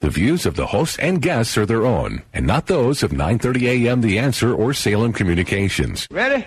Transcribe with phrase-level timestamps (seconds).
[0.00, 3.84] The views of the hosts and guests are their own, and not those of 9:30
[3.84, 4.00] a.m.
[4.00, 6.06] The Answer or Salem Communications.
[6.10, 6.46] Ready?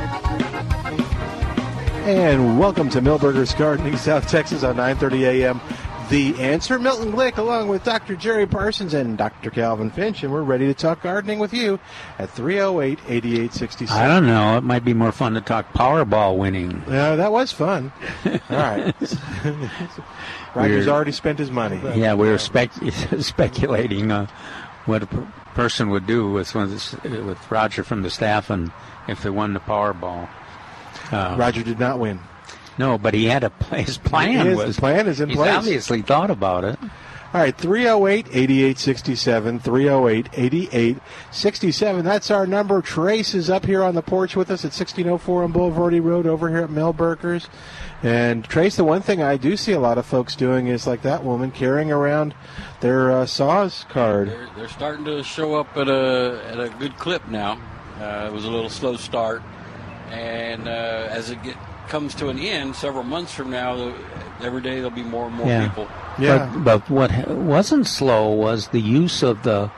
[2.03, 5.61] And welcome to Milberger's Gardening, South Texas on 9:30 a.m.
[6.09, 8.15] The answer, Milton Glick, along with Dr.
[8.15, 9.49] Jerry Parsons and Dr.
[9.49, 11.79] Calvin Finch, and we're ready to talk gardening with you
[12.19, 13.91] at 308-8867.
[13.91, 14.57] I don't know.
[14.57, 16.83] It might be more fun to talk Powerball winning.
[16.89, 17.93] Yeah, that was fun.
[18.25, 18.93] All right.
[20.53, 21.79] Roger's We're- already spent his money.
[21.97, 22.73] Yeah, we were spec-
[23.19, 24.27] speculating uh,
[24.85, 28.49] what a per- person would do with one of this, with Roger from the staff,
[28.49, 28.71] and
[29.07, 30.27] if they won the Powerball.
[31.11, 32.19] Uh, Roger did not win.
[32.77, 35.51] No, but he had a his plan His was plan is in he's place.
[35.51, 36.79] obviously thought about it.
[37.33, 42.03] All right, 308 8867, 308 8867.
[42.05, 42.81] That's our number.
[42.81, 46.49] Trace is up here on the porch with us at 1604 on Bulverde Road over
[46.49, 47.47] here at Milberger's.
[48.03, 51.03] And Trace, the one thing I do see a lot of folks doing is like
[51.03, 52.33] that woman carrying around
[52.81, 54.29] their uh, saws card.
[54.29, 57.59] They're, they're starting to show up at a at a good clip now.
[57.99, 59.41] Uh, it was a little slow start,
[60.11, 61.55] and uh, as it get,
[61.87, 63.95] comes to an end, several months from now,
[64.41, 65.67] every day there'll be more and more yeah.
[65.67, 65.87] people.
[66.17, 69.71] But, but what wasn't slow was the use of the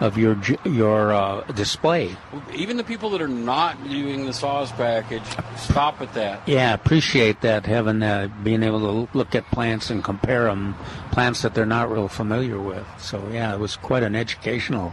[0.00, 2.16] of your your uh, display.
[2.52, 5.22] Even the people that are not doing the saws package
[5.56, 6.46] stop at that.
[6.48, 10.74] Yeah, appreciate that having uh, being able to look at plants and compare them,
[11.12, 12.86] plants that they're not real familiar with.
[12.98, 14.92] So yeah, it was quite an educational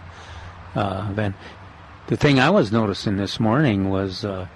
[0.75, 1.35] uh, event.
[2.07, 4.47] The thing I was noticing this morning was uh,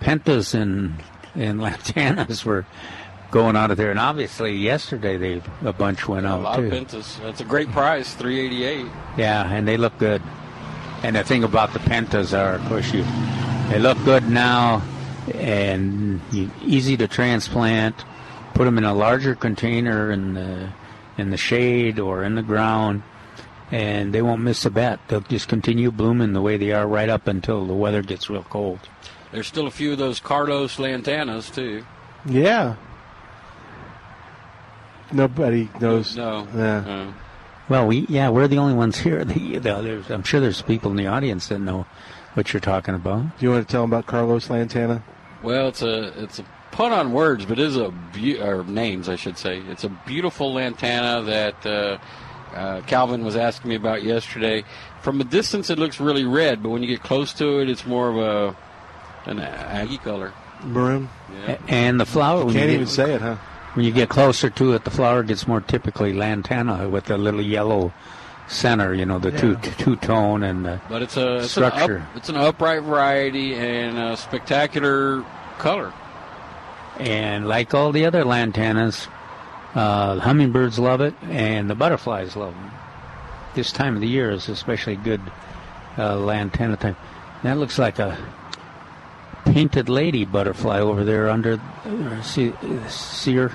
[0.00, 0.94] pentas and
[1.34, 2.64] and lantanas were
[3.30, 6.66] going out of there, and obviously yesterday they a bunch went A out lot too.
[6.66, 7.20] of pentas.
[7.22, 8.86] That's a great price, three eighty eight.
[9.16, 10.22] Yeah, and they look good.
[11.02, 13.04] And the thing about the pentas are, of course, you
[13.68, 14.82] they look good now,
[15.34, 17.94] and you, easy to transplant.
[18.54, 20.70] Put them in a larger container in the
[21.18, 23.02] in the shade or in the ground,
[23.70, 25.00] and they won't miss a bet.
[25.08, 28.44] They'll just continue blooming the way they are right up until the weather gets real
[28.44, 28.80] cold.
[29.32, 31.84] There's still a few of those Carlos lantanas too.
[32.24, 32.76] Yeah.
[35.12, 36.16] Nobody knows.
[36.16, 36.46] No.
[36.54, 36.78] Yeah.
[36.78, 37.12] Uh,
[37.68, 39.24] Well, we yeah, we're the only ones here.
[39.24, 41.86] The, the, there's, I'm sure there's people in the audience that know
[42.34, 43.38] what you're talking about.
[43.38, 45.02] Do you want to tell them about Carlos Lantana?
[45.42, 49.08] Well, it's a it's a pun on words, but it is a be- or names,
[49.08, 49.60] I should say.
[49.68, 51.98] It's a beautiful lantana that uh,
[52.54, 54.64] uh, Calvin was asking me about yesterday.
[55.02, 57.86] From a distance, it looks really red, but when you get close to it, it's
[57.86, 58.56] more of a
[59.26, 60.32] an aggie color.
[60.62, 61.08] Maroon?
[61.46, 61.58] Yeah.
[61.68, 62.44] And the flower.
[62.44, 63.36] when Can't you even get- say it, huh?
[63.74, 67.42] When you get closer to it, the flower gets more typically lantana with a little
[67.42, 67.92] yellow
[68.48, 68.94] center.
[68.94, 72.06] You know, the two two tone and the But it's a it's an, up, structure.
[72.14, 75.22] it's an upright variety and a spectacular
[75.58, 75.92] color.
[76.98, 79.08] And like all the other lantanas,
[79.74, 82.70] uh, hummingbirds love it, and the butterflies love them.
[83.54, 85.20] This time of the year is especially good
[85.98, 86.96] uh, lantana time.
[87.42, 88.16] That looks like a
[89.46, 91.60] painted lady butterfly over there under.
[91.84, 92.52] Uh, see,
[92.88, 93.52] see her?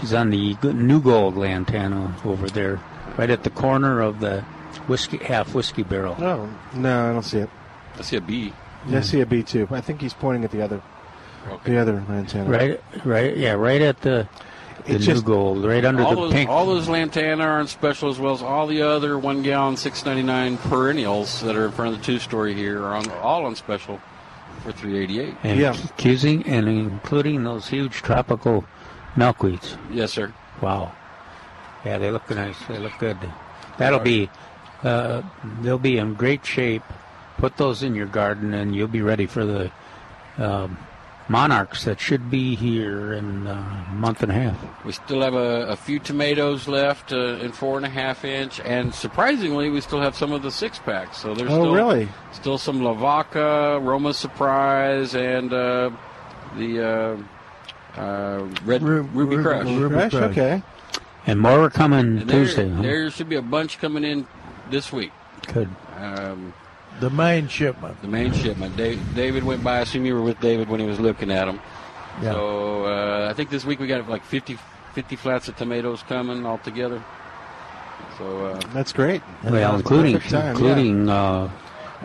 [0.00, 2.80] She's on the new gold lantana over there,
[3.16, 4.42] right at the corner of the
[4.86, 6.16] whiskey half whiskey barrel.
[6.20, 7.50] No, no, I don't see it.
[7.98, 8.52] I see a bee.
[8.88, 9.66] I see a B too.
[9.70, 10.80] I think he's pointing at the other,
[11.50, 11.72] Okay.
[11.72, 12.48] the other lantana.
[12.48, 14.28] Right, right, yeah, right at the
[14.84, 16.48] the It's new just- gold, right under the those, pink.
[16.50, 20.04] all those lantana are on special as well as all the other one gallon six
[20.04, 23.46] ninety nine perennials that are in front of the two story here are on all
[23.46, 23.98] on special
[24.66, 25.34] for three eighty eight.
[25.44, 25.74] and Yeah.
[25.84, 28.64] accusing and including those huge tropical
[29.14, 29.76] milkweeds.
[29.90, 30.32] Yes, sir.
[30.60, 30.92] Wow.
[31.84, 32.56] Yeah, they look nice.
[32.68, 33.16] They look good.
[33.78, 34.28] That'll be,
[34.82, 35.22] uh,
[35.60, 36.82] they'll be in great shape.
[37.38, 39.70] Put those in your garden, and you'll be ready for the
[40.38, 40.78] um,
[41.28, 44.84] monarchs that should be here in a month and a half.
[44.84, 48.60] We still have a, a few tomatoes left uh, in four and a half inch,
[48.60, 51.18] and surprisingly, we still have some of the six packs.
[51.18, 52.08] So there's Oh, still, really?
[52.32, 55.90] still some Lavaca, Roma Surprise, and uh,
[56.56, 57.18] the
[57.96, 59.66] uh, uh, Red Ru- Ruby Ru- Crush.
[59.66, 59.94] Ruby?
[59.94, 60.14] Crush.
[60.14, 60.62] Okay.
[61.26, 62.68] And more are coming And there, Tuesday.
[62.68, 62.82] huh?
[62.82, 64.28] there should be a bunch coming in
[64.70, 65.10] this week.
[65.52, 65.68] Good.
[65.96, 66.54] Um,
[67.00, 68.00] The main shipment.
[68.02, 68.76] the main shipment.
[68.76, 69.78] Dave, David went by.
[69.78, 71.60] I assume you were with David when he was looking at them.
[72.22, 72.32] Yeah.
[72.32, 74.58] So uh, I think this week we got like 50,
[74.94, 77.02] 50 flats of tomatoes coming all together.
[78.18, 79.20] So uh, That's great.
[79.44, 80.50] Well, That's including perfect time, yeah.
[80.52, 81.48] including uh,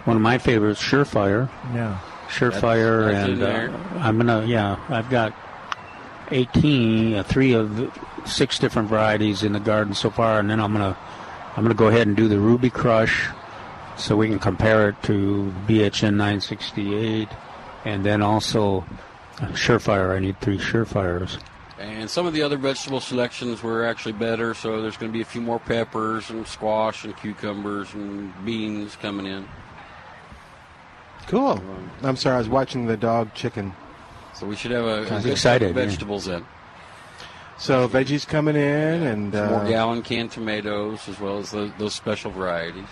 [0.03, 1.49] one of my favorites, Surefire.
[1.73, 1.99] yeah.
[2.27, 3.69] Surefire, That's- that's in and there.
[3.69, 5.33] uh, I'm gonna yeah, I've got
[6.31, 7.91] 18, uh, three of
[8.25, 10.97] six different varieties in the garden so far, and then I'm gonna
[11.55, 13.27] I'm gonna go ahead and do the Ruby Crush,
[13.97, 17.27] so we can compare it to BHN 968,
[17.85, 18.85] and then also
[19.39, 20.15] uh, Surefire.
[20.15, 21.39] I need three Surefires.
[21.79, 25.21] And some of the other vegetable selections were actually better, so there's going to be
[25.21, 29.47] a few more peppers and squash and cucumbers and beans coming in.
[31.27, 31.61] Cool.
[32.03, 33.73] I'm sorry, I was watching the dog chicken.
[34.35, 35.85] So we should have a, a Sounds good excited, yeah.
[35.85, 36.45] vegetables in.
[37.57, 41.71] So veggies coming in and Some more uh, gallon canned tomatoes as well as the,
[41.77, 42.87] those special varieties.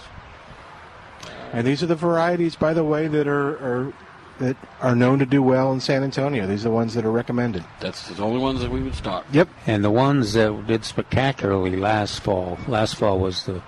[1.53, 3.93] And these are the varieties, by the way, that are, are
[4.39, 6.47] that are known to do well in San Antonio.
[6.47, 7.63] These are the ones that are recommended.
[7.81, 9.25] That's the only ones that we would stock.
[9.31, 9.49] Yep.
[9.67, 12.57] And the ones that did spectacularly last fall.
[12.67, 13.61] Last fall was the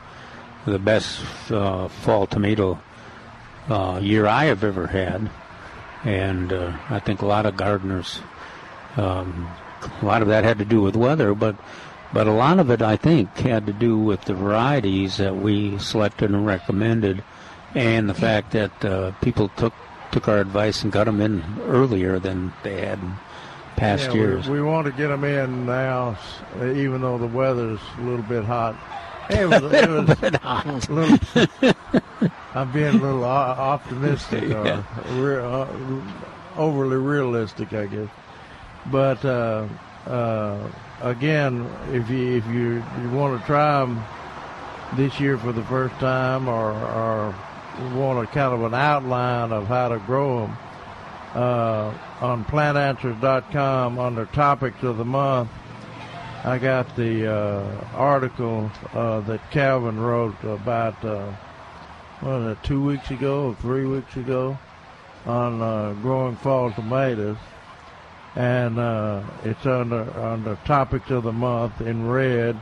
[0.66, 2.80] the best uh, fall tomato
[3.68, 5.30] uh, year I have ever had,
[6.04, 8.20] and uh, I think a lot of gardeners.
[8.98, 9.50] Um,
[10.02, 11.56] a lot of that had to do with weather, but
[12.14, 15.80] but a lot of it I think had to do with the varieties that we
[15.80, 17.24] selected and recommended,
[17.76, 19.74] and the fact that uh, people took
[20.12, 23.14] took our advice and got them in earlier than they had in
[23.78, 24.48] past Yeah, years.
[24.48, 26.18] We, we want to get them in now,
[26.62, 28.76] even though the weather's a little bit hot.
[29.30, 31.74] It was, it was a little,
[32.56, 35.68] I'm being a little optimistic or re- uh,
[36.58, 38.10] overly realistic, I guess.
[38.88, 39.68] But uh,
[40.08, 40.68] uh,
[41.02, 44.04] again, if you if you, you want to try them
[44.96, 47.36] this year for the first time, or, or
[47.94, 50.58] want a kind of an outline of how to grow them,
[51.36, 55.50] uh, on plantanswers.com under topics of the month.
[56.44, 61.32] I got the uh, article uh, that Calvin wrote about uh,
[62.22, 64.58] what was it, two weeks ago or three weeks ago
[65.26, 67.38] on uh, growing fall tomatoes,
[68.36, 72.60] and uh, it's under under topics of the month in red,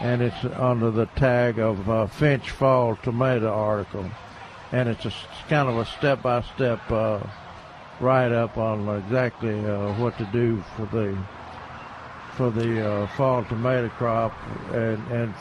[0.00, 4.10] and it's under the tag of uh, Finch Fall Tomato article,
[4.72, 5.12] and it's a
[5.48, 6.80] kind of a step by step
[8.00, 11.16] write up on exactly uh, what to do for the
[12.36, 14.32] for the uh, fall tomato crop,
[14.72, 15.34] and and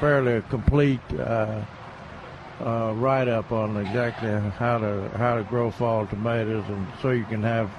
[0.00, 1.60] fairly complete uh,
[2.60, 7.24] uh, write up on exactly how to how to grow fall tomatoes, and so you
[7.24, 7.70] can have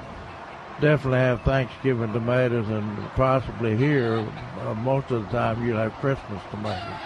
[0.80, 4.24] definitely have Thanksgiving tomatoes, and possibly here
[4.62, 7.00] uh, most of the time you'll have Christmas tomatoes.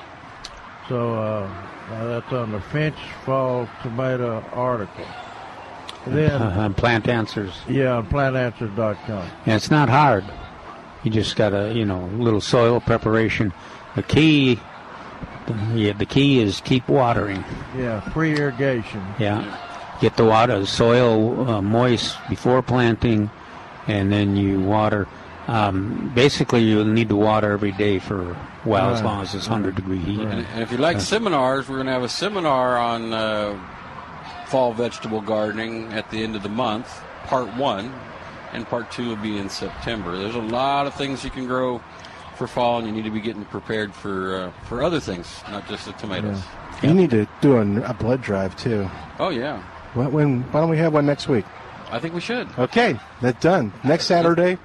[0.89, 1.49] So uh,
[1.91, 2.95] uh, that's on the Finch
[3.25, 5.05] Fall Tomato article.
[6.07, 7.53] Then uh, on Plant Answers.
[7.67, 9.29] yeah, on plantanswers.com.
[9.45, 10.23] And it's not hard.
[11.03, 13.53] You just got a you know little soil preparation.
[13.95, 14.59] The key,
[15.73, 17.43] yeah, the key is keep watering.
[17.75, 19.03] Yeah, pre irrigation.
[19.17, 23.29] Yeah, get the water, the soil uh, moist before planting,
[23.87, 25.07] and then you water.
[25.49, 29.75] Um, basically, you'll need to water every day for well as long as it's hundred
[29.75, 30.19] degree heat.
[30.19, 33.59] And, and if you like seminars, we're going to have a seminar on uh,
[34.45, 37.91] fall vegetable gardening at the end of the month, part one,
[38.53, 40.15] and part two will be in September.
[40.15, 41.81] There's a lot of things you can grow
[42.35, 45.67] for fall, and you need to be getting prepared for uh, for other things, not
[45.67, 46.43] just the tomatoes.
[46.83, 48.87] You need to do an, a blood drive too.
[49.17, 49.63] Oh yeah,
[49.95, 51.45] When, when why don't we have one next week?
[51.91, 52.47] I think we should.
[52.57, 53.73] Okay, that's done.
[53.83, 54.57] Next Saturday,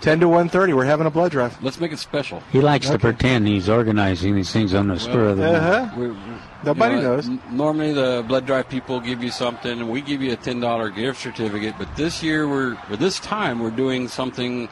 [0.00, 1.56] ten to one thirty, we're having a blood drive.
[1.62, 2.42] Let's make it special.
[2.52, 3.00] He likes to Okay.
[3.02, 5.64] pretend he's organizing these things on the spur of the moment.
[5.64, 5.94] Uh huh.
[5.96, 6.16] We- we-
[6.64, 7.28] Nobody you know, knows.
[7.28, 10.60] n- Normally, the blood drive people give you something, and we give you a ten
[10.60, 11.74] dollar gift certificate.
[11.78, 14.68] But this year, we're or this time, we're doing something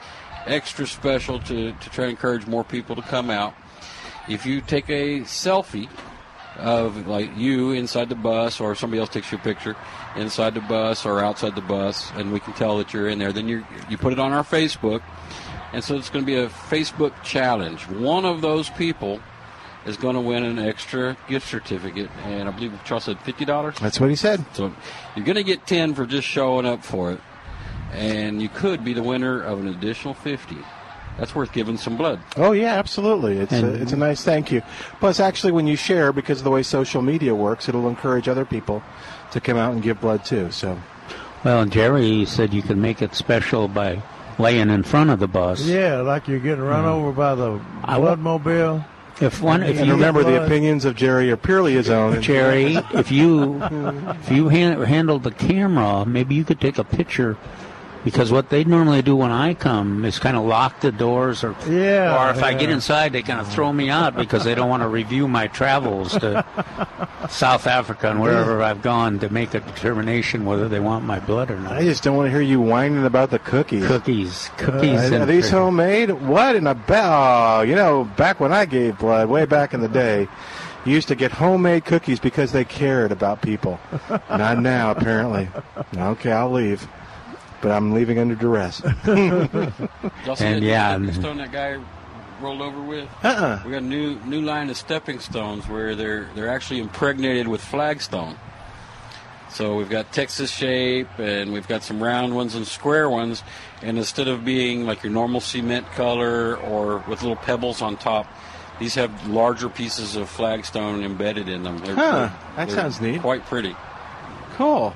[0.47, 3.55] extra special to to try to encourage more people to come out.
[4.29, 5.89] If you take a selfie
[6.59, 9.75] of like you inside the bus, or somebody else takes you a picture
[10.17, 13.33] inside the bus or outside the bus, and we can tell that you're in there,
[13.33, 15.03] then you you put it on our Facebook,
[15.73, 17.89] and so it's going to be a Facebook challenge.
[17.89, 19.21] One of those people
[19.87, 23.77] is going to win an extra gift certificate, and I believe Charles said fifty dollars.
[23.81, 24.45] That's what he said.
[24.55, 24.75] So
[25.17, 27.21] you're going to get ten for just showing up for it,
[27.93, 30.57] and you could be the winner of an additional 50.
[31.19, 32.19] That's worth giving some blood.
[32.37, 33.39] Oh yeah, absolutely.
[33.39, 34.63] It's a, it's a nice thank you.
[34.99, 38.45] Plus, actually, when you share, because of the way social media works, it'll encourage other
[38.45, 38.83] people
[39.35, 40.51] to come out and give blood too.
[40.51, 40.79] So
[41.45, 44.03] Well, Jerry said you could make it special by
[44.39, 45.65] laying in front of the bus.
[45.67, 46.91] Yeah, like you're getting run hmm.
[46.91, 48.85] over by the I wa- bloodmobile.
[49.21, 52.21] If one, if and you remember, the opinions of Jerry are purely his own.
[52.31, 57.37] Jerry, if you if you han- handled the camera, maybe you could take a picture.
[58.05, 61.57] Because what they normally do when I come is kind of lock the doors, or
[61.67, 64.69] Yeah, or if I get inside, they kind of throw me out because they don't
[64.69, 66.45] want to review my travels to
[67.31, 71.51] South Africa and wherever I've gone to make a determination whether they want my blood
[71.51, 71.73] or not.
[71.73, 73.87] I just don't want to hear you whining about the cookies.
[73.87, 76.11] Cookies, cookies, Uh, are these homemade?
[76.11, 77.03] What in a ba-
[77.59, 80.29] oh, you know, back when I gave blood, way back in the day,
[80.85, 83.81] you used to get homemade cookies because they cared about people.
[84.29, 85.49] Not now, apparently.
[85.97, 86.87] Okay, I'll leave.
[87.65, 88.83] But I'm leaving under duress.
[89.07, 91.79] Y'all see And that yeah, stepping stone that guy
[92.41, 93.09] rolled over with?
[93.25, 93.63] Uh-uh.
[93.65, 97.63] We got a new new line of stepping stones where they're they're actually impregnated with
[97.63, 98.37] flagstone.
[99.51, 103.43] So we've got Texas shape, and we've got some round ones and square ones.
[103.83, 108.27] And instead of being like your normal cement color or with little pebbles on top,
[108.79, 111.79] these have larger pieces of flagstone embedded in them.
[111.79, 113.21] They're, Huh, they're- that they're sounds neat.
[113.23, 113.75] Quite pretty.
[114.57, 114.95] Cool.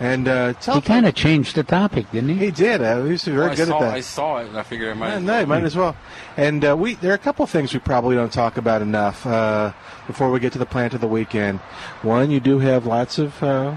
[0.00, 2.34] And uh, He kind of changed the topic, didn't he?
[2.46, 2.80] he did.
[2.80, 3.94] Uh, he was very I good saw, at that.
[3.94, 5.08] I saw it, and I figured I might.
[5.08, 5.40] Yeah, as no, well.
[5.40, 5.96] you might as well.
[6.36, 9.72] And uh, we there are a couple things we probably don't talk about enough uh,
[10.06, 11.58] before we get to the plant of the weekend.
[12.02, 13.76] One, you do have lots of uh,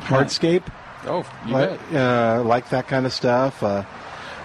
[0.00, 0.64] hardscape,
[1.06, 1.96] Oh, you like, bet.
[2.40, 3.62] uh, like that kind of stuff.
[3.62, 3.84] Uh,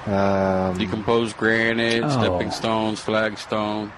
[0.05, 2.09] um, Decomposed granite, Oh.
[2.09, 3.91] stepping stones, flagstone.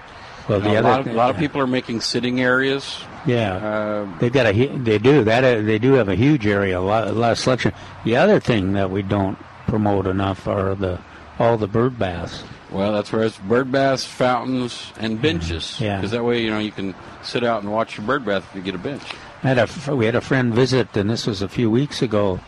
[0.48, 2.98] Well, the a, other lot of, thing- a lot of people are making sitting areas.
[3.26, 3.54] Yeah.
[3.56, 6.80] Uh, They've got a they do that uh, they do have a huge area a
[6.80, 7.72] lot, a lot of selection.
[8.04, 11.00] The other thing that we don't promote enough are the
[11.38, 12.44] all the bird baths.
[12.70, 15.78] well, that's where it's bird baths, fountains, and benches.
[15.80, 15.96] Yeah.
[15.98, 18.56] Because that way, you know, you can sit out and watch your bird bath if
[18.56, 19.02] you get a bench.
[19.42, 22.40] I had a we had a friend visit, and this was a few weeks ago.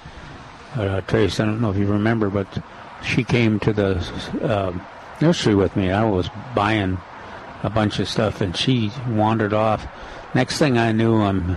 [0.74, 2.46] Uh, Trace, I don't know if you remember, but
[3.02, 3.96] she came to the
[4.42, 4.72] uh,
[5.20, 5.90] nursery with me.
[5.90, 6.98] I was buying
[7.62, 9.86] a bunch of stuff, and she wandered off.
[10.34, 11.56] Next thing I knew, I'm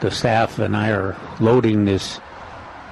[0.00, 2.20] the staff and I are loading this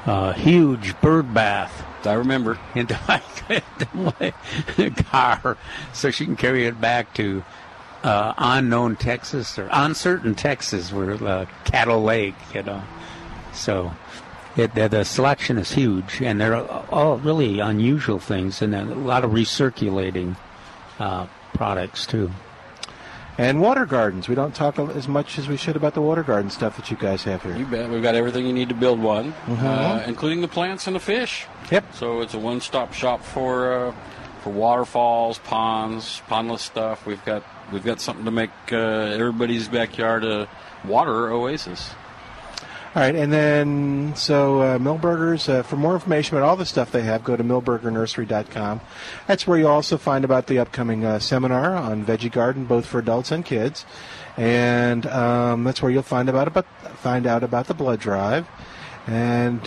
[0.07, 2.59] uh, huge bird bath I remember.
[2.75, 3.89] into my, into
[4.77, 5.57] my car
[5.93, 7.45] so she can carry it back to
[8.03, 12.83] uh, unknown Texas or uncertain Texas, where uh, Cattle Lake, you know.
[13.53, 13.93] So
[14.57, 16.57] it, the, the selection is huge, and they're
[16.91, 20.37] all really unusual things, and a lot of recirculating
[21.01, 22.31] uh, products too.
[23.39, 24.29] And water gardens.
[24.29, 26.97] We don't talk as much as we should about the water garden stuff that you
[26.97, 27.57] guys have here.
[27.57, 27.91] You bet.
[27.91, 31.47] We've got everything you need to build one, uh, including the plants and the fish.
[31.71, 31.95] Yep.
[31.95, 33.95] So it's a one-stop shop for uh,
[34.43, 37.07] for waterfalls, ponds, pondless stuff.
[37.07, 40.49] We've got we've got something to make uh, everybody's backyard a
[40.85, 41.91] water oasis.
[42.97, 45.51] All right, and then so uh, Milberger's.
[45.51, 48.81] Uh, for more information about all the stuff they have, go to milbergernursery.com.
[49.27, 52.99] That's where you'll also find about the upcoming uh, seminar on veggie garden, both for
[52.99, 53.85] adults and kids,
[54.39, 56.65] and um, that's where you'll find about about
[56.97, 58.49] find out about the blood drive.
[59.07, 59.61] And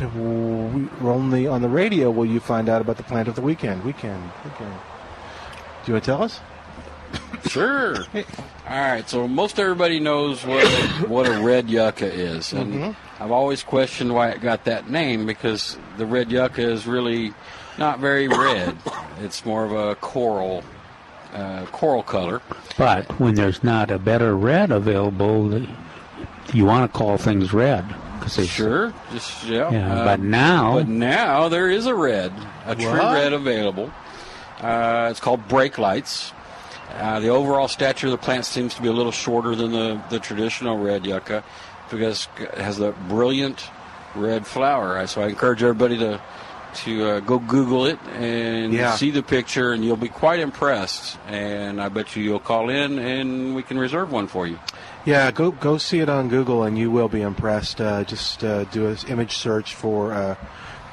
[0.99, 3.83] we're only on the radio will you find out about the plant of the weekend.
[3.83, 4.73] Weekend, weekend.
[5.85, 6.39] Do you want to tell us?
[7.47, 7.95] Sure.
[8.15, 8.23] All
[8.67, 9.07] right.
[9.07, 10.67] So most everybody knows what
[11.07, 15.77] what a red yucca is, and I've always questioned why it got that name because
[15.97, 17.33] the red yucca is really
[17.77, 18.77] not very red.
[19.21, 20.63] it's more of a coral
[21.33, 22.41] uh, coral color.
[22.77, 25.65] But when there's not a better red available,
[26.53, 27.85] you want to call things red.
[28.21, 28.93] Cause Sure.
[29.11, 29.71] Just yeah.
[29.71, 32.33] Yeah, uh, but now But now there is a red,
[32.65, 33.13] a true What?
[33.13, 33.91] red available.
[34.59, 36.33] Uh, it's called brake lights.
[36.95, 40.01] Uh, the overall stature of the plant seems to be a little shorter than the,
[40.09, 41.43] the traditional red yucca
[41.89, 43.63] because it has a brilliant
[44.15, 45.05] red flower.
[45.07, 46.21] So I encourage everybody to
[46.85, 48.95] to uh, go Google it and Yeah.
[48.95, 51.17] see the picture, and you'll be quite impressed.
[51.27, 54.59] And I bet you you'll call in, and we can reserve one for you.
[55.03, 57.81] Yeah, go go see it on Google, and you will be impressed.
[57.81, 60.35] Uh, just uh, do an image search for uh,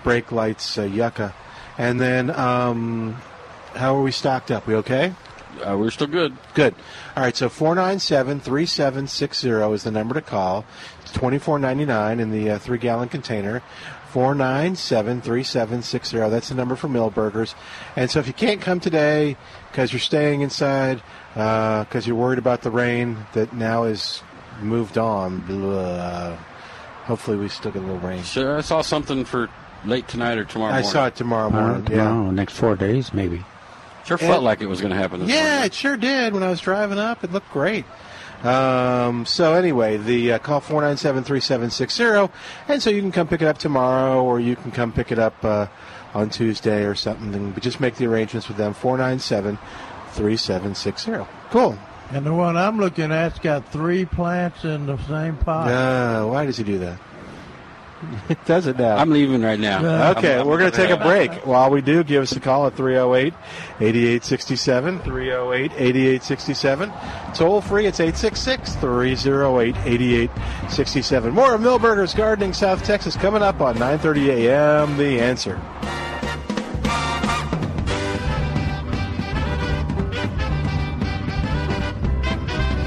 [0.02, 1.34] brake lights uh, yucca,
[1.76, 3.16] and then um,
[3.74, 4.66] how are we stocked up?
[4.66, 5.12] We okay?
[5.62, 6.36] Uh, we're still good.
[6.54, 6.75] Good.
[7.16, 7.36] All right.
[7.36, 10.64] So four nine seven three seven six zero is the number to call.
[11.02, 13.62] It's twenty four ninety nine in the uh, three gallon container.
[14.08, 16.30] Four nine seven three seven six zero.
[16.30, 17.54] That's the number for Milberger's.
[17.96, 19.36] And so if you can't come today
[19.70, 21.02] because you're staying inside
[21.34, 24.22] because you're worried about the rain that now is
[24.62, 25.40] moved on.
[25.40, 26.36] Blah.
[27.04, 28.22] Hopefully we still get a little rain.
[28.25, 29.48] So I saw something for
[29.84, 30.90] late tonight or tomorrow I morning?
[30.90, 31.86] saw it tomorrow Uh, morning.
[31.90, 32.30] yeah.
[32.32, 33.44] next four days, maybe.
[34.06, 35.66] Sure felt like it was going to happen this Yeah, morning.
[35.66, 36.32] it sure did.
[36.32, 37.84] When I was driving up, it looked great.
[38.44, 42.30] Um, so anyway, the uh, call four nine seven three seven six zero,
[42.68, 45.18] and so you can come pick it up tomorrow, or you can come pick it
[45.18, 45.66] up uh,
[46.14, 47.50] on Tuesday or something.
[47.52, 48.75] But just make the arrangements with them.
[48.75, 49.58] Four nine seven
[50.12, 51.26] three seven six zero.
[51.50, 51.78] Cool.
[52.12, 55.68] And the one I'm looking at's got three plants in the same pot.
[55.68, 57.00] Uh, why does he do that?
[58.28, 58.96] It does it now.
[58.96, 59.78] I'm leaving right now.
[59.78, 61.46] Uh, okay, I'm- I'm- we're going to take a break.
[61.46, 63.32] While we do, give us a call at 308
[63.80, 64.98] 8867.
[65.00, 66.92] 308 8867.
[67.34, 71.32] Toll free, it's 866 308 8867.
[71.32, 74.96] More of Milberger's Gardening South Texas coming up on 930 a.m.
[74.96, 75.60] The answer.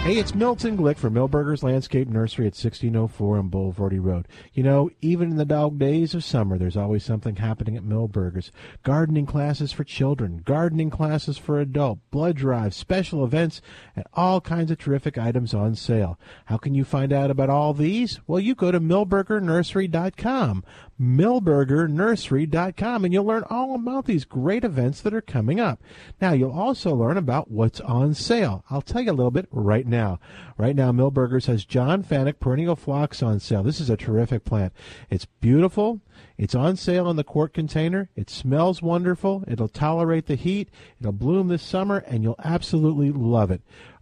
[0.10, 4.28] Hey, it's Milton Glick from Milberger's Landscape Nursery at 1604 on Bulverde Road.
[4.56, 8.52] You know, even in the dog days of summer, there's always something happening at Milberger's.
[8.82, 13.62] Gardening classes for children, gardening classes for adult, blood drives, special events,
[13.96, 16.18] and all kinds of terrific items on sale.
[16.46, 18.20] How can you find out about all these?
[18.26, 20.64] Well, you go to milbergernursery.com,
[21.00, 25.82] milbergernursery.com, and you'll learn all about these great events that are coming up.
[26.20, 28.64] Now, you'll also learn about what's on sale.
[28.70, 30.20] I'll tell you a little bit right now.
[30.58, 33.64] Right now, Milberger's has John Fanick perennial phlox on sale.
[33.64, 34.74] This is a terrific plant.
[35.10, 36.02] It's beautiful.
[36.38, 38.10] It's on sale in the quart container.
[38.16, 39.46] It smells wonderful.
[39.48, 40.70] It'll tolerate the heat.
[41.00, 43.62] It'll bloom this summer, and you'll absolutely love it.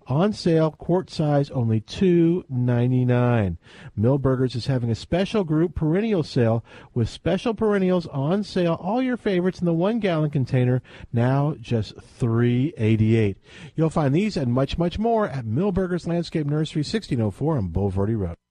[0.10, 3.58] On sale, quart size, only two ninety nine.
[4.00, 8.80] Milberger's is having a special group perennial sale with special perennials on sale.
[8.82, 13.38] All your favorites in the one gallon container, now just three eighty eight.
[13.76, 17.68] You'll find these and much, much more at Milberger's Landscape Nursery, sixteen oh four on
[17.68, 18.38] Bulverde Road.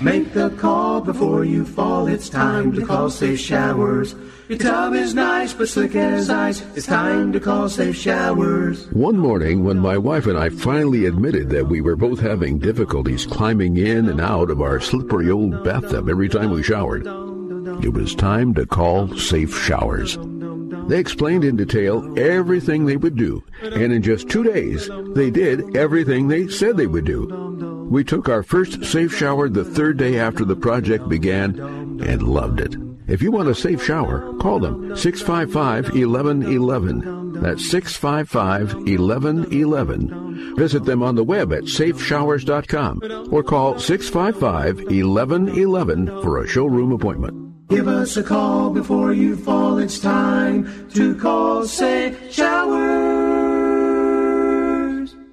[0.00, 2.06] Make the call before you fall.
[2.06, 4.14] It's time to call Safe Showers.
[4.46, 6.62] Your tub is nice but slick as ice.
[6.74, 8.86] It's time to call Safe Showers.
[8.92, 13.24] One morning, when my wife and I finally admitted that we were both having difficulties
[13.24, 17.06] climbing in and out of our slippery old bathtub every time we showered,
[17.82, 20.18] it was time to call Safe Showers.
[20.88, 25.76] They explained in detail everything they would do, and in just two days, they did
[25.76, 27.86] everything they said they would do.
[27.90, 31.58] We took our first safe shower the third day after the project began
[32.04, 32.76] and loved it.
[33.08, 37.40] If you want a safe shower, call them 655 1111.
[37.40, 40.56] That's 655 1111.
[40.56, 47.45] Visit them on the web at safeshowers.com or call 655 1111 for a showroom appointment.
[47.68, 49.78] Give us a call before you fall.
[49.78, 52.76] It's time to call Safe Showers.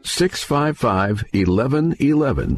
[0.04, 2.58] 655 1111.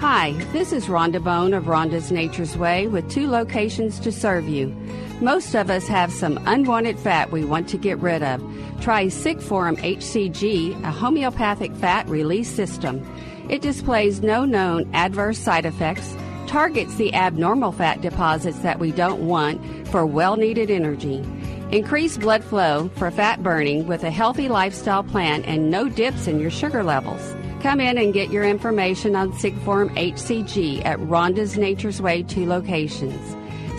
[0.00, 4.76] Hi, this is Rhonda Bone of Rhonda's Nature's Way with two locations to serve you.
[5.20, 8.40] Most of us have some unwanted fat we want to get rid of.
[8.80, 13.00] Try Sigforum HCG, a homeopathic fat release system.
[13.48, 16.16] It displays no known adverse side effects,
[16.52, 21.24] targets the abnormal fat deposits that we don't want for well needed energy.
[21.70, 26.38] Increase blood flow for fat burning with a healthy lifestyle plan and no dips in
[26.38, 27.34] your sugar levels.
[27.62, 33.30] Come in and get your information on Sigform HCG at Rhonda's Nature's Way two locations.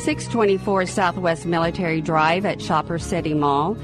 [0.01, 3.77] 624 Southwest Military Drive at Shopper City Mall.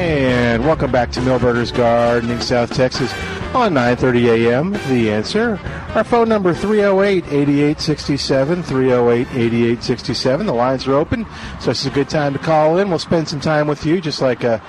[0.01, 3.13] And welcome back to Milberger's Gardening, South Texas
[3.53, 4.71] on 9:30 a.m.
[4.89, 5.59] The answer.
[5.93, 10.45] Our phone number 308-8867, 308-8867.
[10.45, 11.27] The lines are open,
[11.59, 12.89] so it's a good time to call in.
[12.89, 14.59] We'll spend some time with you, just like uh,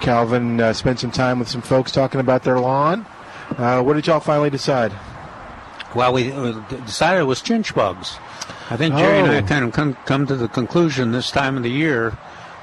[0.00, 3.04] Calvin uh, spent some time with some folks talking about their lawn.
[3.56, 4.92] Uh, what did y'all finally decide?
[5.98, 6.52] Well, we uh,
[6.86, 8.18] decided it was chinch bugs.
[8.70, 9.42] I think Jerry and I Oh.
[9.42, 12.16] kind of come, come to the conclusion this time of the year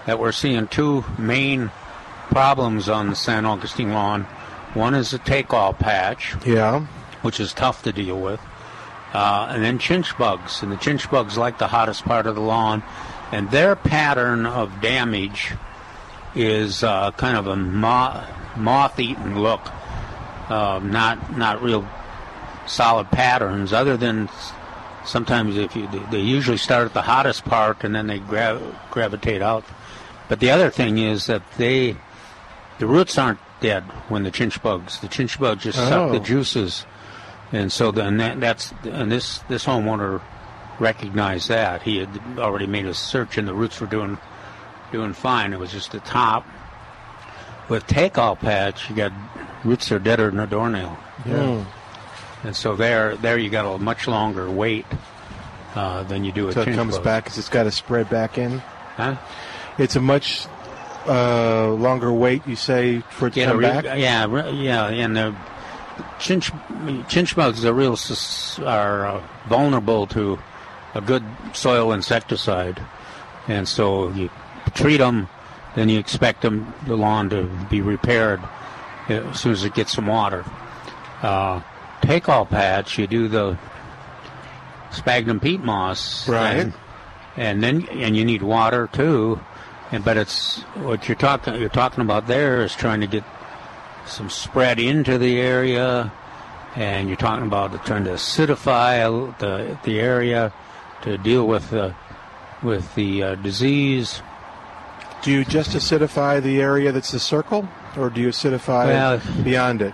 [0.05, 1.69] that we're seeing two main
[2.29, 4.23] problems on the San Augustine lawn.
[4.73, 6.83] One is the take-all patch, Yeah.
[7.23, 8.39] which is tough to deal with,
[9.13, 10.63] uh, and then chinch bugs.
[10.63, 12.83] And the chinch bugs like the hottest part of the lawn,
[13.33, 15.51] and their pattern of damage
[16.35, 18.23] is uh, kind of a mo-
[18.55, 19.59] moth-eaten look,
[20.47, 21.85] uh, not not real
[22.65, 23.73] solid patterns.
[23.73, 24.29] Other than
[25.05, 29.41] sometimes if you they usually start at the hottest part and then they gra- gravitate
[29.41, 29.63] out.
[30.27, 31.95] But the other thing is that they
[32.79, 34.99] the roots aren't dead when the chinch bugs.
[34.99, 36.23] The chinch bugs just suck the Oh.
[36.23, 36.85] juices,
[37.51, 40.21] and so then that, that's and this this homeowner
[40.79, 44.17] recognized that he had already made a search and the roots were doing
[44.91, 45.53] doing fine.
[45.53, 46.45] It was just the top.
[47.69, 49.11] With take all patch, you got
[49.63, 50.97] roots that are deader than a doornail.
[51.25, 51.61] Yeah.
[51.63, 51.63] Hmm.
[52.45, 54.85] And so there, there you got a much longer wait
[55.73, 58.59] uh, than you do So it comes back because it's got to spread back in.
[58.97, 59.15] Huh?
[59.79, 60.45] It's a much
[61.07, 63.85] uh, longer wait, you say, for it to Yeah, come re- back.
[63.97, 65.35] yeah, re- yeah, and the
[66.19, 66.51] chinch
[67.07, 67.97] chinch bugs are real
[68.63, 70.37] are uh, vulnerable to
[70.93, 72.79] a good soil insecticide,
[73.47, 74.29] and so you
[74.75, 75.29] treat them,
[75.75, 78.39] then you expect them the lawn to be repaired
[79.09, 80.45] as soon as it gets some water.
[81.21, 81.61] Uh,
[82.05, 83.57] take all patch, you do the
[84.91, 86.55] sphagnum peat moss, Right.
[86.57, 86.73] and,
[87.35, 89.39] and then and you need water too.
[89.91, 93.23] And but it's what you're talking you're talking about there is trying to get
[94.05, 96.11] some spread into the area,
[96.75, 100.53] and you're talking about trying to acidify the the area
[101.03, 101.93] to deal with the
[102.63, 104.21] with the uh, disease.
[105.21, 109.81] Do you just acidify the area that's the circle, or do you acidify Well- beyond
[109.81, 109.93] it?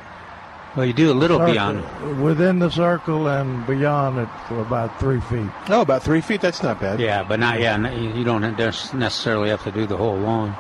[0.75, 2.21] Well, you do a little Circle- beyond.
[2.21, 5.49] Within the circle and beyond it for about three feet.
[5.69, 6.39] Oh, about three feet.
[6.39, 6.99] That's not bad.
[6.99, 7.77] Yeah, but not yeah.
[7.91, 10.55] You don't necessarily have to do the whole lawn.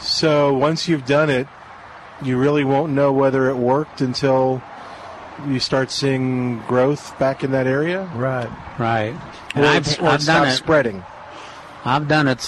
[0.00, 1.46] So once you've done it,
[2.22, 4.62] you really won't know whether it worked until
[5.46, 8.08] you start seeing growth back in that area.
[8.14, 8.48] Right.
[8.78, 9.14] Right.
[9.54, 10.52] And or it's- or it done it.
[10.52, 11.04] spreading.
[11.84, 12.38] I've done it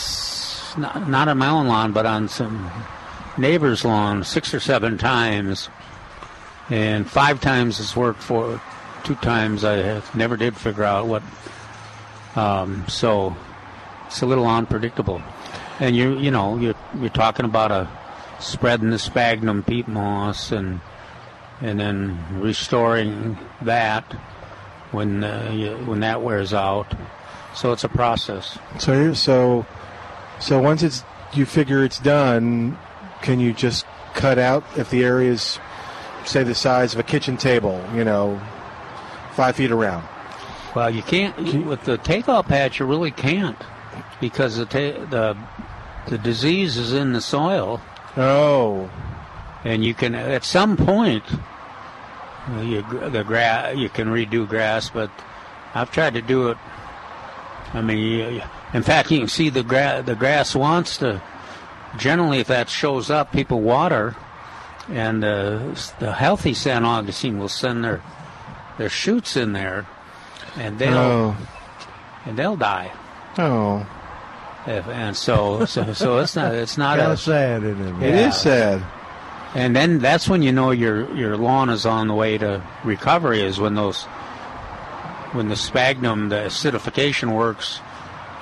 [0.78, 2.70] not, not on my own lawn, but on some
[3.36, 5.68] neighbors' lawn six or seven times,
[6.70, 8.60] and five times it's worked for.
[9.02, 11.22] Two times I have never did figure out what.
[12.36, 13.36] Um, so
[14.06, 15.22] it's a little unpredictable,
[15.78, 17.88] and you you know you're you're talking about a
[18.40, 20.80] spreading the sphagnum peat moss and
[21.60, 24.04] and then restoring that
[24.90, 26.94] when uh, you, when that wears out.
[27.54, 28.58] So it's a process.
[28.78, 29.66] So so
[30.40, 32.78] so once it's you figure it's done,
[33.22, 35.58] can you just cut out if the area's
[36.26, 38.40] say the size of a kitchen table, you know,
[39.32, 40.04] five feet around?
[40.74, 42.80] Well, you can't with the take-all patch.
[42.80, 43.58] You really can't
[44.20, 45.36] because the ta- the
[46.08, 47.80] the disease is in the soil.
[48.16, 48.90] Oh,
[49.64, 51.24] and you can at some point
[52.60, 55.10] you the grass you can redo grass, but
[55.74, 56.58] I've tried to do it.
[57.72, 60.04] I mean, in fact, you can see the grass.
[60.04, 61.22] The grass wants to.
[61.96, 64.16] Generally, if that shows up, people water,
[64.88, 68.02] and uh, the healthy San Augustine will send their
[68.78, 69.86] their shoots in there,
[70.56, 71.36] and they'll Oh.
[72.26, 72.92] and they'll die.
[73.38, 73.86] Oh.
[74.66, 78.08] If, and so, so, so it's not, it's not a sad, isn't it?
[78.08, 78.82] It is sad.
[79.54, 83.42] And then that's when you know your your lawn is on the way to recovery.
[83.42, 84.04] Is when those,
[85.32, 87.80] when the sphagnum, the acidification works,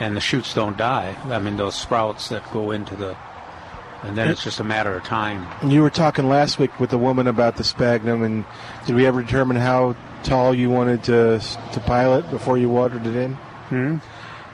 [0.00, 1.16] and the shoots don't die.
[1.24, 3.16] I mean, those sprouts that go into the,
[4.02, 5.46] and then it's just a matter of time.
[5.70, 8.44] You were talking last week with a woman about the sphagnum, and
[8.86, 11.40] did we ever determine how tall you wanted to
[11.72, 13.34] to pile it before you watered it in?
[13.34, 13.96] Hmm?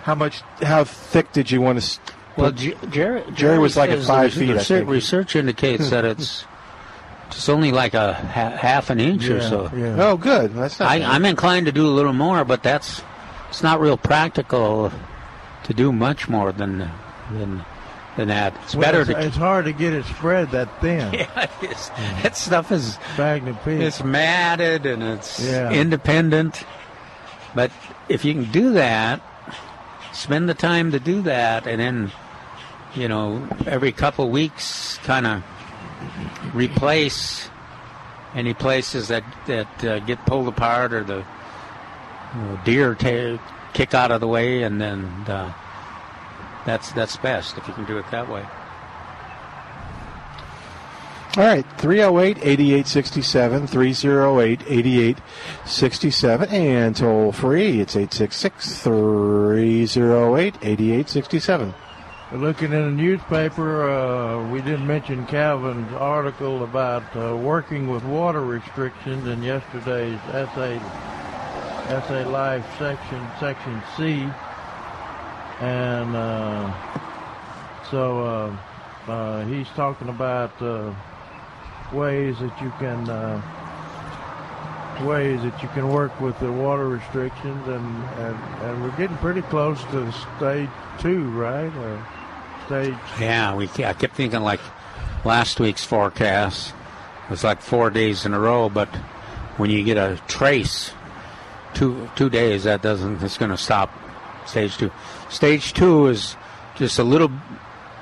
[0.03, 0.41] How much?
[0.63, 2.01] How thick did you want to?
[2.37, 4.51] Well, Jerry, Jerry was like at five the feet.
[4.51, 4.89] I Research, think.
[4.91, 6.45] research indicates that it's
[7.27, 9.71] it's only like a ha- half an inch or so.
[9.77, 9.97] yeah.
[10.03, 10.55] Oh, good.
[10.55, 11.03] That's not I.
[11.03, 13.03] I'm inclined to do a little more, but that's
[13.49, 14.93] it's not real practical
[15.65, 16.89] to do much more than
[17.33, 17.65] than
[18.19, 18.55] than that.
[18.65, 21.15] It's Well, better it's, to it's hard to get it spread that thin.
[21.15, 21.89] Yeah, it's,
[22.23, 25.71] that stuff is it's matted and it's Yeah.
[25.71, 26.65] independent.
[27.55, 27.71] But
[28.09, 29.21] if you can do that,
[30.13, 32.13] spend the time to do that, and then
[32.95, 35.43] you know every couple weeks kind of
[36.55, 37.49] replace
[38.35, 41.25] any places that that uh, get pulled apart or the
[42.35, 43.39] you know, deer ta
[43.73, 45.53] kick out of the way, and then uh,
[46.69, 48.45] that's that's best if you can do it that way.
[51.37, 57.81] All right, 308 8867, 308 8867, and toll free.
[57.81, 61.75] It's 866 308 8867.
[62.33, 68.45] Looking in the newspaper, uh, we didn't mention Calvin's article about uh, working with water
[68.45, 70.79] restrictions in yesterday's essay,
[71.89, 72.29] S.A.
[72.29, 74.29] Life section, section C.
[75.61, 76.73] And uh,
[77.91, 80.93] so uh, uh, he's talking about uh,
[81.93, 83.43] ways that you can uh,
[85.05, 89.43] ways that you can work with the water restrictions, and and, and we're getting pretty
[89.43, 90.69] close to stage
[91.01, 91.75] two, right?
[91.77, 92.07] Or
[92.67, 92.95] stage.
[93.19, 94.61] Yeah, we I kept thinking like
[95.25, 96.73] last week's forecast
[97.31, 98.89] was like four days in a row, but
[99.57, 100.93] when you get a trace,
[101.75, 103.91] two two days, that doesn't it's going to stop
[104.49, 104.91] stage two.
[105.29, 106.37] Stage two is
[106.77, 107.31] just a little.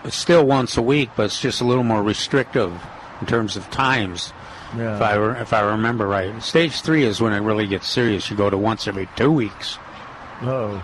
[0.05, 2.73] It's still once a week, but it's just a little more restrictive
[3.21, 4.33] in terms of times.
[4.77, 4.97] Yeah.
[4.97, 8.31] If I if I remember right, stage three is when it really gets serious.
[8.31, 9.79] You go to once every two weeks.
[10.43, 10.83] Oh.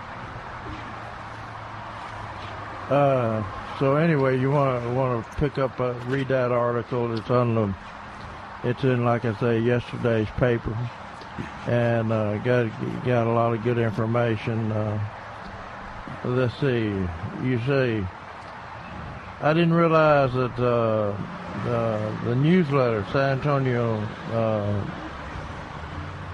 [2.89, 3.43] Uh,
[3.79, 7.15] so anyway, you want to want to pick up uh, read that article.
[7.17, 7.73] It's on the.
[8.63, 10.77] It's in like I say yesterday's paper,
[11.67, 12.69] and uh, got
[13.05, 14.71] got a lot of good information.
[14.71, 14.99] Uh,
[16.25, 16.91] let's see.
[17.43, 18.05] You see,
[19.41, 21.15] I didn't realize that uh,
[21.65, 23.95] the the newsletter San Antonio.
[24.31, 24.83] Uh,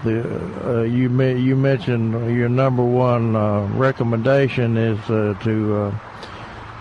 [0.04, 0.24] the
[0.66, 5.92] uh, you you mentioned your number one uh, recommendation is uh, to uh,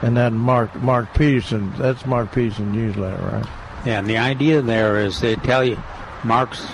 [0.00, 3.44] And that Mark Mark Peterson, that's Mark Peterson newsletter, right?
[3.84, 5.76] Yeah, and the idea there is they tell you,
[6.24, 6.64] Mark's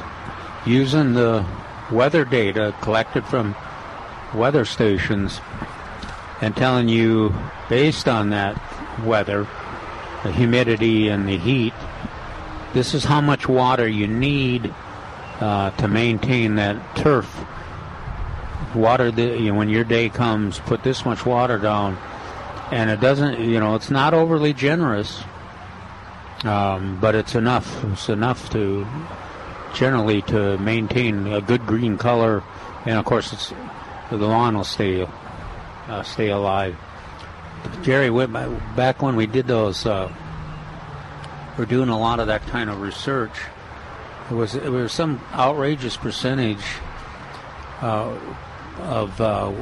[0.66, 1.44] using the
[1.94, 3.54] weather data collected from
[4.34, 5.40] weather stations
[6.40, 7.34] and telling you,
[7.68, 8.60] based on that
[9.04, 9.46] weather,
[10.22, 11.72] the humidity and the heat,
[12.72, 14.74] this is how much water you need
[15.40, 17.44] uh, to maintain that turf.
[18.74, 21.96] Water, the, you know, when your day comes, put this much water down.
[22.72, 25.22] And it doesn't, you know, it's not overly generous
[26.44, 27.82] um, but it's enough.
[27.84, 28.86] It's enough to
[29.74, 32.42] generally to maintain a good green color,
[32.86, 33.52] and of course,
[34.10, 35.06] the lawn will stay
[35.88, 36.76] uh, stay alive.
[37.82, 38.10] Jerry,
[38.76, 40.12] back when we did those, uh,
[41.58, 43.32] we're doing a lot of that kind of research.
[44.30, 46.64] It was it was some outrageous percentage
[47.80, 48.18] uh,
[48.80, 49.52] of uh,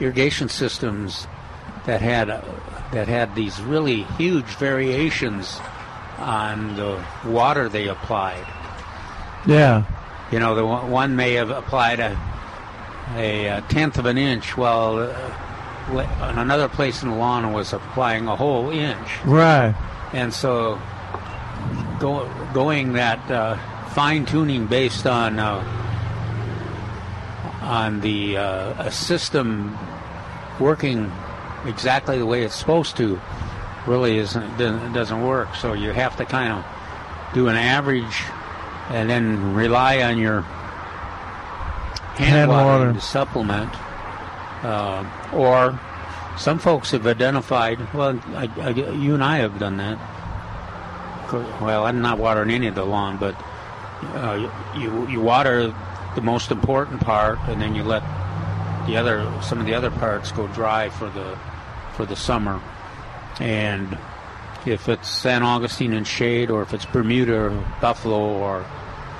[0.00, 1.26] irrigation systems
[1.86, 2.28] that had
[2.92, 5.60] that had these really huge variations
[6.18, 8.46] on the water they applied.
[9.46, 9.84] Yeah.
[10.30, 12.18] You know, the one may have applied a
[13.16, 18.28] a, tenth of an inch, while uh, on another place in the lawn was applying
[18.28, 19.24] a whole inch.
[19.24, 19.74] Right.
[20.12, 20.80] And so,
[21.98, 23.56] go, going that uh,
[23.90, 25.62] fine tuning based on uh,
[27.62, 29.76] on the uh, a system
[30.60, 31.10] working
[31.66, 33.20] exactly the way it's supposed to
[33.86, 35.54] really isn't doesn't work.
[35.56, 36.64] So you have to kind of
[37.34, 38.24] do an average
[38.90, 40.42] and then rely on your
[42.16, 42.92] hand, Hand water.
[42.92, 43.70] to supplement.
[44.64, 45.78] Uh, or
[46.36, 47.92] some folks have identified.
[47.94, 49.98] Well, I, I, you and I have done that.
[51.60, 53.34] Well, I'm not watering any of the lawn, but
[54.02, 55.74] uh, you you water
[56.14, 58.02] the most important part, and then you let
[58.86, 61.38] the other some of the other parts go dry for the
[61.94, 62.60] for the summer.
[63.40, 63.96] And
[64.66, 68.64] if it's San Augustine in shade, or if it's Bermuda, or Buffalo, or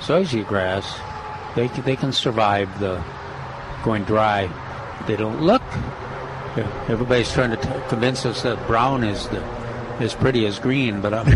[0.00, 0.98] zoysia grass,
[1.56, 3.02] they can, they can survive the
[3.84, 4.48] going dry.
[5.06, 5.62] They don't look.
[6.88, 9.42] Everybody's trying to t- convince us that brown is the
[10.00, 11.26] as pretty as green, but I'm,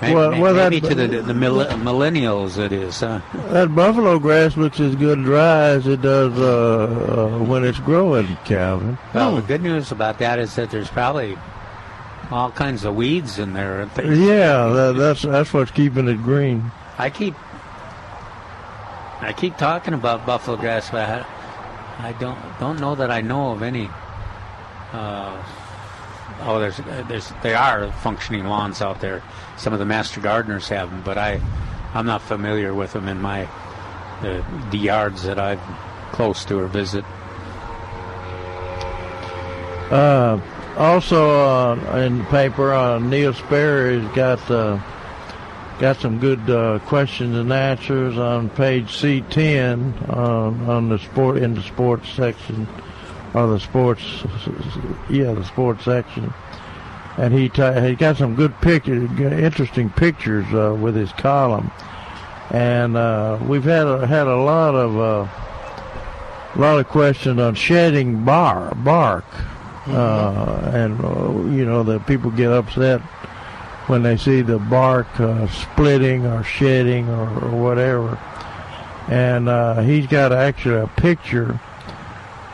[0.00, 3.00] maybe, Well- well, that- to the, the mill- millennials it is.
[3.00, 3.20] Huh?
[3.50, 8.36] That buffalo grass looks as good dry as it does uh, uh, when it's growing,
[8.44, 8.98] Calvin.
[9.14, 11.36] Well, the good news about that is that there's probably
[12.32, 13.88] all kinds of weeds in there.
[13.96, 16.70] Yeah, that, that's that's what's keeping it green.
[16.98, 17.34] I keep
[19.20, 23.52] I keep talking about buffalo grass, but I, I don't don't know that I know
[23.52, 23.88] of any.
[24.92, 25.42] Uh,
[26.40, 29.22] oh, there's there's there are functioning lawns out there.
[29.56, 31.40] Some of the master gardeners have them, but I
[31.94, 33.48] I'm not familiar with them in my
[34.22, 35.60] the, the yards that I've
[36.12, 37.04] close to or visit.
[39.90, 40.40] Uh,
[40.76, 44.80] also uh, in the paper, uh, Neil Sperry's got uh,
[45.78, 51.54] got some good uh, questions and answers on page C10 on on the sport in
[51.54, 52.66] the sports section
[53.34, 54.02] or the sports
[55.10, 56.32] yeah the sports section.
[57.18, 61.70] And he t- he got some good pictures, interesting pictures uh, with his column,
[62.50, 65.28] and uh, we've had a, had a lot of uh,
[66.54, 69.26] a lot of questions on shedding bar bark,
[69.88, 73.00] uh, and uh, you know the people get upset
[73.88, 78.18] when they see the bark uh, splitting or shedding or, or whatever.
[79.08, 81.58] And he's got actually a picture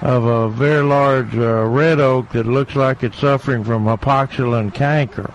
[0.01, 5.33] of a very large uh, red oak that looks like it's suffering from hypoxylon canker.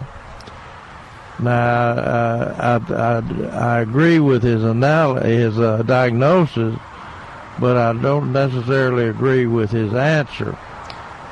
[1.40, 6.78] Now, I, I, I agree with his anal- his uh, diagnosis,
[7.60, 10.58] but I don't necessarily agree with his answer.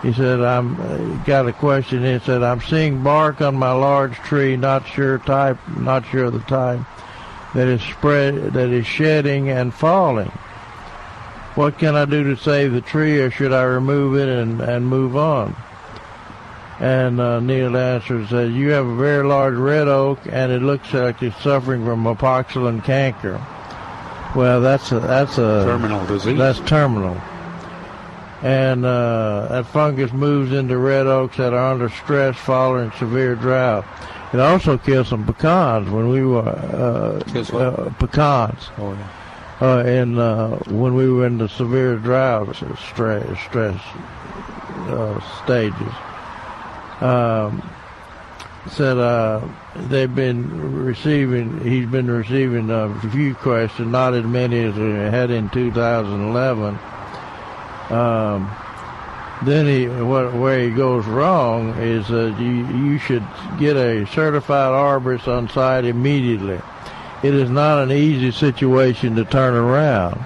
[0.02, 4.16] He said, "I'm uh, got a question." He said, "I'm seeing bark on my large
[4.16, 6.80] tree, not sure type, not sure of the type,
[7.54, 10.32] that is spread, that is shedding and falling.
[11.54, 14.88] What can I do to save the tree, or should I remove it and and
[14.88, 15.56] move on?"
[16.80, 20.92] And uh, Neil answered, said, "You have a very large red oak, and it looks
[20.94, 23.40] like it's suffering from hypoxylon canker.
[24.36, 26.40] Well, that's a that's a Terminal disease.
[26.40, 27.22] That's terminal."
[28.42, 33.86] And uh, that fungus moves into red oaks that are under stress following severe drought.
[34.34, 37.20] It also kills some pecans when we were uh,
[37.58, 38.70] uh, pecans.
[38.78, 39.10] Oh, yeah.
[39.62, 43.80] Uh, and uh, when we were in the severe drought stress stress
[44.88, 45.94] uh, stages,
[47.02, 47.62] um,
[48.72, 51.60] said uh, they've been receiving.
[51.64, 56.80] He's been receiving a few questions, not as many as he had in 2011.
[57.92, 58.50] Um,
[59.44, 63.24] then he, what, where he goes wrong is that you, you should
[63.60, 66.62] get a certified arborist on site immediately.
[67.24, 70.24] It is not an easy situation to turn around.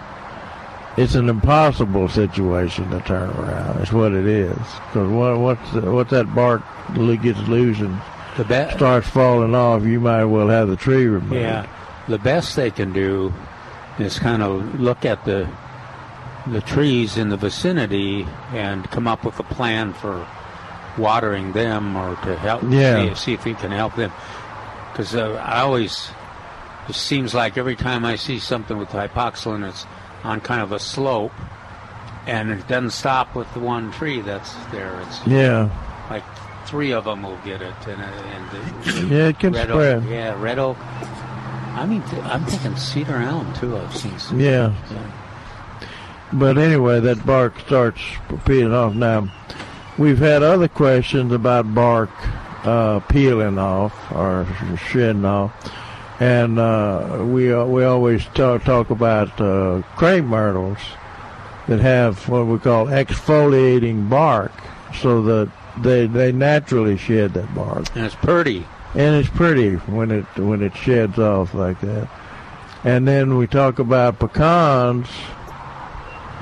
[0.97, 3.79] It's an impossible situation to turn around.
[3.79, 4.55] That's what it is.
[4.57, 6.61] Because what once once that bark
[7.21, 7.99] gets loose and
[8.37, 11.33] The be- starts falling off, you might well have the tree removed.
[11.35, 11.67] Yeah,
[12.07, 13.33] the best they can do
[13.99, 15.49] is kind of look at the
[16.47, 20.25] the trees in the vicinity and come up with a plan for
[20.97, 23.13] watering them or to help Yeah.
[23.13, 24.11] see, see if we can help them.
[24.91, 26.09] Because uh, I always
[26.87, 29.85] it seems like every time I see something with hypoxylon, it's
[30.23, 31.31] on kind of a slope,
[32.27, 35.01] and it doesn't stop with the one tree that's there.
[35.01, 35.69] It's Yeah.
[36.11, 36.23] like
[36.67, 39.97] three of them will get it, and, uh, and the Yeah, it can red spread.
[39.97, 40.77] Oak, yeah, red oak.
[41.75, 43.75] I mean, th- I'm thinking cedar elm too.
[43.77, 44.17] I've seen.
[44.19, 44.71] Some, Yeah.
[46.37, 48.01] But anyway, that bark starts
[48.43, 48.93] peeling off.
[48.93, 49.31] Now,
[49.97, 52.09] we've had other questions about bark
[52.65, 54.45] uh, peeling off or
[54.89, 55.53] shedding off,
[56.19, 60.79] and uh, we uh, we always talk talk about uh, crepe myrtles
[61.67, 64.51] that have what we call exfoliating bark,
[64.99, 67.85] so that they they naturally shed that bark.
[67.95, 68.65] And it's pretty.
[68.93, 72.09] And it's pretty when it when it sheds off like that.
[72.83, 75.07] And then we talk about pecans.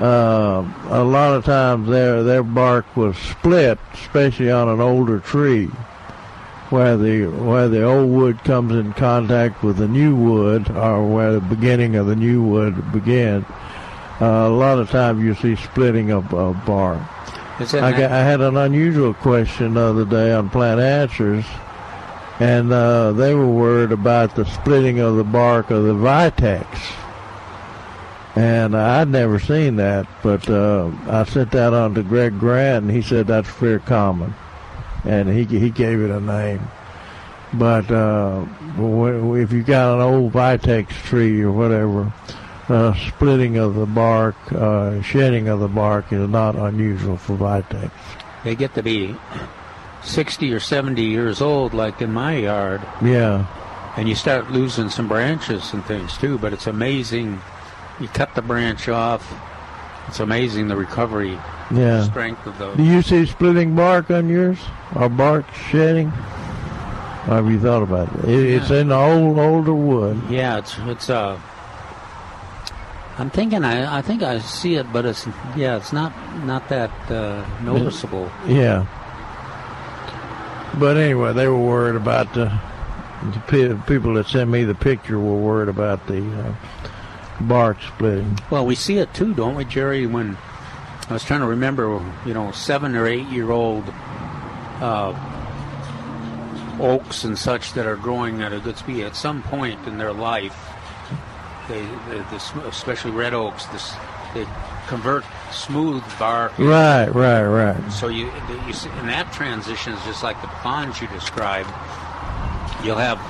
[0.00, 5.66] Uh, a lot of times their their bark was split, especially on an older tree,
[6.70, 11.32] where the where the old wood comes in contact with the new wood, or where
[11.32, 13.44] the beginning of the new wood began.
[14.20, 17.00] Uh, a lot of times you see splitting of, of bark.
[17.60, 21.44] I, got, I had an unusual question the other day on Plant Answers,
[22.40, 26.66] and uh, they were worried about the splitting of the bark of the vitex.
[28.36, 32.90] And I'd never seen that, but uh, I sent that on to Greg Grant, and
[32.90, 34.34] he said that's very common,
[35.04, 36.60] and he he gave it a name.
[37.52, 38.44] But uh,
[38.76, 42.12] if you got an old vitex tree or whatever,
[42.68, 47.92] uh, splitting of the bark, uh, shedding of the bark is not unusual for vitex.
[48.42, 49.14] They get to be
[50.02, 53.46] 60 or 70 years old, like in my yard, Yeah,
[53.96, 56.38] and you start losing some branches and things too.
[56.38, 57.40] But it's amazing.
[58.00, 59.32] You cut the branch off,
[60.08, 61.38] it's amazing the recovery
[61.70, 62.02] Yeah.
[62.04, 62.76] strength of those.
[62.76, 64.58] Do you see splitting bark on yours
[64.94, 66.10] or bark shedding?
[67.26, 68.24] Have you thought about it?
[68.28, 70.20] it it's in the old older wood.
[70.28, 71.38] Yeah, it's it's uh.
[73.16, 75.26] I'm thinking I I think I see it, but it's
[75.56, 76.12] yeah, it's not
[76.44, 78.30] not that uh, noticeable.
[78.46, 78.86] Yeah.
[80.78, 82.52] But anyway, they were worried about the,
[83.50, 86.52] the people that sent me the picture were worried about the uh,
[87.40, 88.38] bark splitting.
[88.50, 90.06] Well, we see it too, don't we, Jerry?
[90.06, 90.36] When
[91.08, 93.84] I was trying to remember, you know, seven or eight year old
[94.80, 95.12] uh,
[96.80, 99.04] oaks and such that are growing at a good speed.
[99.04, 100.56] At some point in their life,
[101.68, 103.94] they, they especially red oaks, this
[104.34, 104.46] they
[104.88, 106.58] convert smooth bark.
[106.58, 107.92] Right, right, right.
[107.92, 108.30] So you,
[108.66, 111.70] you see, and that transition is just like the ponds you described.
[112.84, 113.20] You'll have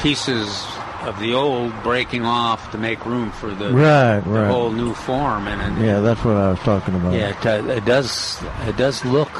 [0.00, 0.64] pieces
[1.02, 4.50] of the old breaking off to make room for the, Right, the right.
[4.50, 7.12] whole new form, and, and Yeah, that's what I was talking about.
[7.14, 8.42] yeah, it, uh, it does.
[8.66, 9.30] It does look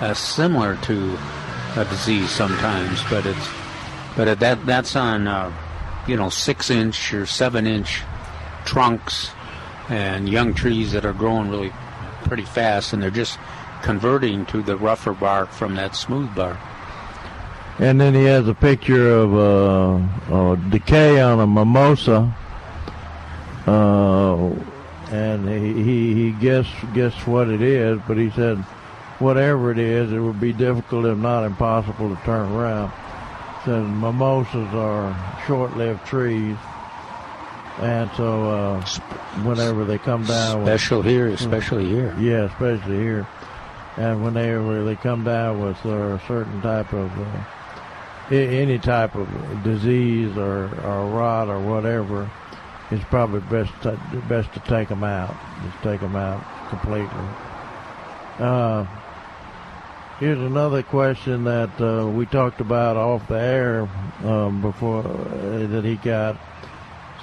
[0.00, 1.18] uh, similar to
[1.76, 3.48] a disease sometimes, but it's
[4.16, 5.52] but it, that that's on uh,
[6.08, 8.02] you know six inch or seven inch
[8.64, 9.30] trunks
[9.88, 11.72] and young trees that are growing really
[12.24, 13.38] pretty fast, and they're just
[13.82, 16.58] converting to the rougher bark from that smooth bark.
[17.80, 22.30] And then he has a picture of uh, uh, decay on a mimosa,
[23.66, 24.36] uh,
[25.10, 28.58] and he, he he guessed guessed what it is, but he said
[29.18, 32.92] whatever it is, it would be difficult, if not impossible, to turn around.
[33.64, 35.16] Said mimosas are
[35.46, 36.56] short-lived trees,
[37.80, 38.80] and so uh,
[39.42, 42.14] whenever they come down, with- Special here, especially here.
[42.18, 43.26] yeah, especially here.
[43.96, 47.26] And whenever they come down with uh, a certain type of uh,
[48.30, 49.28] any type of
[49.64, 52.30] disease or, or rot or whatever,
[52.90, 53.96] it's probably best to,
[54.28, 55.34] best to take them out.
[55.62, 57.26] Just take them out completely.
[58.38, 58.86] Uh,
[60.18, 63.88] here's another question that uh, we talked about off the air
[64.24, 66.36] um, before uh, that he got.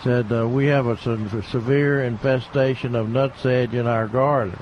[0.04, 4.58] Said uh, we have a se- severe infestation of nutsedge in our garden.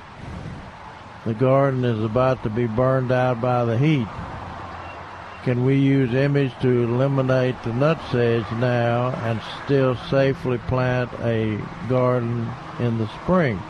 [1.26, 4.06] The garden is about to be burned out by the heat.
[5.46, 12.50] Can we use image to eliminate the nutsedge now and still safely plant a garden
[12.80, 13.62] in the spring?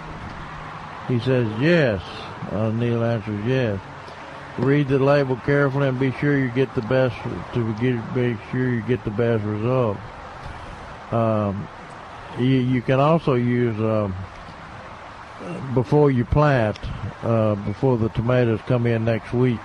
[1.07, 2.01] He says yes.
[2.51, 3.79] Uh, Neil answers yes.
[4.57, 7.15] Read the label carefully and be sure you get the best
[7.53, 9.99] to get be sure you get the best result.
[11.11, 11.69] Um,
[12.39, 14.15] you, you can also use um,
[15.75, 16.79] before you plant,
[17.23, 19.61] uh, before the tomatoes come in next week.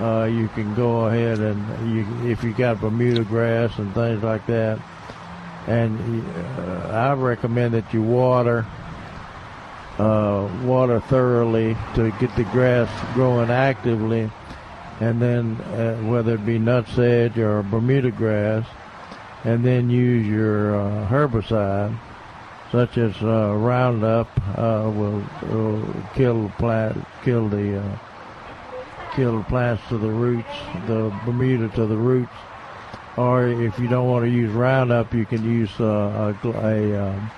[0.00, 4.44] Uh, you can go ahead and you, if you got Bermuda grass and things like
[4.46, 4.80] that,
[5.66, 6.24] and
[6.58, 8.66] uh, I recommend that you water,
[9.98, 14.30] uh, water thoroughly to get the grass growing actively,
[15.00, 18.66] and then uh, whether it be nutsedge or Bermuda grass,
[19.44, 21.96] and then use your uh, herbicide,
[22.72, 24.28] such as uh, Roundup,
[24.58, 27.98] uh, will, will kill the plant, kill the
[29.14, 30.48] kill the plants to the roots,
[30.86, 32.32] the Bermuda to the roots.
[33.16, 37.30] Or if you don't want to use Roundup, you can use uh, a, a, um,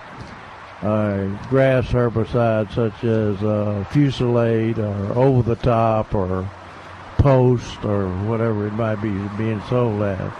[0.82, 6.48] a grass herbicide such as uh, Fusilade or Over the Top or
[7.18, 10.32] Poast or whatever it might be being sold at.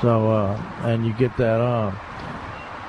[0.00, 1.98] So, uh, and you get that on.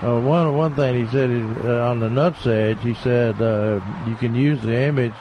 [0.04, 4.16] Uh, one one thing he said is, uh, on the nutsedge, he said uh, you
[4.16, 5.14] can use the image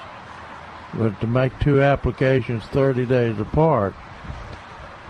[0.95, 3.95] but to make two applications 30 days apart.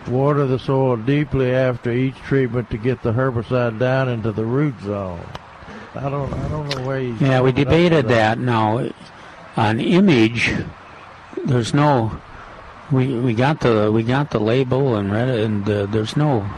[0.09, 4.74] Water the soil deeply after each treatment to get the herbicide down into the root
[4.83, 5.27] zone.
[5.95, 7.16] I don't I don't know where you.
[7.20, 8.39] Yeah, we debated that.
[8.39, 8.89] Now,
[9.57, 10.53] on image,
[11.45, 12.20] there's no.
[12.93, 16.49] We we got the we got the label and read it, and uh, there's no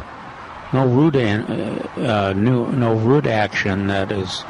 [0.72, 4.44] no root an, uh, uh, new, no root action that is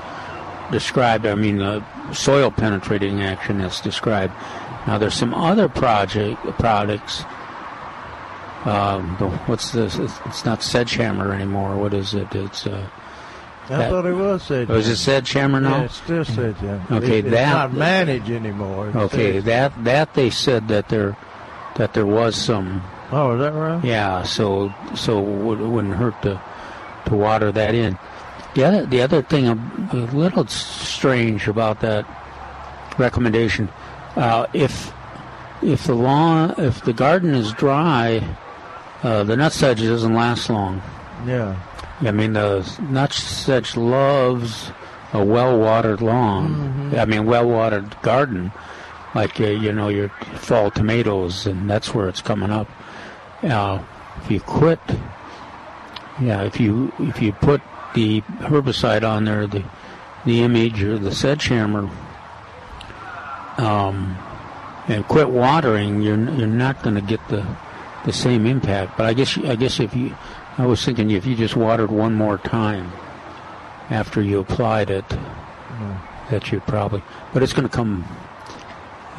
[0.71, 1.27] described.
[1.27, 4.33] I mean, the soil penetrating action is described.
[4.87, 7.25] Now, there's some other project products.
[8.65, 9.17] Um,
[9.47, 9.97] what's this?
[9.99, 11.77] It's, not Sedgehammer anymore.
[11.77, 12.35] What is it?
[12.35, 12.89] It's uh,
[13.65, 14.71] I that- thought it was said.
[14.71, 15.79] Oh, is it Sedgehammer now?
[15.79, 16.57] Yeah, it's still said
[16.91, 18.89] Okay, it, it's that- not managed anymore.
[18.89, 21.17] It's Okay, that that they said that there
[21.77, 22.83] that there was some.
[23.13, 23.85] Oh, is that right?
[23.85, 25.19] Yeah, so so
[25.53, 26.41] it wouldn't hurt to
[27.07, 27.97] to water that in.
[28.59, 29.55] The other the other thing a,
[30.13, 32.05] little strange about that
[32.99, 33.69] recommendation,
[34.17, 34.93] uh, if
[35.63, 38.21] if the lawn if the garden is dry,
[39.05, 40.83] uh, the nutsedge doesn't last long.
[41.25, 41.55] Yeah.
[42.01, 44.73] I mean, the nut sedge loves
[45.13, 46.99] a well-watered lawn, Mhm.
[46.99, 48.51] I mean well-watered garden,
[49.15, 52.67] like uh, you know your fall tomatoes, and that's where it's coming up.
[53.41, 53.79] Uh,
[54.25, 54.81] if you quit,
[56.21, 57.61] yeah, if you if you put
[57.95, 59.65] the herbicide on there, the
[60.25, 61.89] the image or the sedgehammer,
[63.59, 64.17] um,
[64.89, 67.47] and quit watering, you're you're not going to get the
[68.05, 68.97] the same impact.
[68.97, 70.15] But I guess I guess if you,
[70.57, 72.91] I was thinking if you just watered one more time
[73.91, 75.05] after you applied it,
[76.31, 77.03] that you'd probably.
[77.33, 78.05] But it's going to come.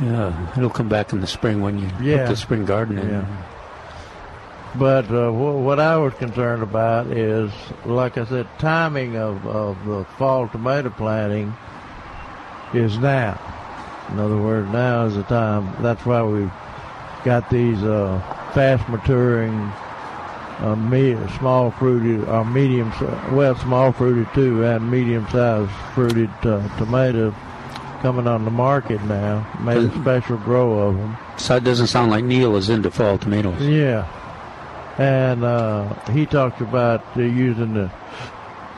[0.02, 2.20] Yeah, it'll come back in the spring when you Yeah.
[2.20, 3.10] put the spring garden in.
[3.10, 3.26] Yeah.
[4.76, 7.52] But uh, wh- what I was concerned about is,
[7.86, 11.56] like I said, timing of, of the fall tomato planting
[12.74, 13.40] is now.
[14.12, 15.74] In other words, now is the time.
[15.82, 16.52] That's why we've
[17.26, 18.20] got these uh,
[18.54, 19.54] fast maturing,
[20.60, 22.92] uh, me- small fruited, or medium,
[23.32, 27.34] well, small fruited too, and medium sized fruited uh, tomatoes
[28.02, 29.46] coming on the market now.
[29.62, 31.18] Made a special grow of them.
[31.38, 33.62] So it doesn't sound like Neil is into fall tomatoes.
[33.62, 34.08] Yeah,
[35.00, 37.90] and uh, he talked about uh, using the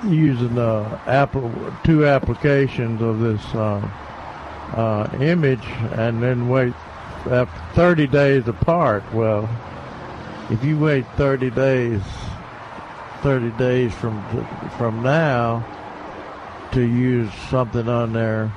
[0.03, 1.51] using the apple
[1.83, 3.81] two applications of this uh,
[4.75, 6.73] uh, image, and then wait
[7.29, 9.03] after 30 days apart.
[9.13, 9.49] Well,
[10.51, 12.01] if you wait 30 days,
[13.21, 14.23] 30 days from
[14.77, 15.65] from now
[16.71, 18.51] to use something on there.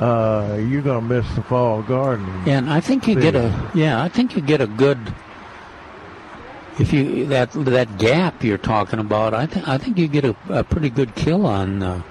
[0.00, 2.48] Uh, you're gonna miss the fall gardening.
[2.48, 5.14] And I think you get a yeah, I think you get a good
[6.78, 9.34] if you that that gap you're talking about.
[9.34, 12.02] I think I think you get a, a pretty good kill on uh,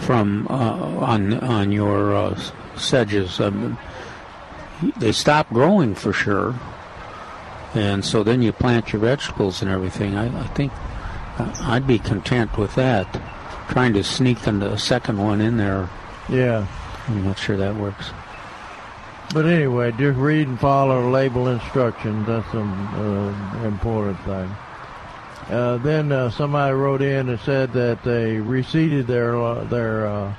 [0.00, 2.40] from uh, on on your uh,
[2.76, 3.40] sedges.
[3.40, 3.78] Um,
[4.98, 6.54] they stop growing for sure,
[7.74, 10.16] and so then you plant your vegetables and everything.
[10.16, 10.72] I, I think
[11.38, 13.20] uh, I'd be content with that.
[13.68, 15.90] Trying to sneak a second one in there.
[16.28, 16.66] Yeah.
[17.08, 18.10] I'm not sure that works.
[19.34, 22.26] But anyway, just read and follow label instructions.
[22.26, 24.50] That's an uh, important thing.
[25.50, 29.32] Uh, then uh, somebody wrote in and said that they reseeded their
[29.66, 30.34] their uh,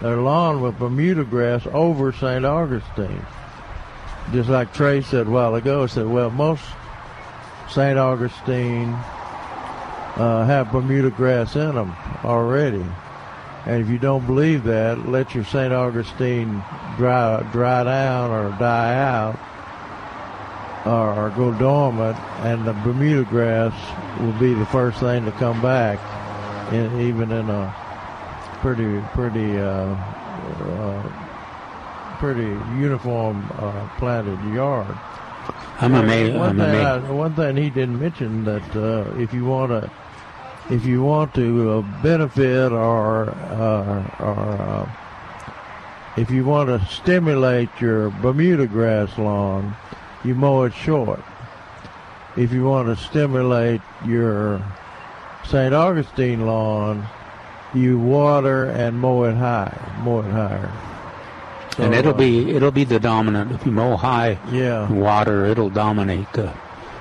[0.00, 2.44] their lawn with Bermuda grass over St.
[2.44, 3.24] Augustine.
[4.32, 6.62] Just like Trey said a while ago, said, well, most
[7.70, 7.98] St.
[7.98, 8.92] Augustine
[10.16, 12.84] uh, have Bermuda grass in them already.
[13.68, 15.74] And if you don't believe that, let your St.
[15.74, 16.64] Augustine
[16.96, 19.38] dry dry down or die out
[20.86, 23.74] or, or go dormant, and the Bermuda grass
[24.20, 25.98] will be the first thing to come back,
[26.72, 27.74] in, even in a
[28.60, 29.94] pretty pretty uh,
[30.64, 32.48] uh, pretty
[32.80, 34.96] uniform uh, planted yard.
[35.80, 36.36] I'm amazed.
[36.36, 37.06] One I'm thing, amazed.
[37.06, 39.90] I, one thing he didn't mention that uh, if you want to,
[40.70, 44.90] if you want to uh, benefit or uh, or uh,
[46.16, 49.74] if you want to stimulate your Bermuda grass lawn,
[50.24, 51.20] you mow it short.
[52.36, 54.62] If you want to stimulate your
[55.44, 55.72] St.
[55.74, 57.06] Augustine lawn,
[57.74, 60.70] you water and mow it high, mow it higher.
[61.78, 63.52] and it'll uh, be it'll be the dominant.
[63.52, 64.90] If you mow high, Yeah.
[64.90, 66.52] water, it'll dominate the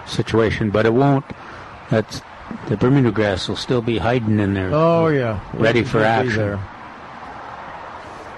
[0.06, 0.70] situation.
[0.70, 1.26] But it won't.
[1.90, 2.22] That's
[2.68, 4.72] the Bermuda grass will still be hiding in there.
[4.74, 6.36] Oh yeah, ready for action.
[6.36, 6.60] there.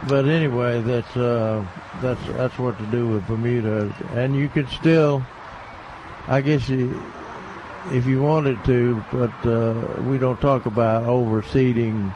[0.08, 1.66] But anyway, that's uh,
[2.02, 5.26] that's that's what to do with Bermuda, and you could still,
[6.28, 7.02] I guess you,
[7.92, 12.14] if you wanted to, but uh, we don't talk about overseeding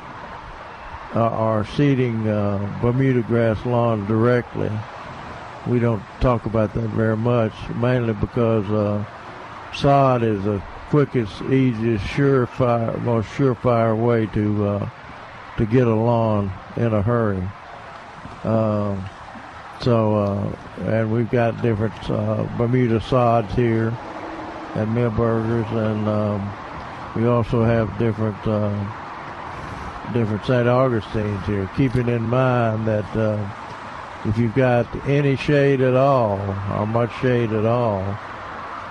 [1.16, 4.72] uh, or seeding uh, Bermuda grass lawn directly.
[5.68, 9.04] We don't talk about that very much, mainly because uh,
[9.74, 10.62] sod is the
[10.94, 14.90] quickest, easiest, surefire, most surefire way to uh,
[15.58, 17.42] to get a lawn in a hurry.
[18.44, 19.04] Um,
[19.82, 20.56] so, uh,
[20.92, 23.88] and we've got different uh, Bermuda sods here
[24.76, 26.54] at Milberger's, and um,
[27.16, 28.70] we also have different uh,
[30.14, 30.68] different St.
[30.68, 31.68] Augustines here.
[31.76, 36.38] Keeping in mind that uh, if you've got any shade at all,
[36.70, 38.16] or much shade at all,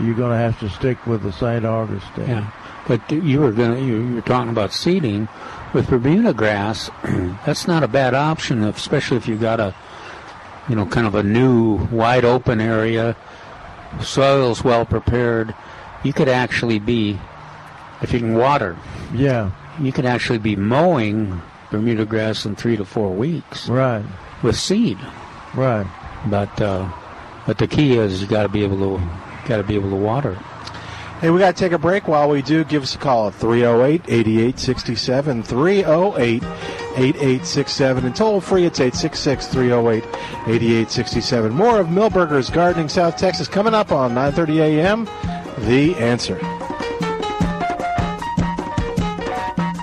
[0.03, 1.65] you're going to have to stick with the St.
[1.65, 2.29] Augustine.
[2.29, 2.51] Yeah,
[2.87, 5.29] but you were gonna you, you were talking about seeding
[5.73, 6.91] with Bermuda grass.
[7.47, 9.75] that's not a bad option, especially if you got a
[10.69, 13.17] you know kind of a new wide open area,
[14.01, 15.55] soil's well prepared.
[16.03, 17.19] You could actually be
[18.03, 18.77] if you can water.
[19.15, 19.53] Yeah.
[19.81, 21.41] You could actually be mowing
[21.71, 23.69] Bermuda grass in three to four weeks.
[23.69, 24.05] Right.
[24.43, 24.99] With seed.
[25.55, 25.87] Right.
[26.27, 26.91] But uh,
[27.47, 29.05] but the key is you got to be able to
[29.47, 30.35] got to be able to water.
[31.21, 32.09] Hey, we got to take a break.
[32.09, 35.45] While we do, give us a call at 308 8867.
[35.45, 38.07] 308 8867.
[38.07, 41.53] And toll free, it's 866 308 8867.
[41.53, 45.05] More of Milberger's Gardening South Texas coming up on 9.30 a.m.
[45.67, 46.41] The Answer.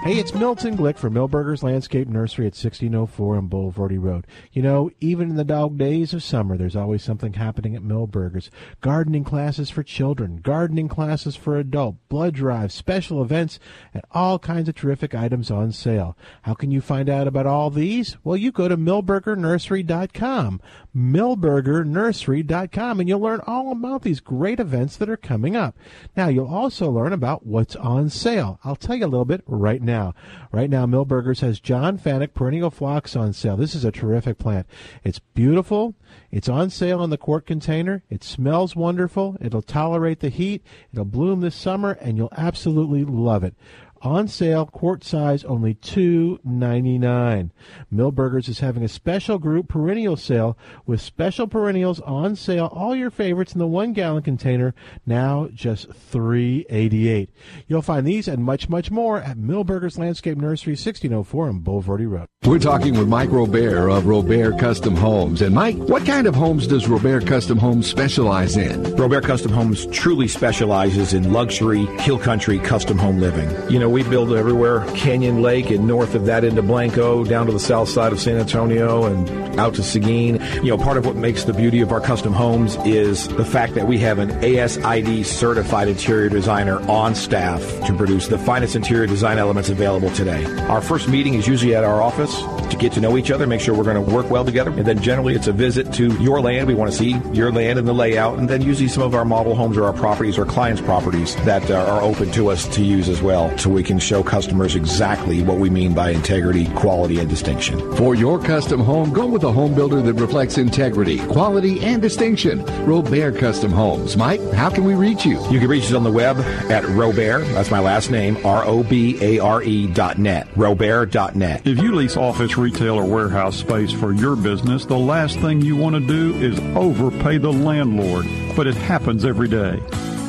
[0.10, 4.26] Hey, it's Milton Glick from Milberger's Landscape Nursery at 1604 on Bulverde Road.
[4.52, 8.50] You know, even in the dog days of summer, there's always something happening at Milberger's.
[8.82, 13.60] Gardening classes for children, gardening classes for adult, blood drives, special events,
[13.94, 16.18] and all kinds of terrific items on sale.
[16.42, 18.18] How can you find out about all these?
[18.24, 20.62] Well, you go to milbergernursery.com,
[20.98, 25.78] milbergernursery.com, and you'll learn all about these great events that are coming up.
[26.18, 28.60] Now, you'll also learn about what's on sale.
[28.64, 30.14] I'll tell you a little bit right now now.
[30.52, 33.58] Right now, Milberger's has John Fanick perennial phlox on sale.
[33.58, 34.66] This is a terrific plant.
[35.04, 35.96] It's beautiful.
[36.32, 38.04] It's on sale in the quart container.
[38.10, 39.38] It smells wonderful.
[39.42, 40.64] It'll tolerate the heat.
[40.92, 43.56] It'll bloom this summer, and you'll absolutely love it
[44.02, 47.52] on sale, quart size only two ninety nine.
[47.94, 52.70] Milberger's is having a special group perennial sale with special perennials on sale.
[52.74, 54.74] All your favorites in the one gallon container
[55.06, 57.30] now just three eighty eight.
[57.68, 61.62] You'll find these and much much more at Milberger's Landscape Nursery, sixteen oh four on
[61.62, 62.28] Bulverde Road.
[62.46, 65.42] We're talking with Mike Robare of Robare Custom Homes.
[65.42, 68.82] And Mike, what kind of homes does Robare Custom Homes specialize in?
[68.96, 73.50] Robare Custom Homes truly specializes in luxury, hill country custom home living.
[73.70, 77.52] You know, we build everywhere Canyon Lake and north of that into Blanco, down to
[77.52, 80.42] the south side of San Antonio and out to Seguin.
[80.64, 83.76] You know, part of what makes the beauty of our custom homes is the fact
[83.76, 89.08] that we have an ASID certified interior designer on staff to produce the finest interior
[89.08, 90.46] design elements available today.
[90.68, 93.62] Our first meeting is usually at our office to get to know each other, make
[93.62, 94.72] sure we're going to work well together.
[94.72, 96.68] And then generally it's a visit to your land.
[96.68, 98.38] We want to see your land and the layout.
[98.38, 101.70] And then usually some of our model homes or our properties or clients' properties that
[101.70, 105.70] uh, are open to us to use as well can show customers exactly what we
[105.70, 107.80] mean by integrity, quality, and distinction.
[107.96, 112.64] For your custom home, go with a home builder that reflects integrity, quality, and distinction.
[112.86, 114.18] Robare Custom Homes.
[114.18, 115.40] Mike, how can we reach you?
[115.50, 118.84] You can reach us on the web at Robare, that's my last name, R O
[118.84, 121.66] B A R E dot net, Robare dot net.
[121.66, 125.76] If you lease office, retail, or warehouse space for your business, the last thing you
[125.76, 128.26] want to do is overpay the landlord,
[128.56, 129.80] but it happens every day.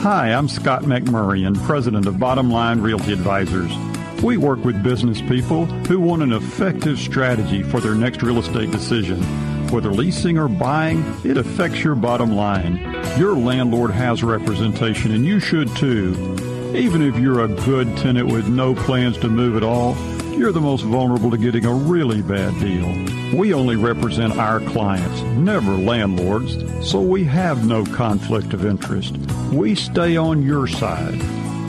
[0.00, 3.70] Hi, I'm Scott McMurray, and president of Bottom Line Realty Advisors.
[4.22, 8.70] We work with business people who want an effective strategy for their next real estate
[8.70, 9.20] decision.
[9.68, 12.78] Whether leasing or buying, it affects your bottom line.
[13.18, 16.14] Your landlord has representation, and you should too.
[16.74, 19.92] Even if you're a good tenant with no plans to move at all,
[20.40, 22.88] you're the most vulnerable to getting a really bad deal.
[23.38, 26.56] We only represent our clients, never landlords,
[26.88, 29.18] so we have no conflict of interest.
[29.52, 31.20] We stay on your side.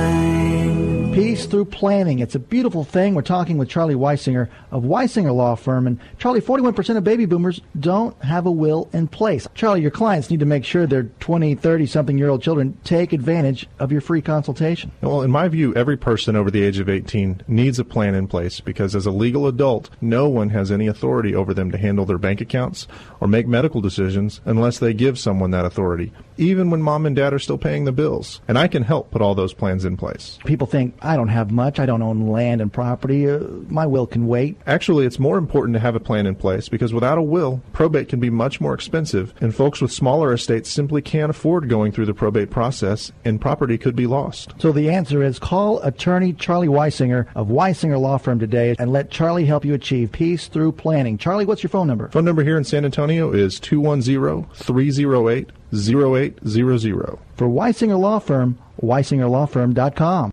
[1.38, 2.18] Peace through planning.
[2.18, 3.14] It's a beautiful thing.
[3.14, 5.86] We're talking with Charlie Weisinger of Weisinger Law Firm.
[5.86, 9.46] And Charlie, 41% of baby boomers don't have a will in place.
[9.54, 13.12] Charlie, your clients need to make sure their 20, 30 something year old children take
[13.12, 14.90] advantage of your free consultation.
[15.00, 18.26] Well, in my view, every person over the age of 18 needs a plan in
[18.26, 22.04] place because as a legal adult, no one has any authority over them to handle
[22.04, 22.88] their bank accounts
[23.20, 27.32] or make medical decisions unless they give someone that authority, even when mom and dad
[27.32, 28.40] are still paying the bills.
[28.48, 30.40] And I can help put all those plans in place.
[30.44, 31.78] People think, I don't have much.
[31.78, 33.28] I don't own land and property.
[33.28, 34.58] Uh, my will can wait.
[34.66, 38.08] Actually, it's more important to have a plan in place because without a will, probate
[38.08, 42.06] can be much more expensive, and folks with smaller estates simply can't afford going through
[42.06, 44.54] the probate process, and property could be lost.
[44.58, 49.10] So the answer is call attorney Charlie Weisinger of Weisinger Law Firm today and let
[49.10, 51.18] Charlie help you achieve peace through planning.
[51.18, 52.08] Charlie, what's your phone number?
[52.08, 57.18] Phone number here in San Antonio is 210 308 0800.
[57.36, 60.32] For Weisinger Law Firm, weisingerlawfirm.com.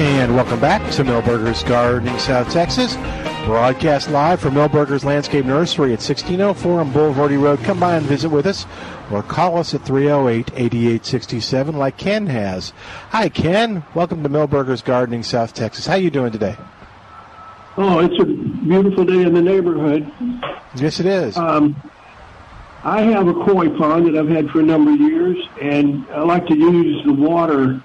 [0.00, 2.96] And welcome back to Milberger's Gardening, South Texas.
[3.44, 7.58] Broadcast live from Milberger's Landscape Nursery at 1604 on Bulverde Road.
[7.64, 8.64] Come by and visit with us
[9.10, 12.72] or call us at 308 8867 like Ken has.
[13.10, 13.84] Hi, Ken.
[13.94, 15.86] Welcome to Milberger's Gardening, South Texas.
[15.86, 16.56] How you doing today?
[17.76, 20.10] Oh, it's a beautiful day in the neighborhood.
[20.76, 21.36] Yes, it is.
[21.36, 21.76] Um,
[22.84, 26.22] I have a koi pond that I've had for a number of years, and I
[26.22, 27.82] like to use the water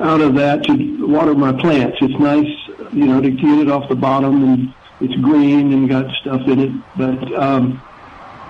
[0.00, 1.98] out of that to water my plants.
[2.00, 6.10] It's nice, you know, to get it off the bottom, and it's green and got
[6.20, 6.72] stuff in it.
[6.96, 7.82] But um,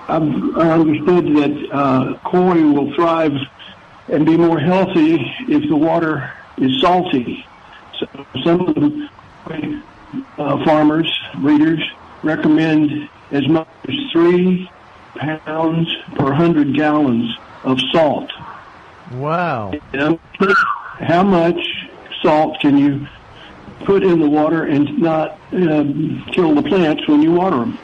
[0.07, 3.33] I've I understood that uh, koi will thrive
[4.07, 5.15] and be more healthy
[5.47, 7.45] if the water is salty.
[7.99, 8.07] So
[8.43, 9.09] some of the
[10.37, 11.81] uh, farmers, breeders,
[12.23, 14.69] recommend as much as three
[15.15, 18.31] pounds per hundred gallons of salt.
[19.13, 19.73] Wow.
[19.93, 20.19] And
[20.99, 21.59] how much
[22.21, 23.07] salt can you
[23.85, 27.77] put in the water and not um, kill the plants when you water them?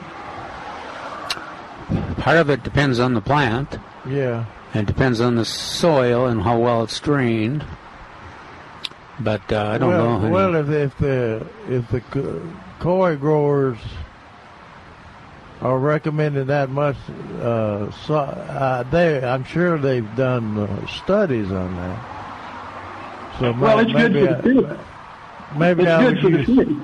[2.17, 3.77] Part of it depends on the plant.
[4.07, 4.45] Yeah.
[4.73, 7.65] It depends on the soil and how well it's drained.
[9.19, 10.29] But uh, I don't well, know.
[10.29, 12.01] Well, if, if the if the
[12.79, 13.77] koi growers
[15.61, 16.95] are recommending that much,
[17.39, 22.20] uh, so, uh, they I'm sure they've done uh, studies on that.
[23.41, 24.77] So Well, it's good maybe for the fish.
[25.57, 26.77] Maybe it's I good for the use- fish.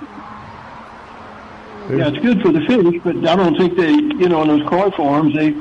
[1.89, 4.67] Yeah, it's good for the fish, but I don't think they, you know, in those
[4.67, 5.51] koi farms, they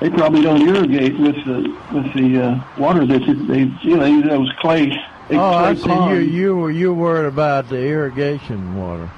[0.00, 4.24] they probably don't irrigate with the with the uh, water that they, you know, use
[4.28, 4.86] those clay.
[5.28, 5.80] big Oh, I see.
[5.82, 6.28] You ponds.
[6.32, 9.08] you were you worried about the irrigation water.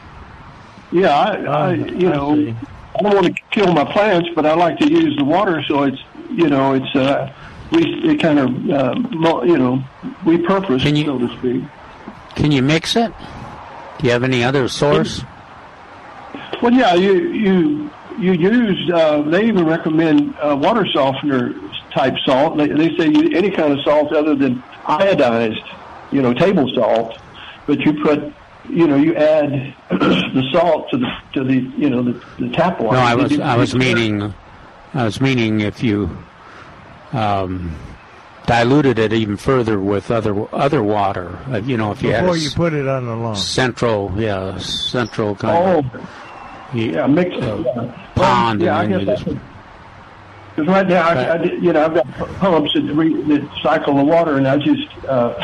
[0.92, 2.54] Yeah, I, I Uh, you I know, see.
[2.96, 5.82] I don't want to kill my plants, but I like to use the water, so
[5.82, 5.98] it's,
[6.30, 7.30] you know, it's uh,
[7.70, 8.94] we it kind of, uh,
[9.44, 9.82] you know,
[10.24, 11.64] repurpose, so to speak.
[12.36, 13.12] Can you mix it?
[13.98, 15.22] Do you have any other source?
[16.62, 18.90] Well, yeah, you you you use.
[18.92, 21.54] Uh, they even recommend uh, water softener
[21.92, 22.56] type salt.
[22.56, 25.64] They, they say you, any kind of salt other than iodized,
[26.10, 27.18] you know, table salt.
[27.66, 28.32] But you put,
[28.68, 32.80] you know, you add the salt to the to the you know the, the tap
[32.80, 32.96] water.
[32.96, 34.34] No, I was I was meaning
[34.92, 36.16] I was meaning if you
[37.14, 37.74] um,
[38.46, 41.38] diluted it even further with other other water.
[41.50, 43.36] Uh, you know, if you had Before you put it on the lawn.
[43.36, 46.08] central, yeah, central kind of
[46.74, 48.10] yeah, mix yeah.
[48.14, 49.38] pond, yeah, I and then you guess just
[50.56, 52.06] Because right now, I, I, you know, I've got
[52.38, 55.34] pumps that, re, that cycle the water, and I just uh,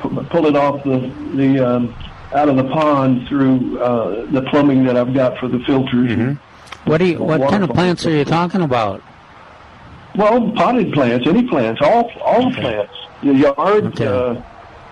[0.00, 1.94] pu- pull it off the the um,
[2.34, 6.10] out of the pond through uh, the plumbing that I've got for the filters.
[6.10, 6.90] Mm-hmm.
[6.90, 9.02] What do you, what kind of plants are you talking about?
[10.16, 12.92] Well, potted plants, any plants, all all the plants,
[13.22, 14.40] your yard, uh,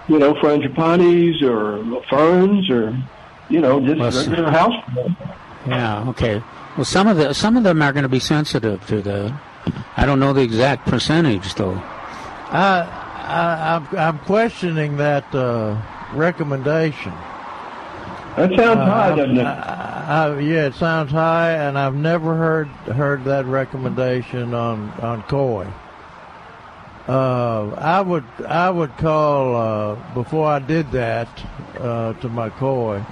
[0.08, 2.96] you know, frangipanis or ferns or
[3.48, 5.20] you know, just Well, s- regular house plants.
[5.66, 6.08] Yeah.
[6.08, 6.42] Okay.
[6.76, 9.34] Well, some of the some of them are going to be sensitive to the.
[9.96, 11.74] I don't know the exact percentage though.
[12.50, 12.80] I,
[13.28, 15.80] I I'm, I'm questioning that uh,
[16.14, 17.12] recommendation.
[18.36, 19.44] That sounds Uh, high, doesn't it?
[19.44, 25.22] I, I, yeah, it sounds high, and I've never heard heard that recommendation on on
[25.24, 25.66] koi.
[27.08, 31.28] Uh, I would I would call uh, before I did that
[31.78, 33.04] uh, to my koi.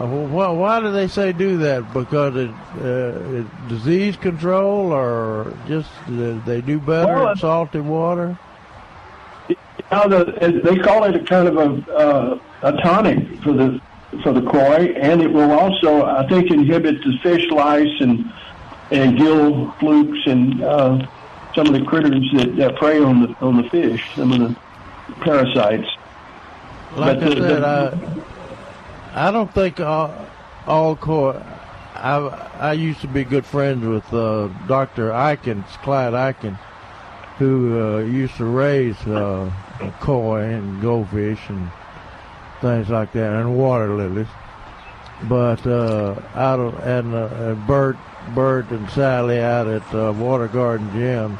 [0.00, 1.92] Uh, well, why do they say do that?
[1.92, 2.50] Because it,
[2.80, 8.36] uh, it disease control, or just uh, they do better Well, in salty water?
[9.90, 13.80] Now the, they call it a kind of a uh, a tonic for the
[14.22, 18.30] for the koi, and it will also, I think, inhibit the fish lice and
[18.90, 21.06] and gill flukes and uh,
[21.54, 24.56] some of the critters that, that prey on the on the fish, some of the
[25.20, 25.88] parasites.
[26.96, 28.22] Like But I the- said, the-
[29.14, 30.14] I, I don't think all,
[30.66, 31.42] all koi.
[31.94, 32.16] I
[32.60, 36.58] I used to be good friends with uh, Doctor Eikens, Clyde Eikens,
[37.38, 39.50] who uh, used to raise uh,
[40.00, 41.70] koi and goldfish and
[42.62, 44.28] things like that, and water lilies.
[45.28, 47.96] But uh, out of and, uh, Bert,
[48.34, 51.38] Bert and Sally out at uh, Water Garden Gems.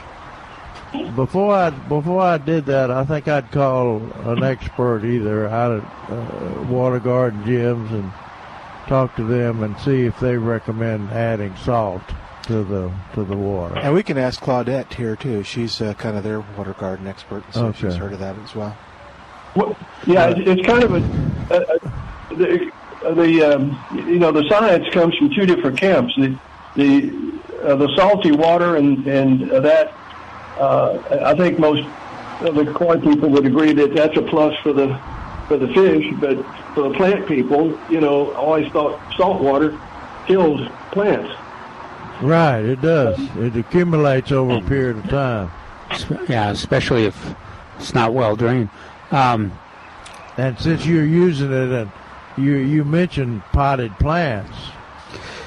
[1.17, 6.11] Before I before I did that, I think I'd call an expert either out at
[6.11, 8.13] uh, Water Garden gems and
[8.89, 12.03] talk to them and see if they recommend adding salt
[12.43, 13.79] to the to the water.
[13.79, 15.43] And we can ask Claudette here too.
[15.45, 18.55] She's uh, kind of their water garden expert, so if she's heard of that as
[18.55, 18.77] well.
[19.55, 19.77] Well,
[20.07, 22.73] yeah, it's, it's kind of a, a, a the,
[23.15, 23.79] the um,
[24.09, 26.15] you know the science comes from two different camps.
[26.17, 26.39] The
[26.77, 29.93] the uh, the salty water and and that
[30.59, 31.87] uh, I think most
[32.41, 34.99] of the koi people would agree that that's a plus for the
[35.49, 36.43] for the fish, but
[36.75, 39.79] for the plant people, you know, always thought salt water
[40.27, 41.31] killed plants.
[42.23, 43.19] Right, it does.
[43.37, 45.51] It accumulates over a period of time.
[46.29, 47.35] Yeah, especially if
[47.79, 48.71] it's not well drained.
[49.13, 49.53] Um,
[50.37, 51.93] and since you're using it, and
[52.37, 54.57] you you mentioned potted plants,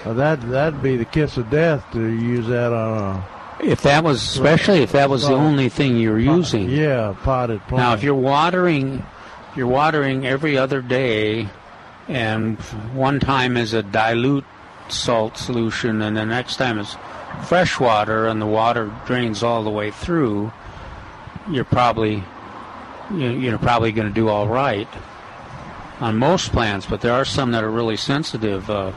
[0.06, 3.36] uh, that that'd be the kiss of death to use that on a.
[3.64, 6.70] If that was, especially if that was the only thing you're using.
[6.70, 7.82] Yeah, potted plants.
[7.82, 9.04] Now, if you're watering,
[9.56, 11.50] you're watering every other day,
[12.08, 12.60] and
[12.94, 14.46] one time is a dilute
[14.90, 16.96] salt solution, and the next time is
[17.44, 20.52] fresh water and the water drains all the way through,
[21.50, 22.24] you're probably
[23.14, 24.88] you're probably going to do all right
[26.00, 26.86] on most plants.
[26.86, 28.92] But there are some that are really sensitive, uh,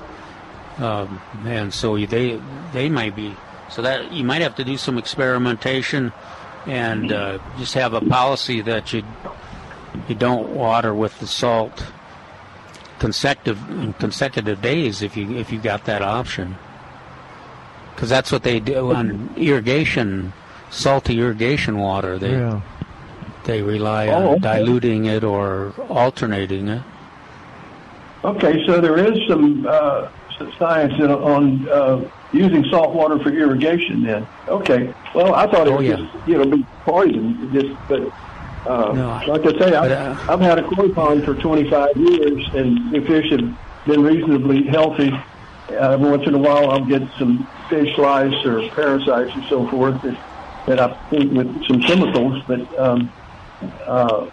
[0.78, 2.40] um, and so they
[2.72, 3.36] they might be
[3.68, 6.12] so that you might have to do some experimentation
[6.66, 9.02] and uh, just have a policy that you
[10.08, 11.86] you don't water with the salt
[12.98, 13.58] consecutive
[13.98, 16.56] consecutive days if you if you got that option
[17.94, 20.32] because that's what they do on irrigation
[20.70, 22.60] salty irrigation water they Yeah.
[23.44, 24.38] They rely Oh, on okay.
[24.40, 26.82] diluting it or alternating it
[28.24, 30.08] Okay, so there is some uh,
[30.58, 34.02] science in, on uh, using salt water for irrigation.
[34.02, 34.92] Then, okay.
[35.14, 35.96] Well, I thought it Oh, was yeah.
[35.96, 37.50] just you know be poison.
[37.52, 38.02] Just, but
[38.68, 42.48] uh, No, like I say, I've, uh, I've had a koi pond for 25 years,
[42.54, 45.10] and the fish have been reasonably healthy.
[45.70, 49.68] Uh, every once in a while, I'll get some fish lice or parasites and so
[49.68, 50.18] forth that,
[50.66, 52.42] that I think with some chemicals.
[52.48, 53.12] But um,
[53.86, 54.30] uh,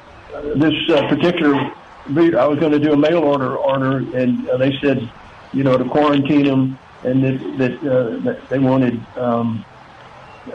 [0.56, 1.72] this uh, particular
[2.10, 5.10] breed, I was going to do a mail order order, and uh, they said,
[5.54, 9.00] you know, to quarantine them, and that that, uh, that they wanted.
[9.18, 9.66] Um,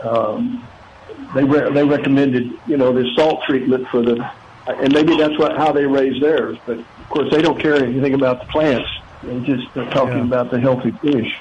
[0.03, 0.67] um,
[1.35, 4.31] they re- they recommended, you know, this salt treatment for the,
[4.67, 6.59] and maybe that's what how they raise theirs.
[6.67, 8.89] But of course, they don't care anything about the plants.
[9.23, 10.25] They just are talking Yeah.
[10.25, 11.41] about the healthy fish.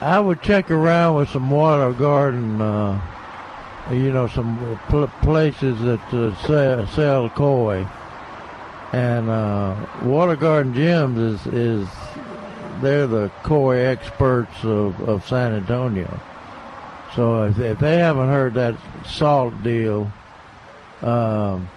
[0.00, 3.00] I would check around with some water garden, uh,
[3.90, 7.86] you know, some pl- places that uh, sell, sell koi.
[8.92, 11.88] And uh, Water Garden Gems is, is
[12.80, 16.20] they're the koi experts of, of San Antonio.
[17.14, 18.76] So if, if they haven't heard that
[19.06, 20.12] salt deal,
[21.02, 21.68] um,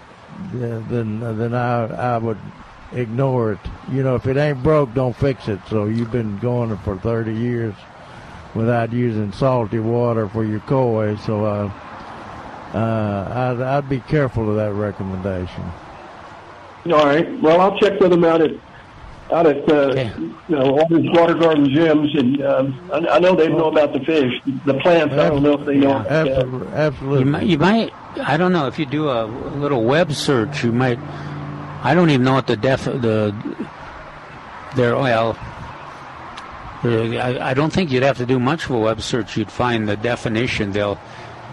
[0.52, 2.38] then then I I would
[2.92, 3.58] ignore it.
[3.90, 5.60] You know, if it ain't broke, don't fix it.
[5.68, 7.74] So you've been going for 30 years
[8.54, 11.16] without using salty water for your koi.
[11.16, 11.72] So uh,
[12.74, 15.64] uh, I'd, I'd be careful of that recommendation.
[16.86, 17.40] All right.
[17.40, 18.52] Well, I'll check with them out at
[19.32, 19.92] out at uh,
[20.48, 23.92] you know all these water garden gems, and um, I, I know they know about
[23.92, 24.32] the fish,
[24.64, 25.14] the plants.
[25.14, 25.98] I don't know if they know.
[25.98, 26.28] about that.
[26.28, 26.72] Absolutely.
[26.72, 27.18] Absolutely.
[27.20, 30.72] You might, you might, I don't know, if you do a little web search, you
[30.72, 30.98] might,
[31.82, 33.34] I don't even know what the def, the,
[34.74, 35.38] there, well,
[36.82, 39.36] I, I don't think you'd have to do much of a web search.
[39.36, 40.72] You'd find the definition.
[40.72, 40.98] They'll,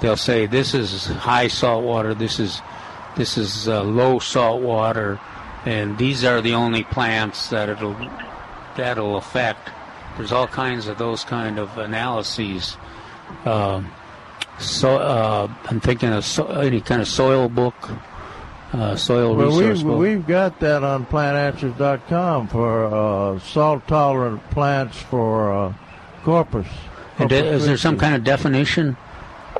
[0.02, 2.62] they'll say this is high salt water, this is,
[3.16, 5.20] this is uh, low salt water,
[5.66, 7.96] and these are the only plants that it'll,
[8.76, 9.70] that'll affect.
[10.18, 12.78] There's all kinds of those kind of analyses.
[13.46, 13.92] Um,
[14.60, 17.76] so uh, I'm thinking of so, any kind of soil book,
[18.74, 20.00] uh, soil Well, resource we've, book.
[20.00, 25.74] we've got that on plantanswers.com for uh, salt tolerant plants for uh,
[26.24, 26.68] corpus.
[27.20, 28.98] And is there some kind of definition?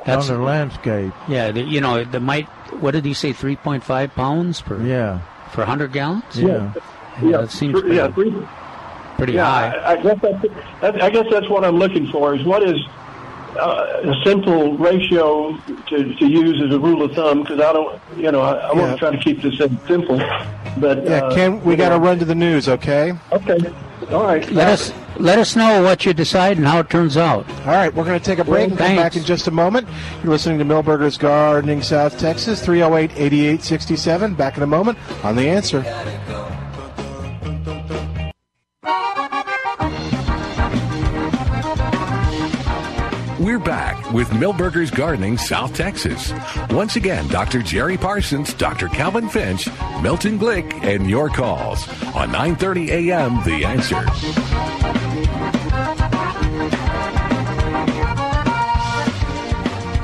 [0.08, 1.12] Under landscape.
[1.28, 2.46] Yeah, the, you know, the might.
[2.80, 3.32] What did he say?
[3.32, 4.80] Three point five pounds per.
[4.82, 5.20] Yeah.
[5.52, 6.24] For hundred gallons.
[6.34, 6.72] Yeah.
[7.22, 8.46] Yeah, that seems three- yeah, pretty, three-
[9.16, 9.76] pretty yeah, high.
[9.76, 12.34] I, I guess that's, I guess that's what I'm looking for.
[12.34, 12.78] Is what is
[13.58, 15.56] uh, a simple ratio
[15.88, 17.42] to, to use as a rule of thumb?
[17.42, 19.56] Because I don't, you know, I, I want to try to keep this
[19.86, 20.18] simple.
[20.78, 23.12] But Yeah, uh, Ken, we got to run to the news, okay?
[23.32, 23.58] Okay.
[24.10, 24.48] All right.
[24.50, 27.48] Let us let us know what you decide and how it turns out.
[27.60, 29.02] All right, we're going to take a break and come Thanks.
[29.02, 29.88] back in just a moment.
[30.22, 34.34] You're listening to Milberger's Gardening South Texas, 308 8867.
[34.34, 35.82] Back in a moment on The Answer.
[43.40, 46.32] We're back with Milberger's Gardening South Texas.
[46.70, 47.62] Once again, Dr.
[47.62, 48.88] Jerry Parsons, Dr.
[48.88, 49.68] Calvin Finch,
[50.02, 53.36] Milton Glick, and your calls on 9:30 a.m.
[53.44, 54.77] The Answer.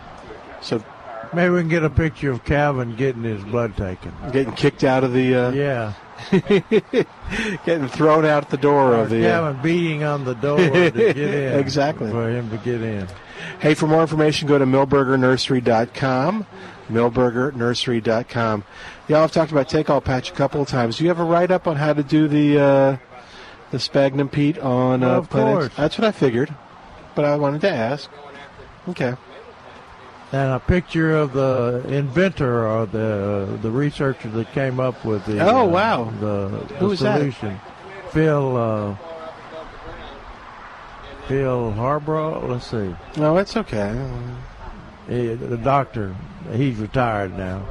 [0.61, 0.83] So
[1.33, 4.13] Maybe we can get a picture of Calvin getting his blood taken.
[4.31, 5.93] getting kicked out of the uh, Yeah.
[7.65, 9.21] Getting thrown out the door of the.
[9.21, 11.59] Kevin beating on the door to get in.
[11.59, 12.09] exactly.
[12.11, 13.07] For him to get in.
[13.59, 16.45] Hey, for more information, go to milbergernursery.com.
[16.89, 18.63] Milbergernursery.com.
[19.07, 20.97] Y'all have talked about take all patch a couple of times.
[20.97, 22.97] Do you have a write up on how to do the uh,
[23.71, 25.53] the sphagnum peat on Well, uh, of Planet?
[25.53, 25.75] course.
[25.75, 26.53] That's what I figured,
[27.15, 28.09] but I wanted to ask.
[28.87, 29.15] Okay.
[30.33, 35.39] And a picture of the inventor or the the researcher that came up with the
[35.39, 36.03] Oh, uh, wow.
[36.19, 37.19] the, the was that?
[37.19, 37.59] solution.
[38.09, 38.95] Phil uh,
[41.27, 42.47] Phil Harborough.
[42.47, 42.95] Let's see.
[43.17, 43.93] No, it's okay.
[45.07, 46.15] He, the doctor.
[46.53, 47.63] He's retired now.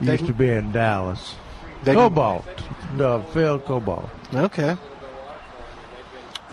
[0.00, 1.34] They used can- to be in Dallas.
[1.84, 2.42] Can- Colbaugh.
[2.96, 4.08] No, Phil Colbaugh.
[4.34, 4.76] Okay.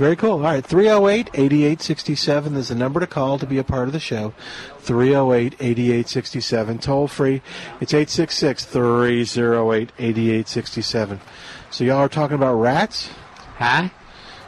[0.02, 0.32] Very cool.
[0.32, 4.00] All right, 308 8867 is the number to call to be a part of the
[4.00, 4.34] show.
[4.80, 6.80] 308 8867.
[6.80, 7.44] Toll free.
[7.80, 11.22] It's 866 308 8867.
[11.70, 13.12] So, y'all are talking about rats?
[13.58, 13.90] Huh?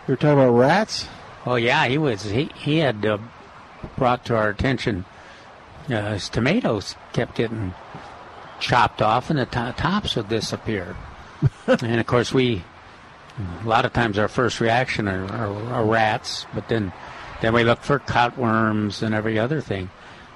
[0.07, 1.07] You were talking about rats?
[1.45, 2.23] Oh yeah, he was.
[2.23, 3.19] He he had uh,
[3.95, 5.05] brought to our attention
[5.87, 7.75] uh, his tomatoes kept getting
[8.59, 10.95] chopped off, and the to- tops would disappear.
[11.67, 12.63] and of course, we
[13.39, 16.91] a lot of times our first reaction are, are, are rats, but then
[17.41, 19.89] then we look for cutworms and every other thing.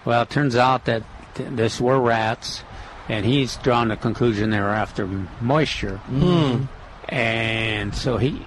[0.04, 1.04] Well, it turns out that
[1.36, 2.64] th- this were rats,
[3.08, 5.08] and he's drawn the conclusion they were after
[5.39, 5.98] moisture.
[5.98, 6.64] Hmm.
[7.08, 8.45] And so he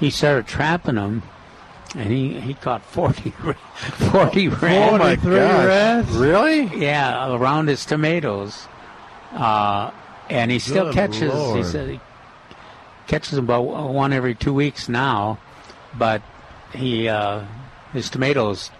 [0.00, 1.22] he started trapping them,
[1.94, 4.92] and he, he caught 40, ra- 40 rats.
[4.92, 6.08] Oh my gosh.
[6.10, 6.62] Really?
[6.82, 8.66] Yeah, around his tomatoes.
[9.32, 9.90] Uh,
[10.30, 12.00] and he still Good catches, he said he
[13.06, 15.38] catches about one every two weeks now,
[15.96, 16.22] but
[16.72, 17.44] he uh,
[17.92, 18.70] his tomatoes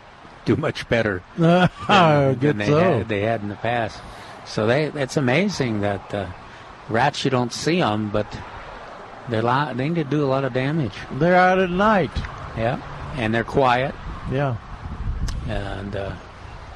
[0.45, 2.79] do much better than, than they, so.
[2.79, 4.01] had, they had in the past.
[4.47, 6.27] So they it's amazing that uh,
[6.89, 8.27] rats you don't see them, but
[9.29, 10.93] they're li- they can do a lot of damage.
[11.13, 12.11] They're out at night.
[12.57, 12.81] Yeah,
[13.17, 13.95] and they're quiet.
[14.31, 14.57] Yeah.
[15.49, 16.13] And uh,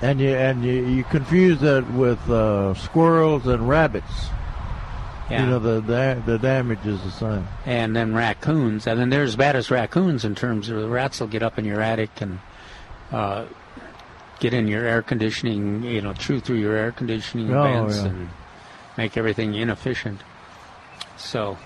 [0.02, 4.28] And you and you, you confuse that with uh, squirrels and rabbits.
[5.30, 5.44] Yeah.
[5.44, 7.46] You know the, the the damage is the same.
[7.66, 11.20] and then raccoons, and then they're as bad as raccoons in terms of the rats
[11.20, 12.38] will get up in your attic and
[13.12, 13.44] uh,
[14.40, 18.06] get in your air conditioning, you know, chew through your air conditioning Oh, vents yeah.
[18.06, 18.28] and
[18.96, 20.22] make everything inefficient.
[21.18, 21.58] So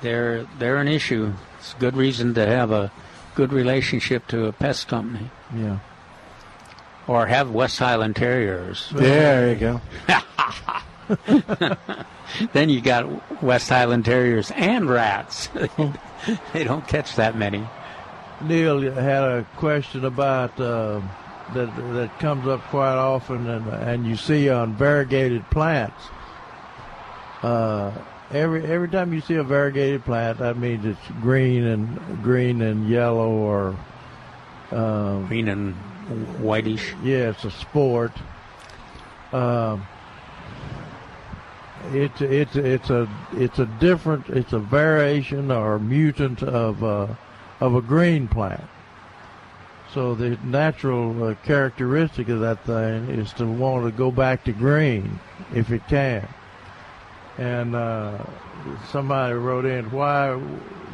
[0.00, 1.32] they're they're an issue.
[1.58, 2.90] It's a good reason to have a
[3.36, 5.78] good relationship to a pest company Yeah.
[7.06, 8.88] or have West Highland Terriers.
[8.92, 9.80] There you go.
[12.52, 15.48] then you got West Highland Terriers and rats.
[16.52, 17.66] they don't catch that many.
[18.42, 21.00] Neil had a question about uh,
[21.54, 26.02] that that comes up quite often, and and you see on variegated plants.
[27.42, 27.92] Uh,
[28.30, 32.88] every every time you see a variegated plant, that means it's green and green and
[32.88, 33.76] yellow or
[34.72, 35.74] um, green and
[36.40, 36.94] whitish.
[37.02, 38.12] Yeah, it's a sport.
[39.32, 39.86] Um,
[41.92, 47.06] it's it's it's a it's a different it's a variation or mutant of uh,
[47.60, 48.64] of a green plant.
[49.92, 54.52] So the natural uh, characteristic of that thing is to want to go back to
[54.52, 55.18] green
[55.54, 56.28] if it can.
[57.38, 58.18] And uh,
[58.90, 60.40] somebody wrote in, why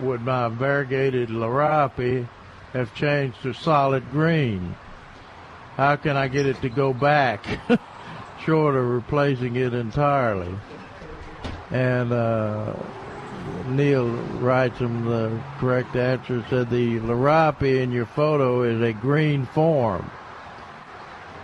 [0.00, 2.28] would my variegated larapi
[2.72, 4.74] have changed to solid green?
[5.76, 7.44] How can I get it to go back,
[8.44, 10.54] short of replacing it entirely?
[11.72, 12.74] And uh,
[13.68, 14.08] Neil
[14.38, 16.44] writes him the correct answer.
[16.50, 20.10] Said the larapi in your photo is a green form.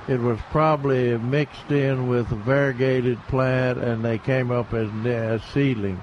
[0.06, 5.42] It was probably mixed in with a variegated plant, and they came up as, as
[5.52, 6.00] seedling.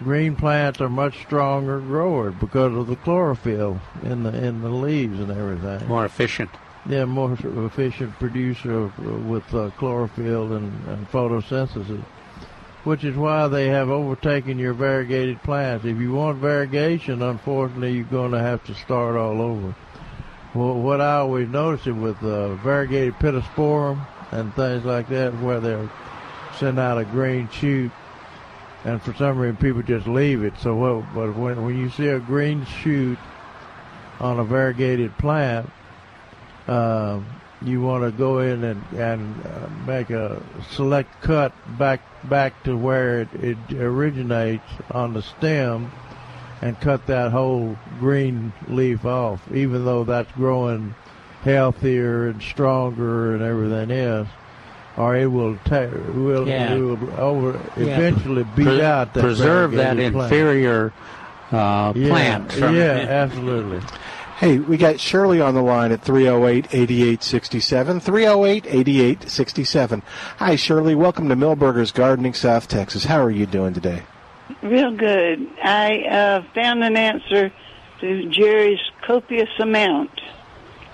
[0.00, 5.20] Green plants are much stronger growers because of the chlorophyll in the in the leaves
[5.20, 5.86] and everything.
[5.88, 6.50] More efficient.
[6.86, 12.02] Yeah, more efficient producer of, with uh, chlorophyll and, and photosynthesis,
[12.84, 15.84] which is why they have overtaken your variegated plants.
[15.84, 19.74] If you want variegation, unfortunately, you're going to have to start all over.
[20.54, 25.60] Well, what I always notice it with uh, variegated pittosporum and things like that, where
[25.60, 25.90] they'll
[26.58, 27.92] send out a green shoot,
[28.84, 30.54] and for some reason people just leave it.
[30.58, 33.18] So, what, but when when you see a green shoot
[34.18, 35.70] on a variegated plant,
[36.66, 37.26] um,
[37.62, 40.40] you want to go in and and uh, make a
[40.70, 45.90] select cut back back to where it, it originates on the stem,
[46.62, 49.40] and cut that whole green leaf off.
[49.52, 50.94] Even though that's growing
[51.42, 54.28] healthier and stronger and everything else,
[54.96, 56.74] or it will ta- will, Yeah.
[56.74, 57.84] it will over Yeah.
[57.96, 60.32] eventually beat Pre- out that preserve that variegated plant.
[60.32, 60.92] inferior
[61.52, 62.52] uh, Yeah, plant.
[62.52, 63.80] from- yeah, absolutely.
[64.40, 68.00] Hey, we got Shirley on the line at 308 8867.
[68.00, 70.02] 308 8867.
[70.38, 70.94] Hi, Shirley.
[70.94, 73.04] Welcome to Milberger's Gardening, South Texas.
[73.04, 74.02] How are you doing today?
[74.62, 75.46] Real good.
[75.62, 77.52] I uh, found an answer
[78.00, 80.18] to Jerry's copious amount.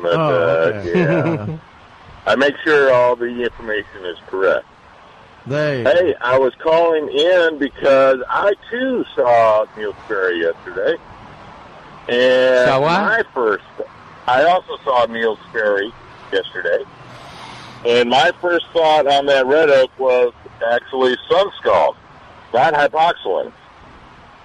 [0.00, 1.58] But, Oh, uh, yeah.
[2.26, 4.66] I make sure all the information is correct.
[5.46, 5.82] They.
[5.82, 10.96] Hey, I was calling in because I too saw Neil Sperry yesterday.
[12.08, 13.00] And Saw what?
[13.00, 13.64] my first,
[14.26, 15.92] I also saw Neil Sperry
[16.32, 16.84] yesterday.
[17.84, 20.32] And my first thought on that red oak was
[20.70, 21.96] actually sunscald,
[22.54, 23.52] not hypoxylon.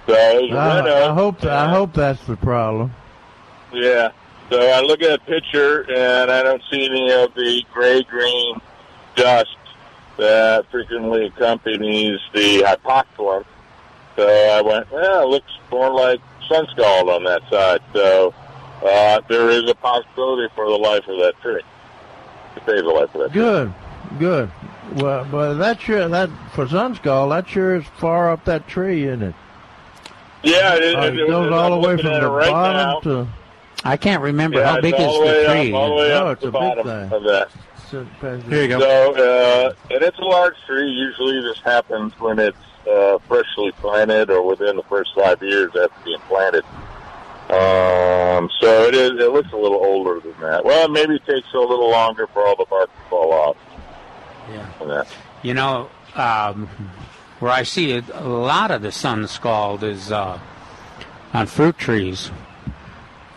[0.07, 2.93] So it was a I, hope I hope that's the problem.
[3.73, 4.11] Yeah.
[4.49, 8.61] So I look at a picture and I don't see any of the gray green
[9.15, 9.57] dust
[10.15, 13.45] that frequently accompanies the hypoxylon.
[14.15, 17.81] So I went, well, it looks more like sun scald on that side.
[17.91, 18.33] So
[18.83, 21.61] uh, there is a possibility for the life of that tree.
[22.55, 23.41] To save the life of that tree.
[23.41, 23.73] Good,
[24.19, 24.51] good.
[24.95, 29.21] Well, but that sure that for sunscald, that sure is far up that tree, isn't
[29.21, 29.35] it?
[30.47, 32.99] Yeah, it, Uh, it, it goes I'm all the way from the right bottom now.
[33.01, 33.27] to.
[33.83, 35.73] I can't remember Yeah, how big is the way the up- tree.
[35.73, 37.11] all the way Oh, up it's the a big bottom thing.
[37.17, 37.49] of that.
[38.49, 38.79] Here you go.
[38.79, 40.89] So, uh, and it's a large tree.
[40.89, 42.57] Usually, this happens when it's
[42.89, 46.63] uh, freshly planted or within the first five years after being planted.
[47.49, 49.11] Um, so it is.
[49.11, 50.65] It looks a little older than that.
[50.65, 53.57] Well, maybe it takes a little longer for all the bark to fall off.
[54.51, 55.03] Yeah.
[55.43, 56.67] You know, um,
[57.39, 60.39] where I see it, a lot of the sun scald is uh,
[61.33, 62.31] on fruit trees.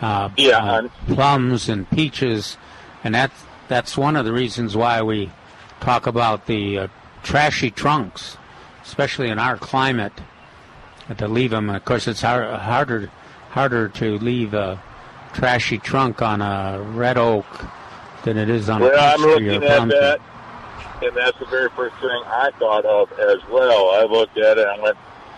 [0.01, 2.57] Uh, Yeah, uh, plums and peaches,
[3.03, 3.35] and that's
[3.67, 5.31] that's one of the reasons why we
[5.79, 6.87] talk about the uh,
[7.23, 8.37] trashy trunks,
[8.83, 10.13] especially in our climate,
[11.17, 11.69] to leave them.
[11.69, 13.11] Of course, it's har- harder
[13.51, 14.81] harder to leave a
[15.33, 17.45] trashy trunk on a red oak
[18.23, 20.15] than it is on Well, a I'm peach tree or looking a at plum tree.
[21.01, 23.91] And that's the very first thing I thought of as well.
[23.91, 24.97] I looked at it and I went,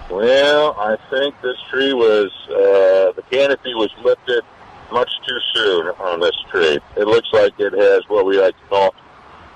[0.10, 4.44] "Well, I think this tree was uh, the canopy was lifted
[4.91, 6.80] much too soon on this tree.
[6.95, 8.95] It looks like it has what we like to call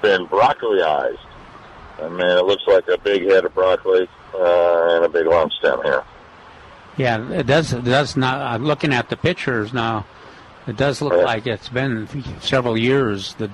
[0.02, 1.18] been broccoliized.
[2.02, 5.50] I mean, it looks like a big head of broccoli uh, and a big long
[5.60, 6.04] stem here.
[6.98, 7.74] Yeah, it does.
[7.74, 8.40] It does not.
[8.40, 10.06] I'm looking at the pictures now.
[10.68, 12.08] It does look like it's been
[12.42, 13.50] several years that.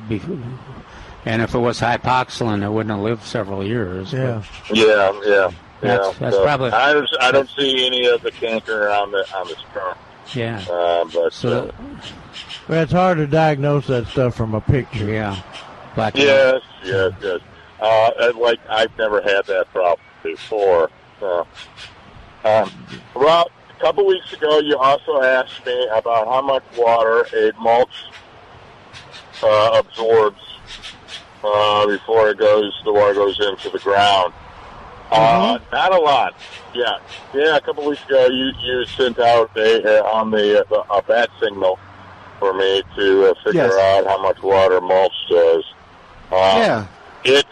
[1.24, 4.14] Be, and if it was hypoxylon, it wouldn't have lived several years.
[4.14, 4.44] Yeah.
[4.72, 5.52] Yeah, yeah.
[5.82, 6.14] That's- yeah.
[6.20, 9.48] that's So probably- I don't, I don't see any of the canker on the on
[9.48, 9.98] this trunk.
[10.34, 10.64] Yeah.
[10.70, 11.72] Uh, but So- uh,
[12.70, 15.06] Well, it's hard to diagnose that stuff from a picture.
[15.06, 15.36] Yeah.
[15.96, 17.40] Black Yes, yes, yes.
[17.82, 20.90] Uh, and like I've never had that problem before.
[21.20, 21.46] So,
[22.46, 22.72] um,
[23.14, 27.90] well, a couple weeks ago, you also asked me about how much water a mulch
[29.44, 30.40] uh, absorbs
[31.44, 34.34] uh, before it goes, the water goes into the ground.
[35.12, 36.34] Uh, not a lot.
[36.74, 36.98] Yeah,
[37.36, 37.58] yeah.
[37.58, 41.30] A couple weeks ago, you you sent out a, uh, on the uh, a bat
[41.40, 41.78] signal
[42.40, 43.74] for me to uh, figure Yes.
[43.74, 45.64] out how much water mulch does.
[46.32, 46.86] Uh, Yeah.
[47.26, 47.46] it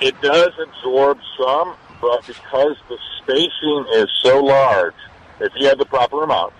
[0.00, 4.94] it does absorb some, but because the spacing is so large,
[5.40, 6.52] if you have the proper amount,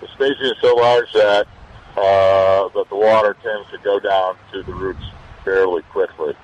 [0.00, 1.46] the spacing is so large that
[1.98, 5.04] uh, that the water tends to go down to the roots
[5.46, 6.34] fairly quickly.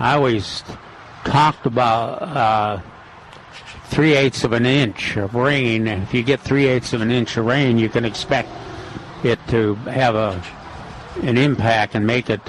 [0.00, 0.64] I always
[1.24, 2.80] talked about uh,
[3.86, 5.86] three eighths of an inch of rain.
[5.86, 8.50] If you get three eighths of an inch of rain, you can expect
[9.22, 10.42] it to have a
[11.22, 12.40] an impact and make it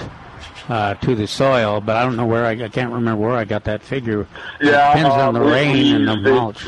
[0.70, 1.82] uh, to the soil.
[1.82, 4.28] But I don't know where I, I can't remember where I got that figure.
[4.60, 6.68] Yeah, it depends uh, on the rain and the mulch.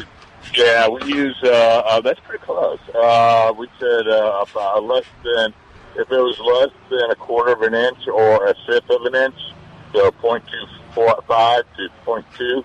[0.56, 2.80] Yeah, we use uh, uh, that's pretty close.
[2.94, 5.54] Uh, we said uh, about less than
[5.96, 9.16] if it was less than a quarter of an inch or a fifth of an
[9.16, 9.36] inch,
[9.94, 12.64] so point two four five to point two.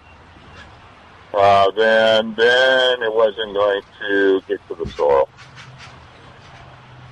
[1.35, 5.29] Uh, then then it wasn't going to get to the soil.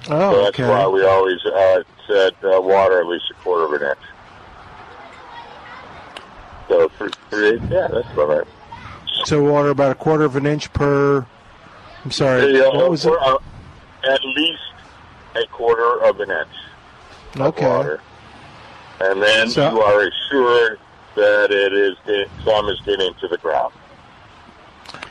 [0.09, 0.69] Oh, so that's okay.
[0.69, 3.99] why we always uh, said uh, water at least a quarter of an inch.
[6.69, 6.89] So
[7.31, 8.47] three yeah, that's about right.
[9.25, 11.27] So water about a quarter of an inch per.
[12.05, 12.57] I'm sorry.
[12.59, 13.13] Yeah, What was it?
[13.13, 13.39] uh,
[14.05, 14.61] At least
[15.37, 16.49] a quarter of an inch
[17.37, 17.67] of Okay.
[17.67, 18.01] water,
[19.01, 20.79] and then So- you are assured
[21.17, 23.73] that it is get- some is getting to the ground.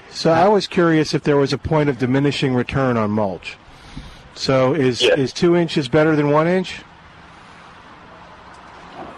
[0.10, 3.58] So I was curious if there was a point of diminishing return on mulch.
[4.36, 5.18] So is Yes.
[5.18, 6.82] is two inches better than one inch?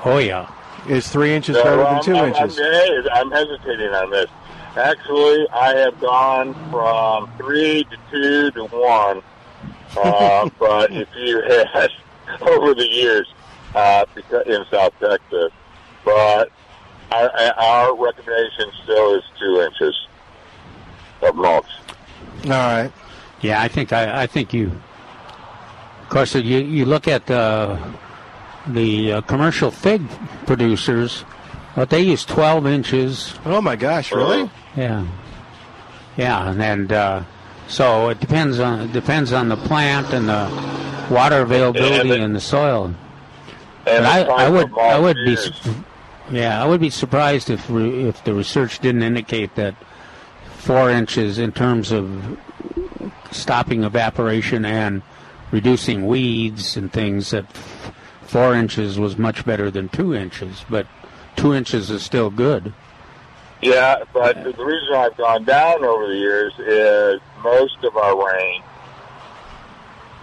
[0.03, 0.48] Oh yeah.
[0.88, 2.60] Is three inches No, better than I'm- 2 I'm, inches?
[2.60, 4.30] I'm, I'm hesitating on this.
[4.77, 9.22] Actually, I have gone from three to two to one.
[9.97, 11.41] Uh, but if you
[11.73, 11.89] had
[12.41, 13.27] over the years
[13.73, 14.05] uh,
[14.45, 15.51] in South Texas,
[16.03, 16.51] but
[17.11, 20.07] our, our recommendation still is two inches
[21.22, 21.65] of mulch.
[22.45, 22.91] All right.
[23.41, 24.72] Yeah, I think I, I think you.
[26.01, 27.77] Of course, you you look at uh,
[28.67, 30.07] the uh, commercial fig
[30.45, 31.26] producers,
[31.76, 33.34] but they use 12 inches.
[33.45, 34.49] Oh my gosh, really?
[34.76, 35.05] Yeah,
[36.17, 37.23] yeah, and, and uh,
[37.67, 42.21] so it depends on it depends on the plant and the water availability And the-
[42.23, 42.93] and the soil.
[43.87, 45.37] And I, I would I would be
[46.31, 49.75] yeah I would be surprised if re, if the research didn't indicate that
[50.57, 52.39] four inches in terms of
[53.31, 55.03] stopping evaporation and
[55.51, 57.45] reducing weeds and things that
[58.23, 60.65] four inches was much better than two inches.
[60.67, 60.87] But
[61.35, 62.73] two inches is still good.
[63.61, 68.61] Yeah, but the reason I've gone down over the years is most of our rain,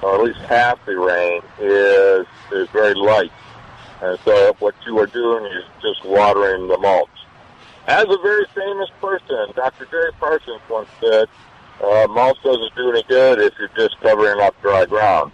[0.02, 3.32] or at least half the rain, is is very light,
[4.02, 7.08] and so what you are doing is just watering the mulch.
[7.86, 9.86] As a very famous person, Dr.
[9.86, 11.28] Jerry Parsons once said,
[11.82, 15.32] uh, "Mulch doesn't do any good if you're just covering up dry ground."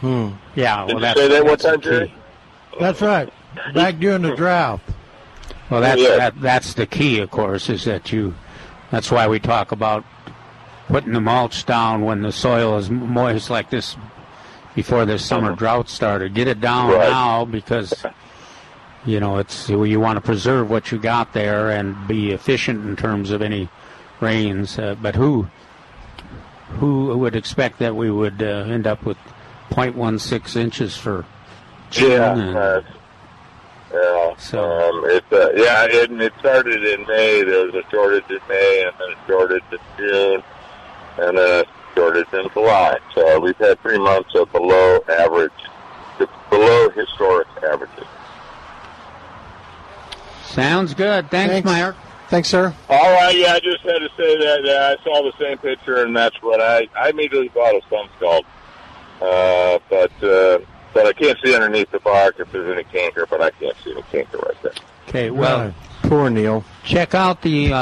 [0.00, 0.30] Hmm.
[0.54, 1.80] yeah Did well you that's, say that one that's time.
[1.80, 2.14] Jerry?
[2.80, 3.32] That's right.
[3.74, 4.80] Back during the drought.
[5.68, 6.16] Well, that's Yeah.
[6.16, 8.34] that, that's the key, of course, is that you.
[8.90, 10.04] That's why we talk about
[10.90, 13.96] putting the mulch down when the soil is moist like this
[14.74, 16.34] before the summer drought started.
[16.34, 17.08] Get it down Right.
[17.10, 17.94] now because
[19.06, 22.96] you know it's you want to preserve what you got there and be efficient in
[22.96, 23.68] terms of any
[24.20, 24.78] rains.
[24.78, 25.46] Uh, but who
[26.78, 29.16] who would expect that we would uh, end up with
[29.70, 31.24] 0.16 inches for
[31.90, 32.80] June Yeah, and- uh,
[33.92, 34.34] yeah.
[34.60, 37.42] um, it, uh, yeah, it, and it started in May.
[37.42, 40.42] There was a shortage in May, and then a shortage in June,
[41.18, 41.64] and then a
[41.94, 42.98] shortage in July.
[43.14, 45.52] So we've had three months of below average,
[46.50, 48.04] below historic averages.
[50.44, 51.30] Sounds good.
[51.30, 51.66] Thanks, Thanks.
[51.66, 51.96] Mark.
[52.28, 52.74] Thanks, sir.
[52.88, 56.04] All right, yeah, I just had to say that, that I saw the same picture,
[56.04, 58.44] and that's what I I immediately thought of sun scald.
[59.20, 60.58] Uh, but uh,
[60.94, 63.90] but I can't see underneath the bark if there's any canker, but I can't see
[63.92, 64.72] any canker right there.
[65.08, 66.64] Okay, well, Poor Neil.
[66.84, 67.72] check out the.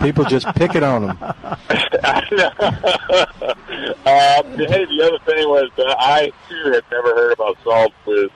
[0.00, 1.10] Uh, People just pick it on him.
[1.22, 1.30] um,
[4.04, 8.30] hey, the other thing was uh, I too had never heard about salt with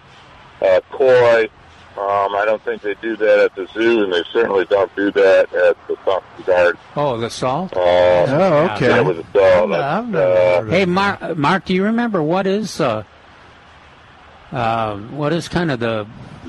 [0.62, 1.48] uh, koi.
[1.96, 5.12] Um, I don't think they do that at the zoo, and they certainly don't do
[5.12, 6.80] that at the Thompson Garden.
[6.96, 7.72] oh, the salt.
[7.76, 8.88] Uh, Oh, okay.
[8.88, 9.72] Yeah, with the salt.
[9.72, 10.84] I've never Uh, Hey.
[10.86, 11.36] Mark.
[11.36, 13.04] Mark, do you remember what is uh,
[14.50, 16.06] uh, what is kind of the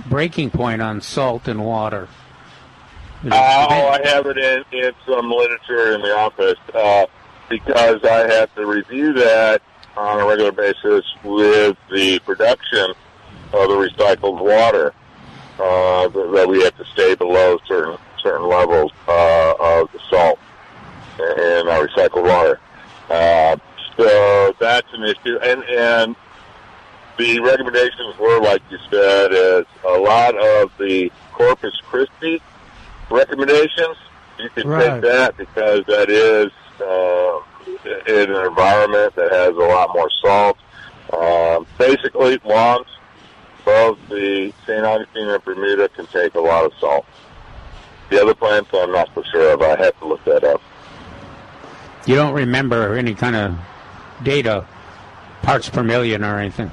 [0.10, 2.08] breaking point on salt and water?
[3.26, 7.08] It- Uh, oh, I have it in, in some literature in the office uh,
[7.50, 9.62] because I have to review that
[9.98, 12.94] on a regular basis with the production
[13.54, 14.94] of the recycled water.
[15.58, 20.38] Uh, that that we have to stay below certain certain levels uh, of the salt
[21.18, 22.60] in our recycled water.
[23.10, 23.56] Uh,
[23.98, 26.16] so that's an issue, and and
[27.18, 32.42] the recommendations were, like you said, is a lot of the Corpus Christi
[33.16, 33.98] recommendations.
[34.40, 34.92] You can Right.
[34.92, 36.52] take that because that is
[36.82, 37.40] uh,
[38.08, 40.58] in an environment that has a lot more salt.
[41.14, 42.88] Um, basically, lawns
[43.64, 44.86] above the St.
[44.86, 47.06] Augustine and Bermuda can take a lot of salt.
[48.10, 49.62] The other plants, I'm not so sure of.
[49.62, 50.62] I have to look that up.
[52.06, 53.56] You don't remember any kind of
[54.24, 54.66] data,
[55.42, 56.72] parts per million or anything.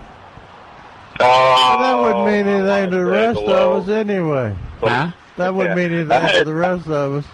[1.20, 4.54] Uh, that wouldn't mean anything to the rest of us anyway.
[4.80, 5.12] Huh?
[5.36, 7.24] That wouldn't mean anything to the rest of us.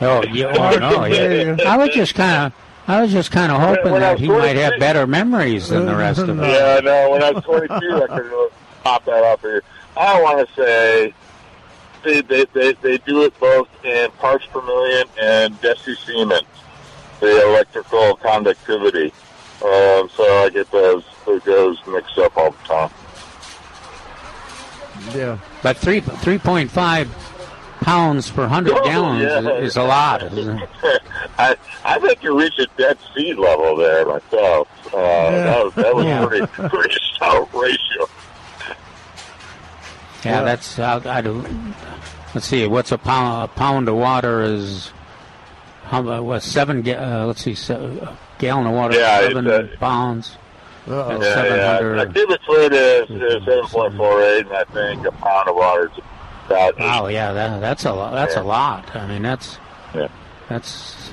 [0.00, 1.56] Oh, yeah, oh, no, yeah.
[1.66, 2.52] I was just kind of,
[2.88, 5.94] I was just kind of hoping when that he might have better memories than the
[5.94, 6.46] rest of us.
[6.46, 8.50] Yeah, no, when I was 22, I could really
[8.82, 9.62] pop that up here.
[9.96, 11.14] I want to say
[12.02, 16.42] they, they, they, they do it both in parts per million and decisiemens,
[17.20, 19.12] the electrical conductivity.
[19.64, 21.04] Um, so I get those,
[21.44, 22.90] those mixed up all the time.
[25.14, 25.38] Yeah.
[25.62, 27.08] But three three point five
[27.80, 29.38] pounds per hundred Oh, gallons yeah.
[29.58, 30.22] is, is a lot.
[30.22, 30.68] Isn't it?
[31.38, 34.68] I I think you reach a dead sea level there myself.
[34.94, 36.26] Uh, that was, that was Yeah.
[36.26, 38.06] pretty pretty stout ratio.
[40.24, 41.44] Yeah, that's I, I do.
[42.34, 43.44] Let's see, what's a pound?
[43.44, 44.90] A pound of water is
[45.84, 46.88] how about what seven?
[46.88, 50.36] Uh, let's see, se- a gallon of water, Yeah, it's, seven uh, pounds.
[50.86, 51.08] Uh-oh.
[51.18, 51.78] That's Yeah, seven yeah.
[51.78, 52.14] A hundred.
[52.14, 55.90] cubic foot is, is seven point four eight, and I think a pound of water
[55.94, 55.98] is
[56.46, 56.80] about eight.
[56.80, 58.12] Wow, yeah, that, that's a lot.
[58.12, 58.42] That's Yeah.
[58.42, 58.94] a lot.
[58.96, 59.58] I mean, that's
[59.94, 60.08] Yeah.
[60.48, 61.10] that's.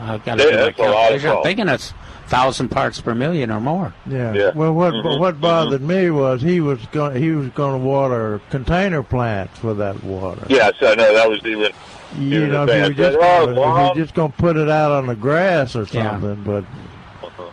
[0.00, 1.30] I've got to Yeah, do my that's a lot of calculation.
[1.30, 1.92] I'm thinking it's
[2.28, 3.92] thousand parts per million or more.
[4.06, 4.32] Yeah.
[4.32, 4.50] Yeah.
[4.54, 5.18] Well, what Mhm.
[5.18, 9.78] what bothered me was he was going he was going to water container plants with
[9.78, 10.42] that water.
[10.48, 11.72] Yes, I know that was even.
[12.18, 14.32] You even know, the if you were just I said, oh, if you're just going
[14.32, 16.10] to put it out on the grass or Yeah.
[16.12, 16.66] something, but when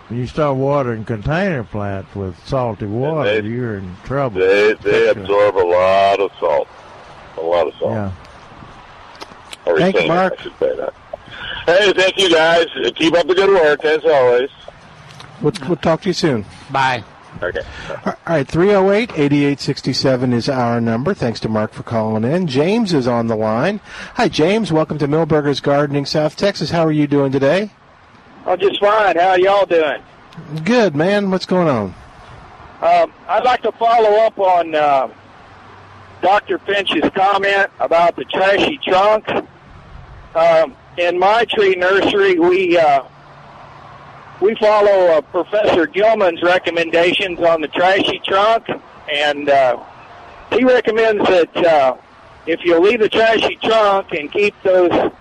[0.10, 4.40] you start watering container plants with salty water, they- you're in trouble.
[4.40, 6.68] they they absorb a lot of salt,
[7.38, 7.92] a lot of salt.
[7.92, 8.12] Yeah.
[9.66, 10.34] Or Thank you, Mark.
[10.38, 10.94] I should say that.
[11.66, 12.68] Hey, thank you guys.
[12.96, 14.50] Keep up the good work as always.
[15.42, 16.46] We'll, we'll talk to you soon.
[16.70, 17.04] Bye.
[17.42, 17.62] Okay.
[18.06, 21.14] All right, 308 8867 is our number.
[21.14, 22.48] Thanks to Mark for calling in.
[22.48, 23.82] James is on the line.
[24.14, 24.72] Hi, James.
[24.72, 26.70] Welcome to Milberger's Gardening, South Texas.
[26.70, 27.72] How are you doing today?
[28.48, 29.18] Oh, just fine.
[29.18, 30.02] How y'all doing?
[30.64, 31.32] Good, man.
[31.32, 31.96] What's going on?
[32.82, 35.10] Um, I'd like to follow up on uh,
[36.22, 36.60] Dr.
[36.60, 39.28] Finch's comment about the trashy trunk.
[40.36, 43.04] Um, in my tree nursery, we uh,
[44.42, 48.68] we follow uh, Professor Gilman's recommendations on the trashy trunk,
[49.12, 49.84] and uh,
[50.52, 51.98] he recommends that uh,
[52.46, 55.12] if you leave the trashy trunk and keep those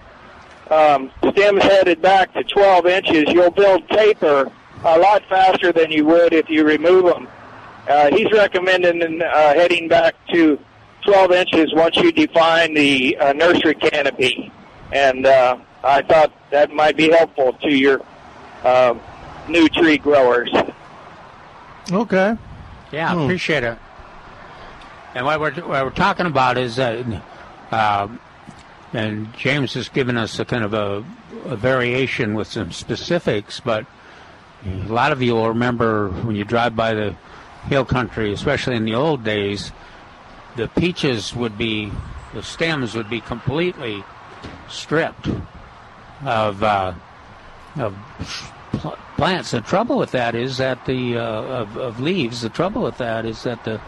[0.71, 4.51] um, stems headed back to 12 inches, you'll build taper
[4.85, 7.29] a lot faster than you would if you remove them.
[7.89, 10.59] Uh, he's recommending uh, heading back to
[11.05, 14.51] 12 inches once you define the uh, nursery canopy.
[14.93, 18.01] And uh, I thought that might be helpful to your
[18.63, 18.95] uh,
[19.49, 20.51] new tree growers.
[21.91, 22.37] Okay.
[22.93, 23.79] Yeah, I appreciate it.
[25.15, 27.05] And what we're what we're talking about is that,
[27.71, 28.09] uh,
[28.95, 31.05] and James has given us a kind of a,
[31.45, 33.87] a variation with some specifics, but
[34.65, 37.17] a lot of you will remember when you drive by the
[37.67, 39.73] hill country, especially in the old days,
[40.57, 41.91] the peaches would be,
[42.33, 44.05] the stems would be completely
[44.69, 45.29] stripped
[46.25, 46.95] of uh,
[47.77, 47.97] of
[48.73, 49.51] pl- plants.
[49.51, 52.43] The trouble with that is that the uh, of, of leaves.
[52.43, 53.81] The trouble with that is that the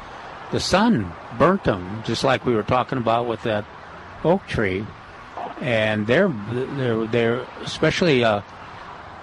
[0.51, 3.65] the sun burnt them, just like we were talking about with that
[4.27, 4.87] oak tree.
[5.61, 8.45] And they're they're they're especially a,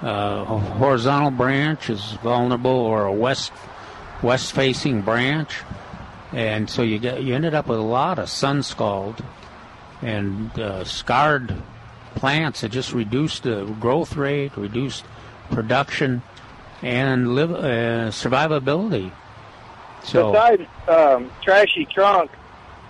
[0.01, 3.51] a horizontal branch is vulnerable, or a west
[4.23, 5.61] west facing branch,
[6.31, 9.23] and so you get you ended up with a lot of sun scald
[10.01, 11.55] and uh, scarred
[12.15, 15.05] plants that just reduced the growth rate, reduced
[15.51, 16.23] production,
[16.81, 19.11] and live uh, survivability.
[20.03, 22.31] So Besides um, trashy trunk,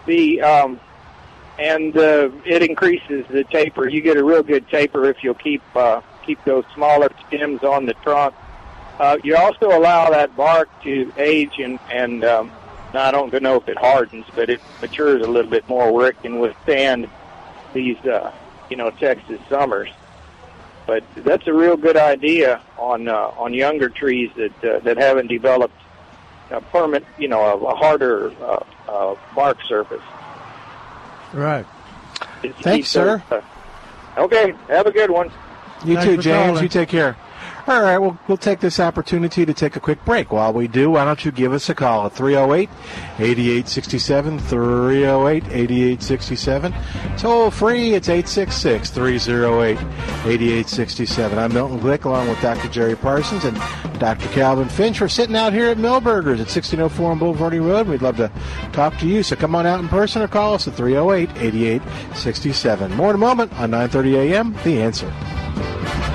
[0.06, 0.80] the um,
[1.60, 3.88] and uh, it increases the taper.
[3.88, 7.86] You get a real good taper if you'll keep uh, keep those smaller stems on
[7.86, 8.36] the trunk.
[9.00, 12.52] Uh, you also allow that bark to age and and um,
[12.94, 16.22] I don't know if it hardens, but it matures a little bit more where it
[16.22, 17.10] can withstand
[17.74, 18.32] these uh,
[18.70, 19.90] you know Texas summers.
[20.86, 25.28] But that's a real good idea on uh, on younger trees that uh, that haven't
[25.28, 25.80] developed
[26.52, 30.04] a permanent, you know, a, a harder uh, uh, bark surface.
[31.34, 31.66] Right.
[32.44, 33.22] It's Thanks, sir.
[34.18, 35.32] okay, have a good one.
[35.84, 36.48] You Thanks too, James.
[36.48, 36.64] calling.
[36.64, 37.18] You take care.
[37.66, 40.34] All right, we'll, we'll take this opportunity to take a quick break.
[40.34, 42.70] While we do, why don't you give us a call at 308
[43.20, 46.74] 8867 308 8867.
[47.18, 51.40] Toll free, it's 866 308 8867.
[51.40, 52.68] I'm Milton Glick along with Dr.
[52.68, 53.56] Jerry Parsons and
[53.98, 54.28] Dr.
[54.34, 55.00] Calvin Finch.
[55.00, 57.88] We're sitting out here at Milberger's at 1604 on Bulverde Road.
[57.88, 58.30] We'd love to
[58.74, 62.92] talk to you, so come on out in person or call us at 308 8867.
[62.92, 64.54] More in a moment on 930 a.m.
[64.66, 66.13] The Answer.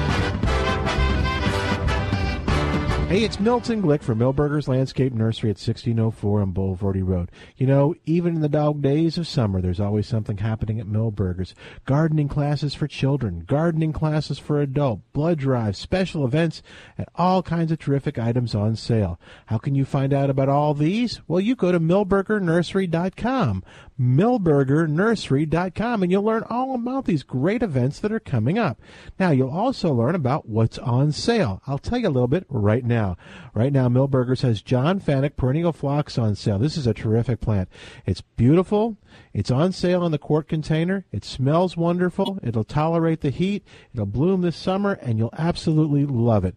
[3.09, 7.31] Hey, it's Milton Glick from Milberger's Landscape Nursery at 1604 on Bulverde Road.
[7.57, 11.55] You know, even in the dog days of summer, there's always something happening at Milberger's.
[11.87, 16.63] Gardening classes for children, gardening classes for adult, blood drives, special events,
[16.99, 19.19] and all kinds of terrific items on sale.
[19.47, 21.23] How can you find out about all these?
[21.27, 23.65] Well, you go to milbergernursery.com
[24.01, 28.81] milbergernursery.com and you'll learn all about these great events that are coming up.
[29.19, 31.61] Now, you'll also learn about what's on sale.
[31.67, 32.98] I'll tell you a little bit right now.
[33.55, 36.59] Right now, Milberger's has John Fanick perennial phlox on sale.
[36.59, 37.69] This is a terrific plant.
[38.07, 38.97] It's beautiful.
[39.33, 41.05] It's on sale in the quart container.
[41.13, 42.39] It smells wonderful.
[42.43, 43.65] It'll tolerate the heat.
[43.93, 46.57] It'll bloom this summer and you'll absolutely love it.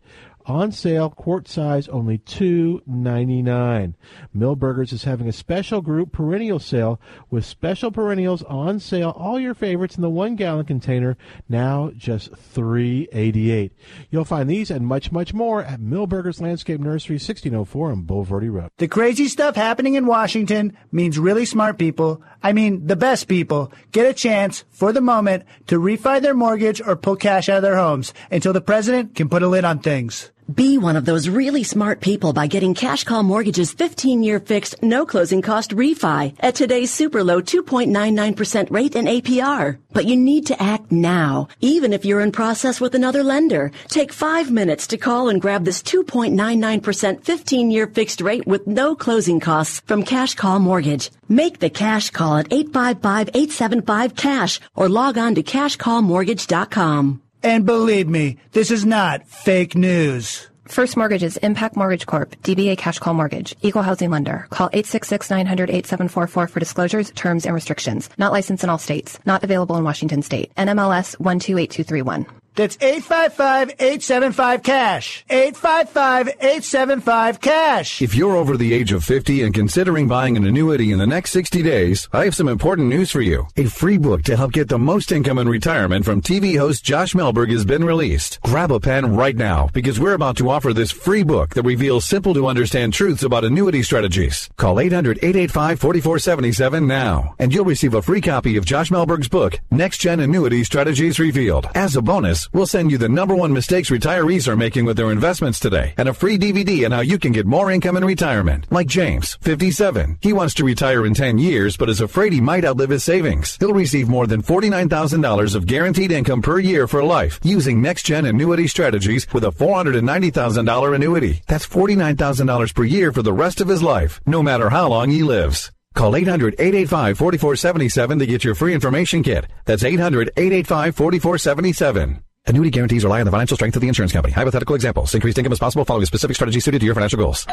[0.52, 3.96] On sale, quart size, only two ninety nine.
[4.36, 7.00] Milberger's is having a special group perennial sale
[7.30, 9.12] with special perennials on sale.
[9.12, 11.16] All your favorites in the one gallon container,
[11.48, 13.72] now just three eighty eight.
[14.10, 18.04] You'll find these and much, much more at Milberger's Landscape Nursery, sixteen oh four on
[18.04, 18.72] Bulverde Road.
[18.78, 23.72] The crazy stuff happening in Washington means really smart people, I mean the best people,
[23.94, 27.64] get a chance, for the moment, to refi their mortgage or pull cash out of
[27.64, 30.30] their homes until the president can put a lid on things.
[30.56, 34.82] Be one of those really smart people by getting Cash Call Mortgage's 15 year fixed,
[34.82, 39.78] no closing cost refi at today's super low 2.99% rate and APR.
[39.94, 43.72] But you need to act now, even if you're in process with another lender.
[43.88, 48.94] Take five minutes to call and grab this 2.99% 15 year fixed rate with no
[48.96, 51.12] closing costs from Cash Call Mortgage.
[51.30, 57.22] Make the cash call at 855-875-CASH or log on to cashcallmortgage.com.
[57.44, 60.48] And believe me, this is not fake news.
[60.68, 64.48] First Mortgages, Impact Mortgage Corp., DBA Cash Call Mortgage, Equal Housing Lender.
[64.52, 68.10] Call 866-900-8744 for disclosures, terms, and restrictions.
[68.18, 69.20] Not licensed in all states.
[69.26, 70.54] Not available in Washington State.
[70.56, 72.26] NMLS 128231.
[72.56, 75.26] That's 855-875-CASH.
[75.30, 78.02] 855-875-CASH.
[78.02, 81.32] If you're over the age of 50 and considering buying an annuity in the next
[81.32, 83.48] 60 days, I have some important news for you.
[83.58, 87.14] A free book to help get the most income in retirement from TV host Josh
[87.14, 88.40] Mellberg has been released.
[88.42, 92.06] Grab a pen right now because we're about to offer this free book that reveals
[92.06, 94.50] simple to understand truths about annuity strategies.
[94.58, 100.20] Call 800-885-4477 now and you'll receive a free copy of Josh Mellberg's book, Next Gen
[100.20, 101.68] Annuity Strategies Revealed.
[101.74, 105.12] As a bonus, we'll send you the number one mistakes retirees are making with their
[105.12, 108.68] investments today and a free DVD on how you can get more income in retirement.
[108.72, 110.18] Like James, 57.
[110.22, 113.58] He wants to retire in 10 years but is afraid he might outlive his savings.
[113.60, 118.26] He'll receive more than $49,000 of guaranteed income per year for life using next gen
[118.26, 121.42] annuity strategies with a $490,000 annuity.
[121.48, 125.24] That's $49,000 per year for the rest of his life, no matter how long he
[125.24, 125.72] lives.
[125.94, 129.46] Call 800-885-4477 to get your free information kit.
[129.66, 132.22] That's 800-885-4477.
[132.48, 134.34] Annuity guarantees rely on the financial strength of the insurance company.
[134.34, 135.14] Hypothetical examples.
[135.14, 137.46] Increased income is possible following a specific strategy suited to your financial goals.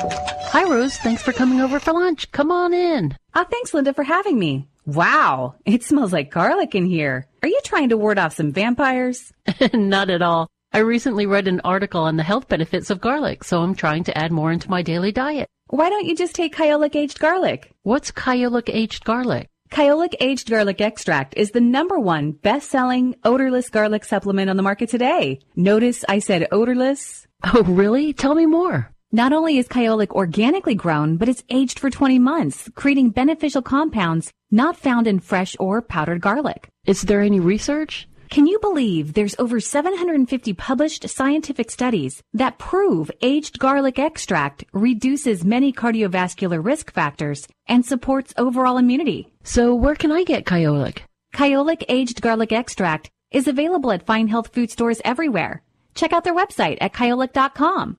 [0.00, 0.96] Hi, Rose.
[0.98, 2.30] Thanks for coming over for lunch.
[2.32, 3.16] Come on in.
[3.34, 4.68] Oh, thanks, Linda, for having me.
[4.84, 7.26] Wow, it smells like garlic in here.
[7.42, 9.32] Are you trying to ward off some vampires?
[9.72, 10.48] Not at all.
[10.72, 14.18] I recently read an article on the health benefits of garlic, so I'm trying to
[14.18, 15.48] add more into my daily diet.
[15.68, 17.70] Why don't you just take Kyolic aged garlic?
[17.84, 19.48] What's Kyolic aged garlic?
[19.72, 24.90] Kyolic aged garlic extract is the number one best-selling odorless garlic supplement on the market
[24.90, 25.38] today.
[25.56, 27.26] Notice I said odorless.
[27.42, 28.12] Oh, really?
[28.12, 28.92] Tell me more.
[29.12, 34.30] Not only is Kyolic organically grown, but it's aged for 20 months, creating beneficial compounds
[34.50, 36.68] not found in fresh or powdered garlic.
[36.86, 38.06] Is there any research?
[38.32, 45.44] Can you believe there's over 750 published scientific studies that prove aged garlic extract reduces
[45.44, 49.30] many cardiovascular risk factors and supports overall immunity?
[49.44, 51.00] So where can I get Kyolic?
[51.34, 55.62] Kyolic aged garlic extract is available at fine health food stores everywhere.
[55.94, 57.98] Check out their website at kyolic.com.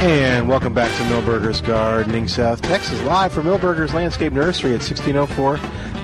[0.00, 5.58] And welcome back to Milberger's Gardening, South Texas, live from Milberger's Landscape Nursery at 1604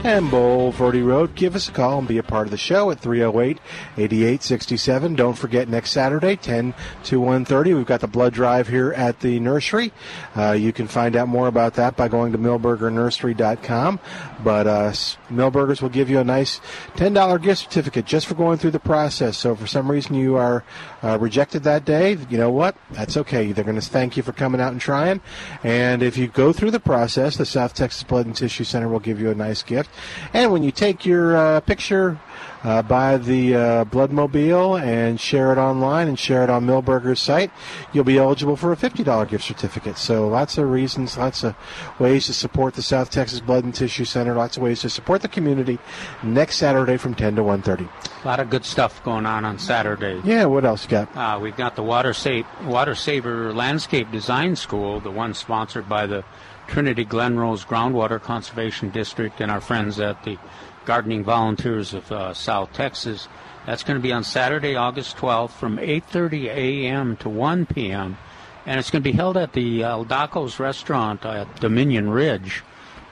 [0.06, 1.34] and Bulverde Road.
[1.34, 3.58] Give us a call and be a part of the show at 308
[3.96, 5.16] 8867.
[5.16, 6.74] Don't forget next Saturday, 10
[7.04, 9.92] to 1.30, we've got the blood drive here at the nursery.
[10.36, 13.98] Uh, you can find out more about that by going to milbergernursery.com.
[14.44, 14.92] But uh,
[15.28, 16.60] Milberger's will give you a nice
[16.94, 19.36] $10 gift certificate just for going through the process.
[19.36, 20.62] So for some reason you are
[21.02, 22.76] uh, rejected that day, you know what?
[22.92, 23.50] That's okay.
[23.50, 25.20] They're going to thank you for coming out and trying.
[25.64, 29.00] And if you go through the process, the South Texas Blood and Tissue Center will
[29.00, 29.90] give you a nice gift.
[30.32, 32.18] And when you take your uh, picture
[32.66, 37.52] uh, buy the uh, Bloodmobile and share it online and share it on Milberger's site,
[37.93, 39.97] you'll be eligible for a $50 gift certificate.
[39.97, 41.55] So lots of reasons, lots of
[42.01, 45.23] ways to support the South Texas Blood and Tissue Center, lots of ways to support
[45.23, 45.78] the community
[46.24, 47.89] next Saturday from 10 to 1.30.
[48.24, 50.20] A lot of good stuff going on on Saturday.
[50.24, 51.16] Yeah, what else you got?
[51.16, 56.06] Uh, we've got the Water, Sa- Water Saver Landscape Design School, the one sponsored by
[56.06, 56.24] the
[56.66, 60.38] Trinity Glenrose Groundwater Conservation District and our friends at the
[60.84, 63.28] Gardening Volunteers of uh, South Texas.
[63.66, 67.16] That's going to be on Saturday, August 12th from 8:30 a.m.
[67.18, 68.16] to 1 p.m.
[68.64, 72.62] and it's going to be held at the Aldacos Restaurant at Dominion Ridge,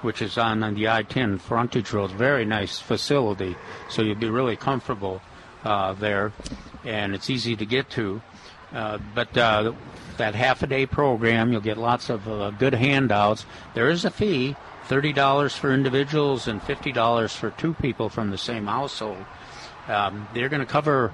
[0.03, 2.13] which is on the I-10 frontage road.
[2.13, 3.57] Very nice facility,
[3.89, 5.21] so you'll be really comfortable
[5.65, 6.33] uh, there,
[6.85, 8.23] and it's easy to get to.
[8.73, 9.73] Uh, but uh,
[10.19, 13.47] that half a day program, you'll get lots of uh, good handouts.
[13.75, 14.57] There is a fee,
[14.89, 19.25] $30 for individuals and $50 for two people from the same household.
[19.89, 21.13] Um, they're going to cover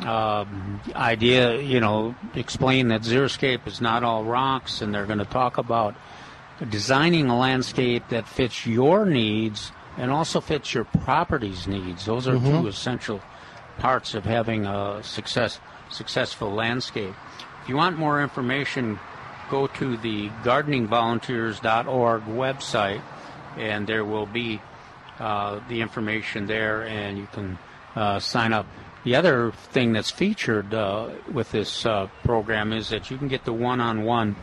[0.00, 5.24] um, idea, you know, explain that xeriscape is not all rocks, and they're going to
[5.24, 5.94] talk about
[6.70, 12.06] designing a landscape that fits your needs and also fits your property's needs.
[12.06, 12.62] Those are Mhm.
[12.62, 13.20] two essential
[13.78, 15.60] parts of having a success
[15.90, 17.14] successful landscape.
[17.62, 18.98] If you want more information,
[19.48, 23.02] go to the gardeningvolunteers.org website,
[23.56, 24.60] and there will be
[25.20, 27.58] uh, the information there, and you can
[27.94, 28.66] uh, sign up.
[29.04, 33.44] The other thing that's featured uh, with this uh, program is that you can get
[33.44, 34.34] the one-on-one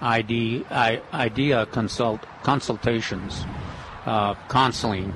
[0.00, 3.44] idea consult consultations,
[4.06, 5.12] uh, counseling.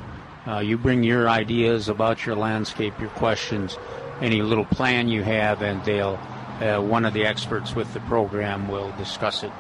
[0.47, 3.79] Uh, you bring your ideas about your landscape, your questions,
[4.21, 6.19] any little plan you have, and they'll
[6.61, 9.53] uh, one of the experts with the program will discuss it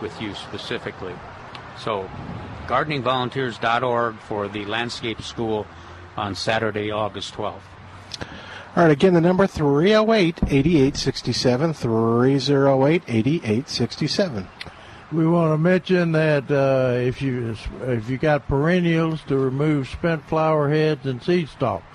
[0.00, 1.14] with you specifically.
[1.78, 2.08] So,
[2.66, 5.66] gardeningvolunteers.org for the landscape school
[6.16, 7.60] on Saturday, August 12th.
[8.76, 14.48] All right, again, the number 308 8867, 308 8867.
[15.12, 20.24] We want to mention that uh, if you if you got perennials, to remove spent
[20.28, 21.86] flower heads and seed stalks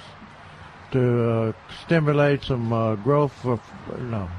[0.91, 1.53] to uh,
[1.85, 3.59] stimulate some uh, growth for
[3.97, 4.29] no,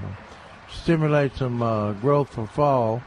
[0.71, 3.03] stimulate some uh, growth for fall,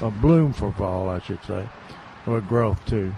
[0.00, 1.68] a bloom for fall, I should say,
[2.26, 3.12] or growth too.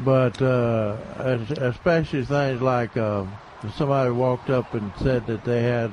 [0.00, 5.92] But especially things like somebody walked up and said that they had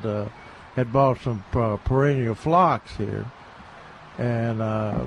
[0.75, 3.25] had bought some perennial phlox here
[4.19, 4.99] and uh,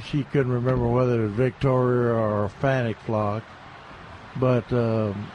[0.00, 3.44] she couldn't remember whether it was Victoria or Fanick flock,
[4.36, 5.30] but um,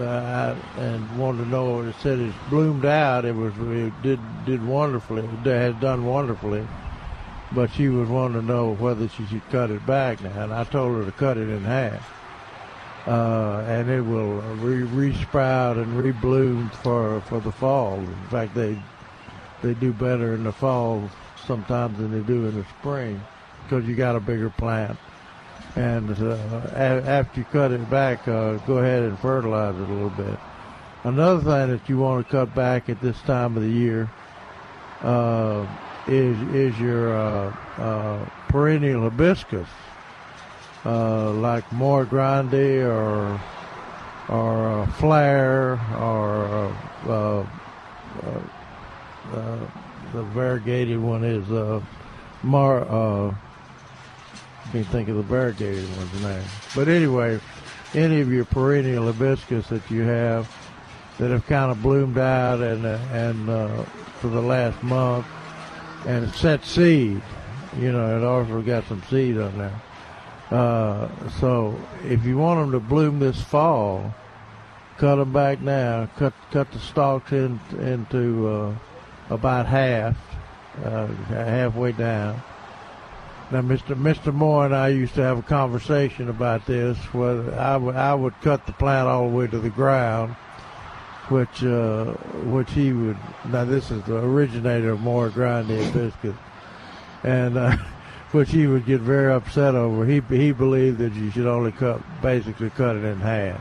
[0.00, 1.80] I, and wanted to know.
[1.80, 3.24] It said it's bloomed out.
[3.24, 5.22] It was it did did wonderfully.
[5.24, 6.66] It had done wonderfully,
[7.52, 10.64] but she was wanting to know whether she should cut it back now, and I
[10.64, 12.12] told her to cut it in half.
[13.06, 14.82] Uh, and it will re
[15.12, 17.98] resprout and rebloom for for the fall.
[17.98, 18.76] In fact, they
[19.62, 21.08] they do better in the fall
[21.46, 23.20] sometimes than they do in the spring
[23.62, 24.98] because you got a bigger plant.
[25.76, 26.36] And uh,
[26.74, 30.38] after you cut it back, uh, go ahead and fertilize it a little bit.
[31.04, 34.10] Another thing that you want to cut back at this time of the year
[35.02, 35.66] uh,
[36.08, 37.52] is is your
[38.48, 39.68] perennial hibiscus,
[40.84, 43.38] like Moy Grande or
[44.28, 46.74] or uh, Flare or uh,
[47.06, 47.46] uh,
[48.22, 48.40] uh,
[49.36, 49.58] uh,
[50.12, 51.80] the variegated one is uh,
[52.42, 53.36] Mar.
[54.72, 56.42] Can't think of the variegated one's name.
[56.74, 57.40] But anyway,
[57.94, 60.50] any of your perennial hibiscus that you have
[61.18, 63.82] that have kind of bloomed out and uh, and uh,
[64.20, 65.26] for the last month
[66.06, 67.22] and set seed,
[67.78, 69.80] you know, it also got some seed on there.
[70.50, 71.08] Uh,
[71.40, 74.14] so if you want them to bloom this fall,
[74.98, 76.08] cut them back now.
[76.16, 78.74] Cut cut the stalks in, into uh,
[79.30, 80.16] about half,
[80.84, 82.42] uh, halfway down.
[83.52, 83.94] Now, Mr.
[83.94, 84.34] Mr.
[84.34, 86.96] Moore and I used to have a conversation about this.
[87.14, 90.34] Whether I would I would cut the plant all the way to the ground,
[91.28, 92.06] which uh,
[92.50, 93.16] which he would.
[93.48, 96.34] Now, this is the originator of Moy Grande hibiscus,
[97.22, 97.76] and uh,
[98.32, 100.04] which he would get very upset over.
[100.04, 103.60] He he believed that you should only cut basically cut it in half.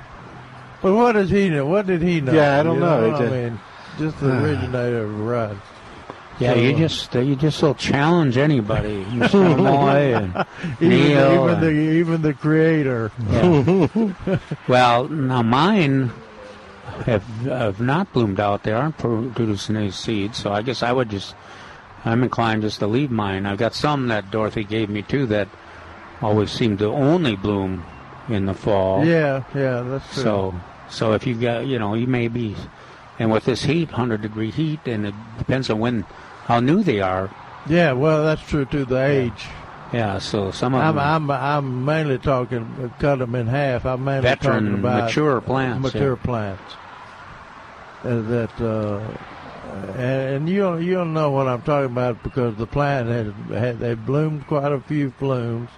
[0.82, 1.68] But what does he know?
[1.68, 2.34] What did he know?
[2.34, 3.06] Yeah, I don't You know.
[3.06, 3.60] It I just- mean,
[4.00, 5.58] just the originator of Rudd.
[6.40, 9.06] Yeah, So- you just you just will challenge anybody.
[9.12, 10.46] You and
[10.82, 11.44] even, Neil.
[11.44, 13.12] even the even the creator.
[13.30, 14.38] Yeah.
[14.68, 16.12] well, now mine
[17.06, 18.64] have have not bloomed out.
[18.64, 21.36] They aren't producing any seeds, so I guess I would just.
[22.08, 23.48] I'm inclined just to leave mine.
[23.48, 25.48] I've got some that Dorothy gave me too that
[26.22, 27.84] always seem to only bloom
[28.30, 29.04] in the fall.
[29.04, 30.24] yeah, yeah, that's true.
[30.24, 30.56] So,
[30.88, 32.56] so if you got, you know, you may be,
[33.18, 36.06] and with this heat, hundred degree heat, and it depends on when,
[36.46, 37.30] how new they are.
[37.68, 38.86] yeah, well, that's true too.
[38.86, 39.46] The age.
[39.94, 40.20] Yeah.
[40.20, 43.86] So some of I'm, them, I'm I'm mainly talking cut them in half.
[43.86, 46.26] I'm mainly Veteran, talking about mature plants, Mature yeah.
[46.26, 46.74] plants.
[48.04, 49.18] Uh, that uh,
[49.98, 53.34] and, and you don't, you don't know what I'm talking about because the plant has
[53.50, 55.70] had they've bloomed quite a few blooms,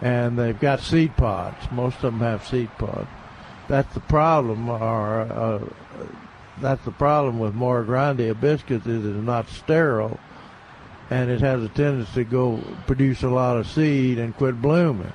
[0.00, 1.70] and they've got seed pods.
[1.70, 3.08] Most of them have seed pods.
[3.68, 4.68] That's the problem.
[4.68, 5.64] Or uh,
[6.60, 10.18] that's the problem with Moy Grande hibiscus is it's not sterile
[11.10, 15.12] and it has a tendency to go produce a lot of seed and quit blooming.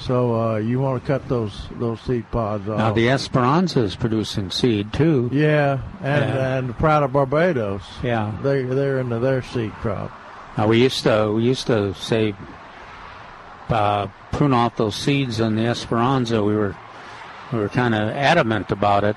[0.00, 2.78] So uh, you want to cut those those seed pods off.
[2.78, 5.30] now the Esperanza is producing seed too.
[5.32, 6.56] yeah, and Yeah.
[6.58, 7.82] and Pride of Barbados.
[8.02, 8.32] Yeah.
[8.42, 10.10] they they're into their seed crop.
[10.58, 12.34] Now we used to we used to say
[13.70, 16.42] uh, prune off those seeds on the Esperanza.
[16.42, 16.76] We were
[17.52, 19.16] we were kind of adamant about it,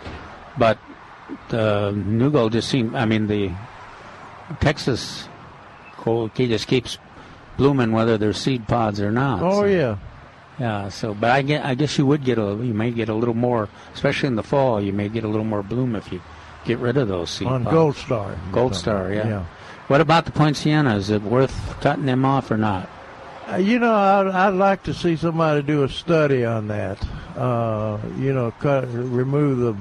[0.58, 0.78] but
[1.50, 2.96] the Nugo just seemed.
[2.96, 3.52] I mean the
[4.60, 5.28] Texas
[6.36, 6.98] he just keeps
[7.58, 9.42] blooming whether there's seed pods or not.
[9.44, 9.98] Oh So, yeah,
[10.58, 10.88] yeah.
[10.90, 13.34] So, but I get I guess you would get a you may get a little
[13.34, 14.82] more, especially in the fall.
[14.82, 16.22] You may get a little more bloom if you
[16.64, 17.74] get rid of those seed on pods.
[17.74, 18.38] Gold Star.
[18.54, 19.28] Gold Star, yeah.
[19.28, 19.46] Yeah.
[19.88, 20.96] What about the Poinciana?
[20.96, 22.90] Is it worth cutting them off or not?
[23.52, 27.06] Uh, You know, I'd, I'd like to see somebody do a study on that.
[27.38, 29.76] Uh, you know, cut, remove the.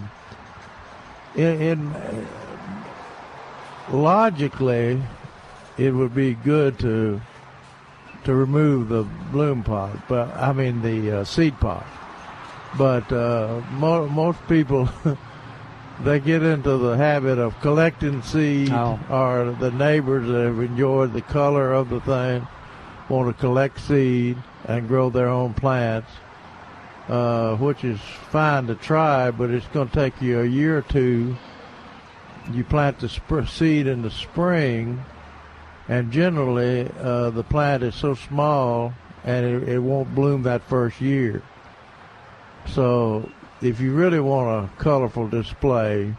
[1.36, 1.94] In, in
[3.92, 5.02] logically,
[5.78, 7.20] it would be good to
[8.24, 11.84] to remove the bloom pod, but I mean the uh, seed pod.
[12.76, 14.88] But uh, mo- most people.
[16.04, 18.98] They get into the habit of collecting seed, Oh.
[19.08, 22.46] or the neighbors that have enjoyed the color of the thing
[23.08, 24.36] want to collect seed
[24.66, 26.10] and grow their own plants,
[27.08, 28.00] uh, which is
[28.30, 31.36] fine to try, but it's going to take you a year or two.
[32.52, 35.04] You plant the sp- seed in the spring,
[35.88, 38.92] and generally uh, the plant is so small
[39.24, 41.42] and it, it won't bloom that first year.
[42.66, 43.28] So,
[43.60, 46.14] if you really want a colorful display,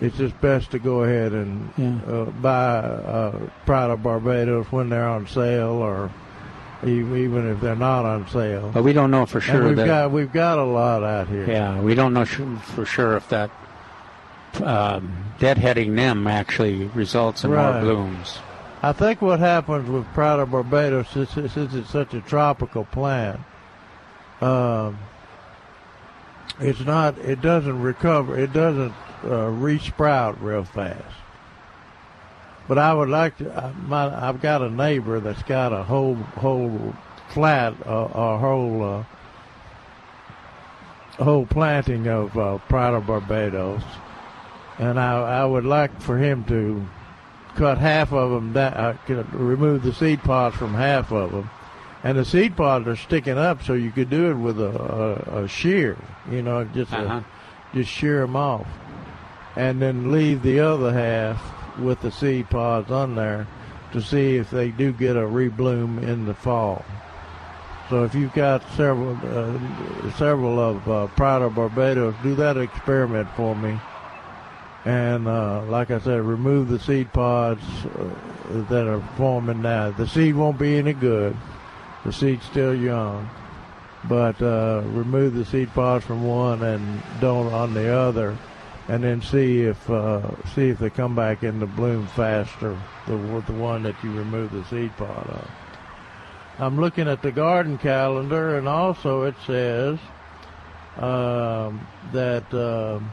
[0.00, 2.12] it's just best to go ahead and Yeah.
[2.12, 6.10] uh, buy uh, Pride of Barbados when they're on sale, or
[6.86, 8.70] even, if they're not on sale.
[8.72, 9.86] But we don't know for sure and we've that.
[9.86, 11.48] got we've got a lot out here.
[11.48, 13.50] yeah, we don't know for sure if that
[14.62, 18.38] um, deadheading them actually results in more blooms.
[18.82, 23.40] I think what happens with of Barbados, since, since it's such a tropical plant,
[24.42, 24.98] um,
[26.60, 27.16] it's not.
[27.18, 28.38] It doesn't recover.
[28.38, 28.92] It doesn't
[29.24, 31.02] uh, resprout real fast.
[32.66, 33.52] But I would like to.
[33.54, 36.94] I, my, I've got a neighbor that's got a whole whole
[37.28, 39.04] flat, uh, a whole uh,
[41.18, 43.82] a whole planting of uh, Pride of Barbados,
[44.78, 46.86] and I I would like for him to
[47.54, 51.50] cut half of them down, uh, could remove the seed pods from half of them.
[52.02, 55.44] And the seed pods are sticking up, so you could do it with a, a,
[55.44, 55.96] a shear,
[56.30, 57.20] you know, just Uh-huh.
[57.74, 58.66] just shear them off,
[59.54, 61.40] and then leave the other half
[61.78, 63.46] with the seed pods on there
[63.92, 66.84] to see if they do get a rebloom in the fall.
[67.90, 73.54] So if you've got several uh, several of uh, of Barbados, do that experiment for
[73.54, 73.78] me.
[74.84, 79.90] And uh, like I said, remove the seed pods uh, that are forming now.
[79.90, 81.36] The seed won't be any good.
[82.04, 83.28] The seed's still young.
[84.08, 88.36] But uh, remove the seed pods from one and don't on the other,
[88.88, 92.78] and then see if uh, see if they come back into bloom faster.
[93.06, 93.16] The
[93.46, 95.50] the one that you remove the seed pod of.
[96.58, 99.98] I'm looking at the garden calendar, and also it says
[100.96, 103.10] um, that um,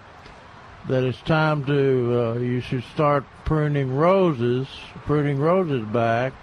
[0.88, 4.68] that it's time to uh, you should start pruning roses,
[5.06, 6.34] pruning roses back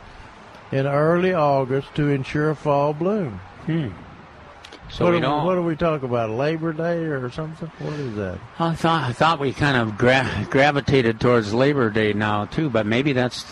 [0.72, 3.40] in early August to ensure fall bloom.
[3.66, 3.88] Hmm.
[4.90, 6.30] So what, we do, what do we talk about?
[6.30, 7.68] Labor Day or something?
[7.78, 8.38] What is that?
[8.58, 12.86] I thought I thought we kind of gra- gravitated towards Labor Day now too, but
[12.86, 13.44] maybe that's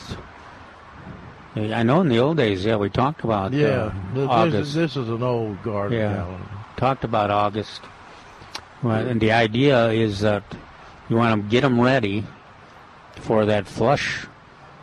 [1.56, 4.68] I know in the old days, yeah, we talked about Yeah, uh, this, August.
[4.68, 6.44] is, this is an old garden yeah, calendar.
[6.76, 7.80] talked about August.
[8.82, 10.42] Well, and the idea is that
[11.08, 12.24] you want to get them ready
[13.14, 14.26] for that flush,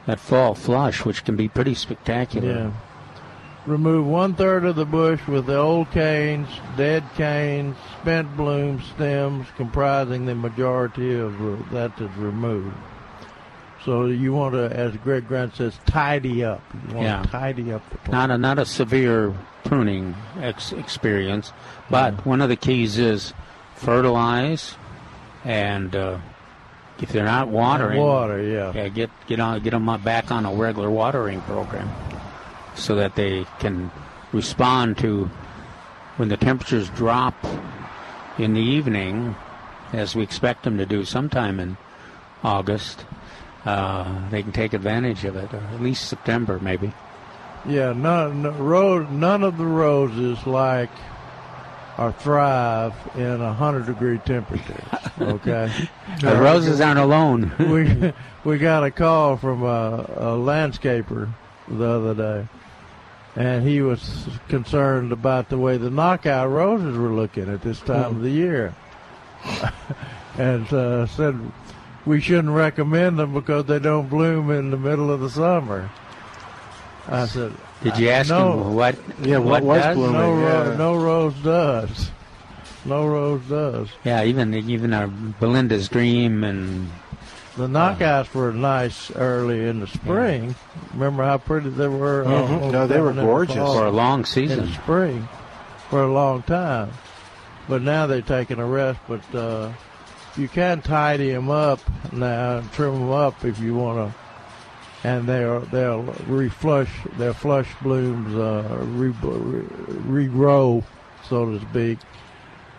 [0.07, 2.47] that fall flush, which can be pretty spectacular.
[2.47, 2.71] Yeah.
[3.65, 9.47] Remove one third of the bush with the old canes, dead canes, spent bloom stems
[9.55, 12.75] comprising the majority of re- that is removed.
[13.85, 16.61] So you want to, as Greg Grant says, tidy up.
[16.89, 17.21] You want Yeah.
[17.21, 18.11] to tidy up the plant.
[18.11, 19.33] Not a not a severe
[19.63, 21.53] pruning ex- experience,
[21.89, 23.33] but one of the keys is
[23.75, 24.75] fertilize,
[25.45, 26.17] and uh,
[26.99, 28.71] if they're not watering, water, yeah.
[28.73, 31.89] yeah, get get on get them back on a regular watering program,
[32.75, 33.91] so that they can
[34.31, 35.29] respond to
[36.17, 37.35] when the temperatures drop
[38.37, 39.35] in the evening,
[39.91, 41.77] as we expect them to do sometime in
[42.43, 43.05] August.
[43.65, 46.91] Uh, they can take advantage of it, or at least September maybe.
[47.65, 50.89] Yeah, none, no, ro- none of the roses like
[51.97, 54.83] or thrive in a hundred degree temperatures.
[55.19, 55.71] Okay,
[56.19, 57.53] The roses aren't alone.
[57.59, 58.13] we
[58.43, 61.29] we got a call from a, a landscaper
[61.67, 62.47] the other day,
[63.35, 68.17] and he was concerned about the way the knockout roses were looking at this time
[68.17, 68.73] of the year,
[70.37, 71.39] and uh, said
[72.05, 75.89] we shouldn't recommend them because they don't bloom in the middle of the summer.
[77.07, 78.97] I said, Did you ask no, him what?
[79.21, 79.97] Yeah, what does?
[79.97, 82.11] No, ro- no rose does.
[82.85, 83.89] No rose does.
[84.03, 86.89] Yeah, even even our Belinda's Dream and
[87.55, 90.55] The knockouts were nice early in the spring.
[90.93, 92.23] Remember how pretty they were?
[92.23, 92.31] Mhm.
[92.51, 93.55] almost No, they were down the gorgeous.
[93.55, 94.65] For a long In season.
[94.65, 95.27] the spring,
[95.89, 96.89] for a long time.
[97.69, 98.99] But now they're taking a rest.
[99.07, 99.69] But uh,
[100.35, 101.79] you can tidy them up
[102.11, 105.07] now and trim them up if you want to.
[105.07, 110.83] And they'll they'll reflush their flush blooms uh, re, re, regrow,
[111.29, 111.99] so to speak,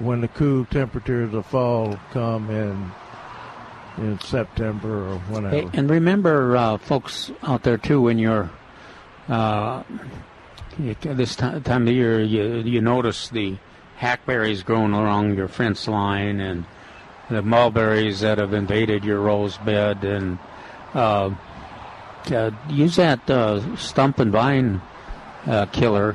[0.00, 2.90] when the cool temperatures of fall come in
[3.98, 5.68] in September or whatever.
[5.70, 8.50] Hey, and remember, uh, folks out there too, when you're
[9.28, 9.82] uh,
[10.78, 13.56] this ti- time of the year, you you notice the
[13.96, 16.64] hackberries growing along your fence line and
[17.30, 20.38] the mulberries that have invaded your rose bed, and
[20.94, 21.30] uh,
[22.30, 24.82] uh, use that uh, stump and vine
[25.46, 26.14] uh, killer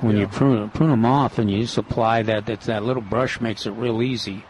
[0.00, 2.46] when you prune prune them off, and you just apply that.
[2.46, 4.44] That that little brush makes it real easy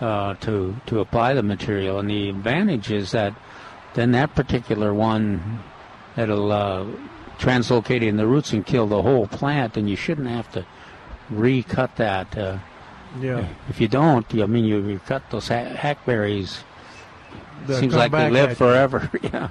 [0.00, 1.98] uh, to to apply the material.
[1.98, 3.34] And the advantage is that
[3.94, 5.60] then that particular one
[6.16, 6.86] that'll uh,
[7.38, 10.64] translocate in the roots and kill the whole plant, and you shouldn't have to
[11.30, 12.36] recut that.
[12.36, 12.58] Uh,
[13.20, 13.48] Yeah.
[13.68, 16.62] If you don't, I mean, you, you cut those ha- hackberries.
[17.66, 19.10] They'll seems like they live forever.
[19.22, 19.50] yeah,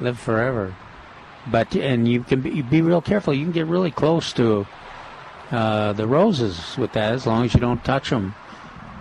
[0.00, 0.74] live forever.
[1.48, 3.32] But and you can be, you be real careful.
[3.34, 4.66] You can get really close to
[5.52, 8.34] uh, the roses with that, as long as you don't touch them.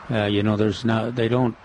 [0.10, 1.56] Uh, you know, there's no they don't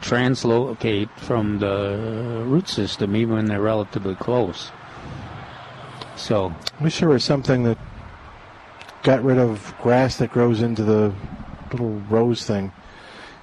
[0.00, 4.70] translocate from the root system even when they're relatively close.
[6.16, 7.78] So Wish there was something that
[9.02, 11.12] got rid of grass that grows into the
[11.70, 12.72] little rose thing.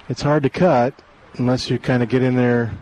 [0.08, 0.94] It's hard to cut
[1.34, 2.72] unless you kind of get in there.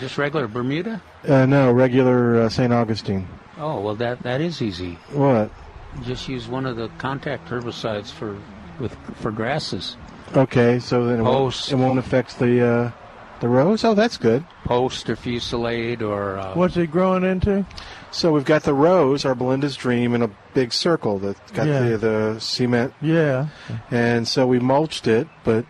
[0.00, 1.02] just regular Bermuda.
[1.26, 2.72] Uh, no, regular uh, St.
[2.72, 3.26] Augustine.
[3.58, 4.98] Oh well, that that is easy.
[5.12, 5.50] What?
[6.02, 8.36] Just use one of the contact herbicides for
[8.80, 9.96] with for grasses.
[10.36, 12.90] Okay, so then it won't, it won't affect the uh,
[13.40, 13.84] the rose.
[13.84, 14.44] Oh, that's good.
[14.64, 17.66] Poast or Fusilade or uh, What's it growing into?
[18.10, 21.80] So we've got the rose, our Belinda's Dream, in a big circle that got Yeah.
[21.90, 22.94] the the cement.
[23.00, 23.48] Yeah.
[23.90, 25.66] And so we mulched it, but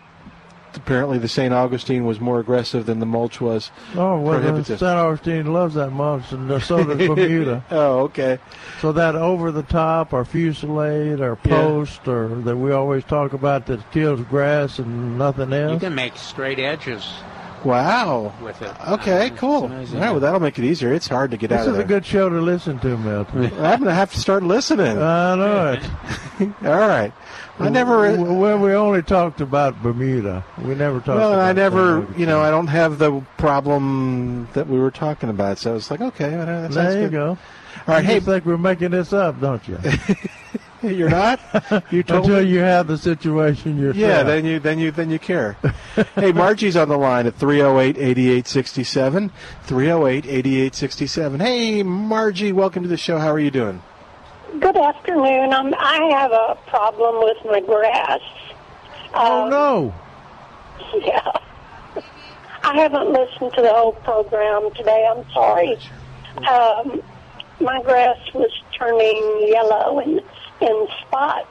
[0.77, 1.53] apparently the St.
[1.53, 4.79] Augustine was more aggressive than the mulch was Oh, well, prohibitive.
[4.79, 4.83] St.
[4.97, 7.63] Augustine loves that mulch, and so does Bermuda.
[7.71, 8.39] oh, okay.
[8.81, 11.55] So that over the top or Fusilade or Yeah.
[11.55, 15.73] Poast or that we always talk about that kills grass and nothing else.
[15.73, 17.05] you can make straight edges
[17.63, 18.31] Wow.
[18.43, 18.71] with it.
[18.89, 19.63] Okay, cool.
[19.63, 19.99] All amazing.
[19.99, 20.93] right, well, that'll make it easier.
[20.93, 22.95] It's hard to get This out of this is a good show to listen to,
[22.97, 23.45] Milton.
[23.53, 24.97] I'm going to have to start listening.
[25.01, 26.49] I know it.
[26.63, 27.11] All right.
[27.59, 28.15] I never.
[28.21, 30.43] Well, we only talked about Bermuda.
[30.57, 31.19] We never talked.
[31.19, 32.19] Well, and I never, St.
[32.19, 35.57] you know, I don't have the problem that we were talking about.
[35.57, 37.11] So it's like, okay, that There you good.
[37.11, 37.29] go.
[37.87, 39.77] All right, you hey, think we're making this up, don't you?
[40.89, 41.39] you're not.
[41.91, 42.49] You Until me.
[42.49, 43.97] you have the situation yourself.
[43.97, 45.53] Yeah, then you then you then you care.
[46.15, 49.31] hey, Margie's on the line at 308-8867.
[49.67, 51.41] 308-8867.
[51.41, 53.17] Hey, Margie, welcome to the show.
[53.17, 53.81] How are you doing?
[54.59, 55.51] Good afternoon.
[55.53, 58.21] Um, I have a problem with my grass.
[59.13, 59.93] Oh no!
[61.05, 61.31] Yeah.
[62.63, 65.07] I haven't listened to the whole program today.
[65.09, 65.77] I'm sorry.
[66.49, 67.01] Um,
[67.59, 70.21] my grass was turning yellow and
[70.61, 71.49] in spots.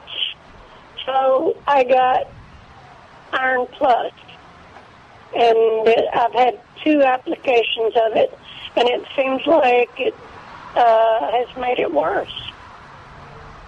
[1.05, 2.27] So I got
[3.33, 4.13] Iron Plus,
[5.35, 8.37] and it, I've had two applications of it,
[8.75, 10.15] and it seems like it
[10.75, 12.33] uh, has made it worse.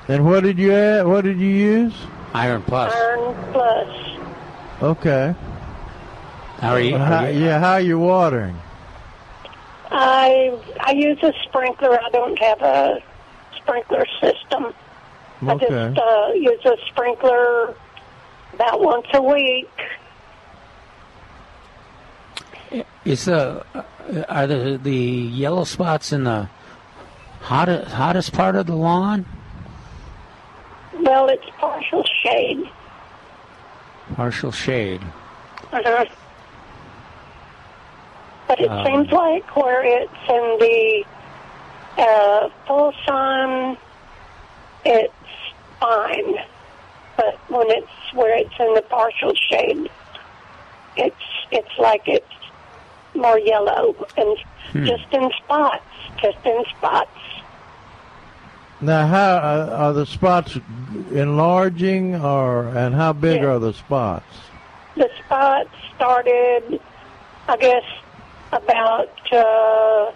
[0.08, 1.06] And what did you add?
[1.06, 1.94] What did you use?
[2.34, 2.94] Iron Plus.
[2.94, 4.20] Iron Plus.
[4.82, 5.36] Okay.
[6.60, 6.98] How are you?
[6.98, 8.58] How- yeah, how are you watering?
[9.92, 12.00] I I use a sprinkler.
[12.00, 13.00] I don't have a
[13.58, 14.74] sprinkler system.
[15.44, 15.66] Okay.
[15.66, 17.76] I just uh, use a sprinkler
[18.54, 19.70] about once a week.
[23.06, 23.66] Is the
[24.30, 26.50] are the the yellow spots in the
[27.42, 29.26] hottest hottest part of the lawn?
[31.00, 32.70] Well, it's partial shade.
[34.16, 35.02] Partial shade.
[35.72, 36.06] Uh-huh.
[38.48, 41.06] But it Um, seems like where it's in the
[41.98, 43.78] uh, full sun,
[44.86, 45.14] it's
[45.80, 46.36] fine.
[47.18, 49.90] But when it's where it's in the partial shade,
[50.96, 51.16] it's
[51.52, 52.26] it's like it's
[53.16, 54.38] more yellow and
[54.72, 54.86] Hmm.
[54.86, 55.84] just in spots,
[56.22, 57.10] just in spots.
[58.80, 60.58] Now, how uh, are the spots
[61.12, 64.26] enlarging, or and how big are the spots?
[64.96, 66.80] The spots started,
[67.48, 67.84] I guess,
[68.52, 70.12] about uh,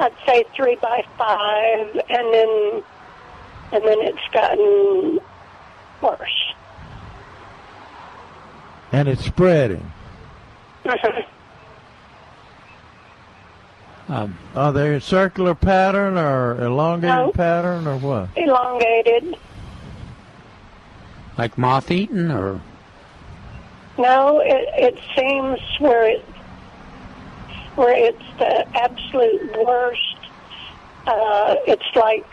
[0.00, 2.82] I'd say three by five, and then
[3.72, 5.20] and then it's gotten
[6.02, 6.54] worse.
[8.90, 9.92] And it's spreading.
[14.08, 17.32] Um, Are they a circular pattern or elongated No.
[17.32, 18.28] pattern or what?
[18.36, 19.36] Elongated.
[21.36, 22.60] Like moth eaten or
[23.98, 26.24] No, it, it seems where it
[27.74, 30.00] where it's the absolute worst.
[31.06, 32.26] Uh, it's like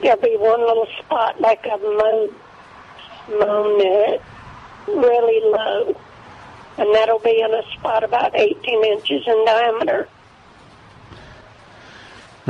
[0.00, 2.28] there'll be one little spot like I've mown,
[3.38, 4.22] mown it
[4.86, 5.94] really low,
[6.78, 10.08] and that'll be in a spot about 18 inches in diameter.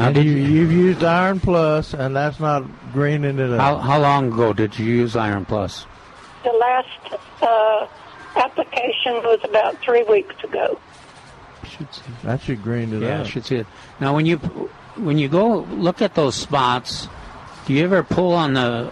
[0.00, 3.82] And you, you've used Iron Plus, and that's not greening it how up.
[3.82, 5.86] how long ago did you use Iron Plus?
[6.44, 7.86] The last uh,
[8.36, 10.78] application was about three weeks ago.
[11.64, 12.02] Should see.
[12.24, 13.26] That should green it Yeah, I up.
[13.26, 13.66] should see it.
[14.00, 14.36] Now, when you
[14.96, 17.08] when you go look at those spots,
[17.66, 18.90] do you ever pull on the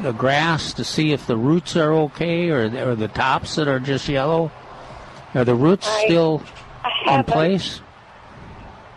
[0.00, 3.80] the grass to see if the roots are okay, or or the tops that are
[3.80, 4.50] just yellow?
[5.34, 6.42] Are the roots I- still
[6.84, 7.80] I in place?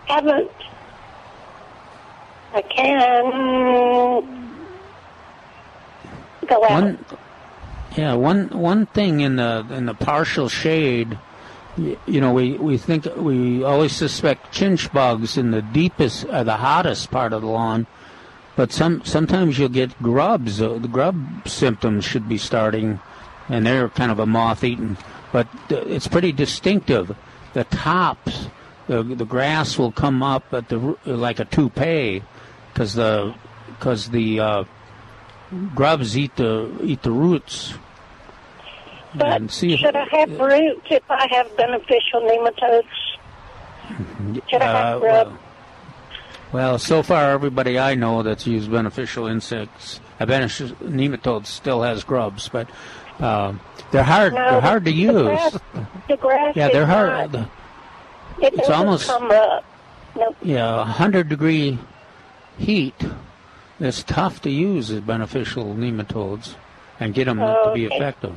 [0.07, 0.49] Haven't.
[2.53, 4.23] I can out.
[6.69, 7.06] One,
[7.95, 11.18] yeah, one one thing in the in the partial shade,
[11.78, 16.57] you know, we we think we always suspect chinch bugs in the deepest, uh, the
[16.57, 17.88] hottest part of the lawn,
[18.57, 20.61] but some sometimes you'll get grubs.
[20.61, 22.99] Uh, the grub symptoms should be starting,
[23.48, 24.98] and they're kind of a moth-eaten,
[25.32, 27.15] but uh, it's pretty distinctive.
[27.53, 28.48] The tops,
[28.88, 32.23] the the grass will come up at the like a toupee,
[32.73, 33.34] because the
[33.80, 34.64] because the uh,
[35.76, 37.73] grubs eat the eat the roots.
[39.19, 42.88] and see if, Should I have roots if I have beneficial nematodes?
[44.49, 45.27] Should I have uh, grub?
[45.27, 45.38] well,
[46.53, 52.03] well, so far everybody I know that's used beneficial insects, uh, beneficial nematodes still has
[52.03, 52.69] grubs, but
[53.19, 53.53] uh,
[53.91, 54.34] they're hard.
[54.34, 55.14] No, they're hard to the use.
[55.14, 55.60] grass-
[56.07, 57.34] the grass yeah, is they're hard.
[57.34, 57.49] not-
[58.41, 59.65] It it's almost- come up.
[60.15, 60.35] Nope.
[60.41, 61.80] Yeah, a hundred degree
[62.61, 62.95] heat.
[63.79, 66.53] It's tough to use as beneficial nematodes
[66.99, 67.95] and get them to be Okay.
[67.95, 68.35] effective.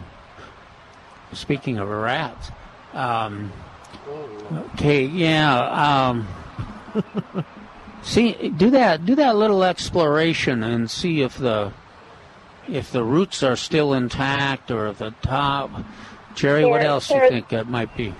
[1.32, 2.50] Speaking of rats,
[2.94, 3.52] um,
[4.74, 6.08] okay, yeah.
[6.08, 6.28] Um,
[8.02, 9.04] see, do that.
[9.04, 11.72] Do that little exploration and see if the
[12.68, 15.70] if the roots are still intact or if the top.
[16.34, 18.14] Jerry, what There- else you think that might be?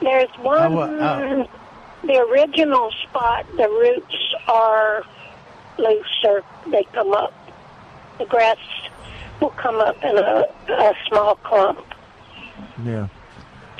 [0.00, 1.00] There's one.
[1.00, 1.46] uh,
[2.06, 5.04] the original spot, the roots are
[5.78, 6.44] looser.
[6.66, 7.32] They come up.
[8.18, 8.58] The grass
[9.40, 11.84] will come up in a, a small clump.
[12.84, 13.08] Yeah.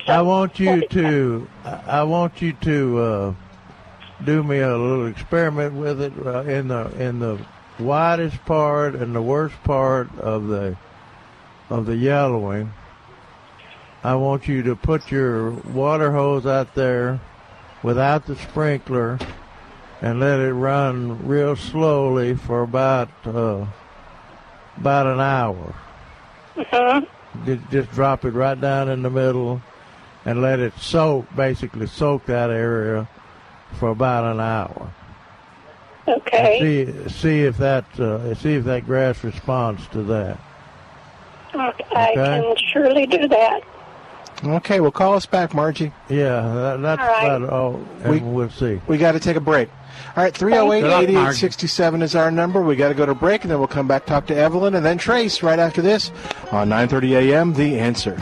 [0.07, 1.49] I want you to.
[1.65, 3.35] I I want you to uh,
[4.25, 7.39] do me a little experiment with it uh, in the in the
[7.79, 10.77] widest part and the worst part of the
[11.71, 12.73] of the yellowing.
[14.03, 17.21] I want you to put your water hose out there
[17.85, 19.19] without the sprinkler
[20.01, 23.65] and let it run real slowly for about uh,
[24.77, 25.75] about an hour.
[26.57, 27.45] Mm-hmm.
[27.45, 29.63] Just, just drop it right down in the middle
[30.25, 33.09] and let it soak, basically soak that area
[33.75, 34.93] for about an hour.
[36.09, 36.59] Okay.
[36.61, 40.39] See, see if that uh, see if that grass responds to that.
[41.55, 43.63] Okay, I can surely do that.
[44.47, 45.93] Okay, well, call us back, Margie.
[46.09, 47.27] Yeah, that, that's All right.
[47.37, 47.81] about all.
[48.07, 48.81] We- we'll see.
[48.87, 49.69] We got to take a break.
[50.17, 52.63] All right, 308 8867 is our number.
[52.63, 54.85] We got to go to break, and then we'll come back, talk to Evelyn, and
[54.85, 56.11] then Trace right after this
[56.53, 57.55] on 9:30 a.m.
[57.55, 58.21] The Answer.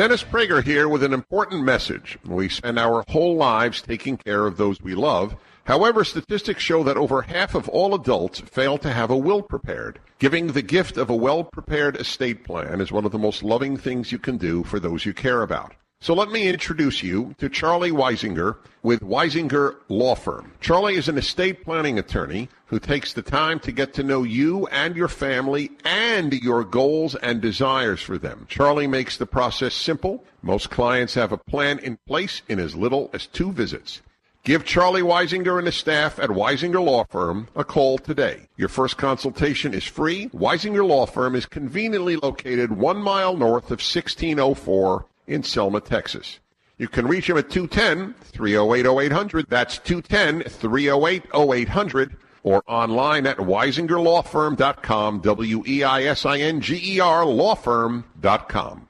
[0.00, 2.18] Dennis Prager here with an important message.
[2.24, 5.36] We spend our whole lives taking care of those we love.
[5.64, 10.00] However, statistics show that over half of all adults fail to have a will prepared.
[10.18, 13.76] Giving the gift of a well prepared estate plan is one of the most loving
[13.76, 15.74] things you can do for those you care about.
[16.02, 20.52] So let me introduce you to Charlie Weisinger with Weisinger Law Firm.
[20.58, 24.66] Charlie is an estate planning attorney who takes the time to get to know you
[24.68, 28.46] and your family and your goals and desires for them.
[28.48, 30.24] Charlie makes the process simple.
[30.40, 34.00] Most clients have a plan in place in as little as two visits.
[34.42, 38.48] Give Charlie Weisinger and his staff at Weisinger Law Firm a call today.
[38.56, 40.30] Your first consultation is free.
[40.30, 46.40] Weisinger Law Firm is conveniently located one mile north of 1604 in Selma, Texas.
[46.76, 49.48] You can reach him at 210-308-0800.
[49.48, 58.88] That's 210-308-0800 or online at weisingerlawfirm.com, E W-E-I-S-I-N-G-E-R lawfirm.com.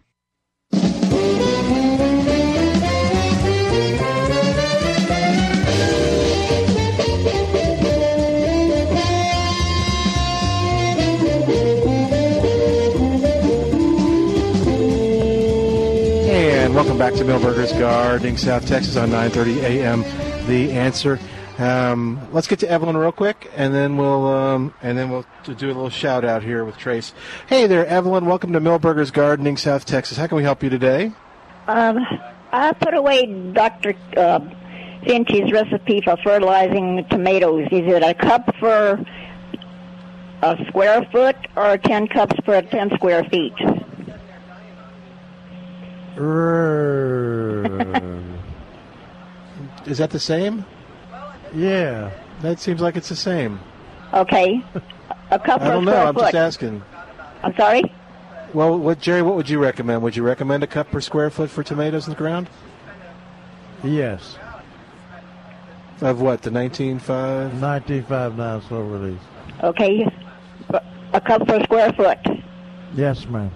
[16.81, 20.01] welcome back to Milberger's Gardening, South Texas on 9:30 a.m.
[20.47, 21.20] The answer.
[21.59, 25.66] Um, let's get to Evelyn real quick, and then we'll um, and then we'll do
[25.66, 27.12] a little shout out here with Trace.
[27.48, 28.24] Hey there, Evelyn.
[28.24, 30.16] Welcome to Milberger's Gardening, South Texas.
[30.16, 31.12] How can we help you today?
[31.66, 31.98] Um,
[32.51, 33.94] I put away Dr.
[34.16, 34.40] Uh,
[35.05, 37.69] Finch's recipe for fertilizing tomatoes.
[37.70, 39.05] Is it a cup for
[40.40, 43.52] a square foot or 10 cups for 10 square feet?
[49.86, 50.64] Is that the same?
[51.55, 52.10] Yeah.
[52.42, 53.59] That seems like it's the same.
[54.12, 54.62] Okay.
[55.30, 55.92] A cup I don't know.
[55.92, 56.22] square I'm foot.
[56.22, 56.82] just asking.
[57.42, 57.82] I'm sorry?
[58.52, 59.22] Well, what Jerry?
[59.22, 60.02] What would you recommend?
[60.02, 62.48] Would you recommend a cup per square foot for tomatoes in the ground?
[63.84, 64.36] Yes.
[66.01, 66.42] Of what?
[66.42, 67.01] The 19.5?
[67.60, 69.20] 19.5 9 slow release.
[69.62, 70.06] Okay.
[71.12, 72.18] A cup per square foot.
[72.94, 73.51] Yes, ma'am.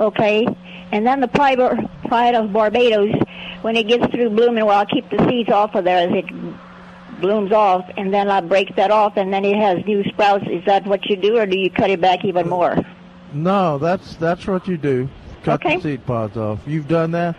[0.00, 0.46] Okay.
[0.92, 1.58] And then the pride,
[2.06, 3.14] pride of Barbados,
[3.62, 7.20] when it gets through blooming, well, I'll keep the seeds off of there as it
[7.20, 10.44] blooms off, and then I break that off, and then it has new sprouts.
[10.48, 12.76] Is that what you do, or do you cut it back even uh, more?
[13.32, 15.08] No, that's that's what you do.
[15.42, 15.76] Cut Okay.
[15.76, 16.60] the seed pods off.
[16.66, 17.36] You've done that?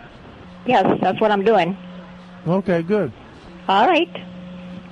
[0.66, 1.76] Yes, that's what I'm doing.
[2.46, 3.10] Okay, good.
[3.68, 4.10] All right.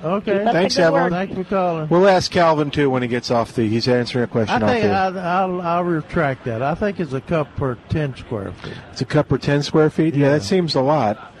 [0.03, 0.43] Okay.
[0.43, 1.03] Keep Thanks, Evelyn.
[1.03, 1.11] work.
[1.11, 1.89] Thanks for calling.
[1.89, 3.67] We'll ask Calvin too when he gets off the.
[3.67, 4.91] He's answering a question off think the.
[4.91, 6.61] I, I'll, I'll retract that.
[6.61, 8.77] I think it's a cup per 10 square feet.
[8.91, 10.15] It's a cup per 10 square feet.
[10.15, 11.33] Yeah, that seems a lot.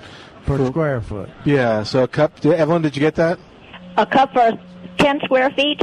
[0.45, 1.29] Per For- square foot.
[1.45, 2.43] Yeah, so a cup.
[2.45, 3.39] Evelyn, did you get that?
[3.97, 4.59] A cup for
[4.97, 5.81] 10 square feet?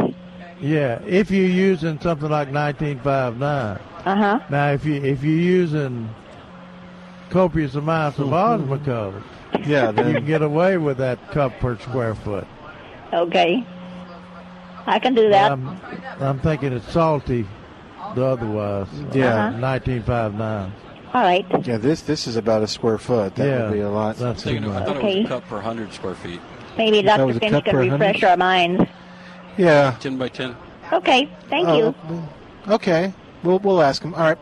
[0.61, 3.79] Yeah, if you're using something like 1959.
[4.07, 4.41] Uh-huh.
[4.51, 6.09] Now, if you if you're using
[7.31, 9.23] copious amounts of osmocote,
[9.67, 12.47] yeah, then you can get away with that cup per square foot.
[13.13, 13.65] Okay.
[14.87, 15.53] I can do that.
[15.53, 15.69] I'm,
[16.21, 17.47] I'm thinking it's salty,
[18.15, 18.89] the otherwise.
[19.13, 19.49] Yeah.
[19.49, 19.59] Uh-huh.
[19.61, 20.73] 1959.
[21.15, 21.47] All right.
[21.67, 23.35] Yeah, this this is about a square foot.
[23.37, 24.17] That Yeah, would be a lot.
[24.17, 25.17] that's Thinking of- I thought it Okay.
[25.23, 26.41] was a cup per 100 square feet.
[26.77, 27.27] Maybe That Dr.
[27.27, 28.25] was Finch cup can refresh hundred?
[28.31, 28.83] our minds.
[29.57, 29.95] Yeah.
[30.01, 30.55] 10 by 10.
[30.93, 31.29] Okay.
[31.49, 31.95] Thank Oh, you.
[32.69, 33.13] Okay,
[33.43, 34.15] we'll we'll ask him.
[34.15, 34.39] All right.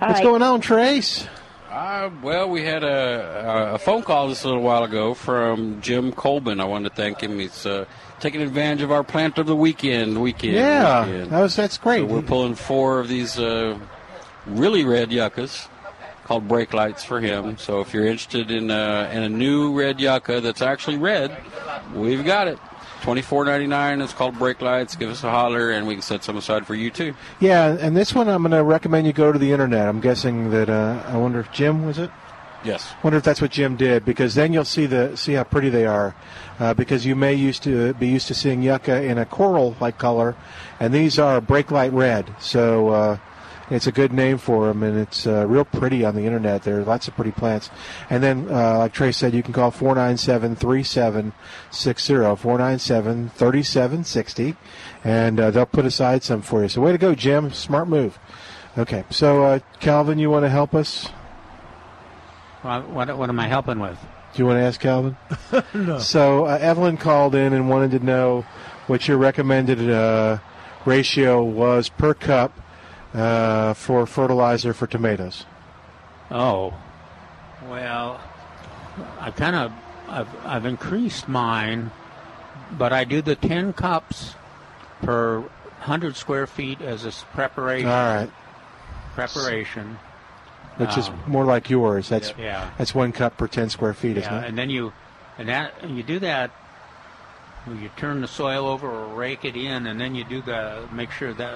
[0.00, 0.24] All What's right.
[0.24, 1.26] going on, Trace?
[1.72, 6.12] Uh, well, we had a, a, phone call just a little while ago from Jim
[6.12, 6.60] Colbin.
[6.60, 7.38] I wanted to thank him.
[7.38, 7.86] He's uh,
[8.20, 10.20] taking advantage of our plant of the weekend.
[10.20, 10.52] Weekend.
[10.52, 11.30] Yeah, weekend.
[11.30, 12.00] that was that's great.
[12.00, 13.78] So we're pulling four of these uh,
[14.44, 15.66] really red yuccas
[16.24, 17.56] called brake lights for him.
[17.56, 21.34] So if you're interested in uh, in a new red yucca that's actually red,
[21.94, 22.58] we've got it.
[23.02, 24.00] Twenty four ninety nine.
[24.00, 24.94] It's called brake lights.
[24.94, 27.14] Give us a holler, and we can set some aside for you too.
[27.40, 29.88] Yeah, and this one I'm going to recommend you go to the internet.
[29.88, 32.10] I'm guessing that uh, I wonder if Jim was it.
[32.64, 32.92] Yes.
[33.02, 35.84] Wonder if that's what Jim did because then you'll see the see how pretty they
[35.84, 36.14] are.
[36.60, 39.98] Uh, because you may used to be used to seeing yucca in a coral like
[39.98, 40.36] color,
[40.78, 42.32] and these are brake light red.
[42.38, 43.18] So uh,
[43.72, 46.62] it's a good name for them, and it's uh, real pretty on the internet.
[46.62, 47.70] There are lots of pretty plants.
[48.10, 54.56] And then, uh, like Trey said, you can call 497 3760, 497 3760,
[55.04, 56.68] and uh, they'll put aside some for you.
[56.68, 57.52] So, way to go, Jim.
[57.52, 58.18] Smart move.
[58.76, 61.08] Okay, so uh, Calvin, you want to help us?
[62.62, 63.98] What, what, what am I helping with?
[64.32, 65.16] Do you want to ask Calvin?
[65.74, 65.98] no.
[65.98, 68.46] So uh, Evelyn called in and wanted to know
[68.86, 70.38] what your recommended uh,
[70.86, 72.61] ratio was per cup
[73.14, 75.44] uh, for fertilizer for tomatoes.
[76.30, 76.74] Oh,
[77.68, 78.20] well,
[79.20, 79.72] I kind of
[80.08, 81.90] I've, I've increased mine,
[82.72, 84.34] but I do the ten cups
[85.02, 85.42] per
[85.80, 87.88] hundred square feet as a preparation.
[87.88, 88.30] All right,
[89.14, 89.98] Preparation.
[90.76, 92.08] which is Um, more like yours.
[92.08, 92.70] That's Yeah.
[92.78, 94.48] that's one cup per ten square feet, isn't Yeah, it?
[94.48, 94.92] and then you,
[95.38, 96.50] and that and you do that.
[97.68, 101.10] You turn the soil over or rake it in, and then you do the make
[101.12, 101.54] sure that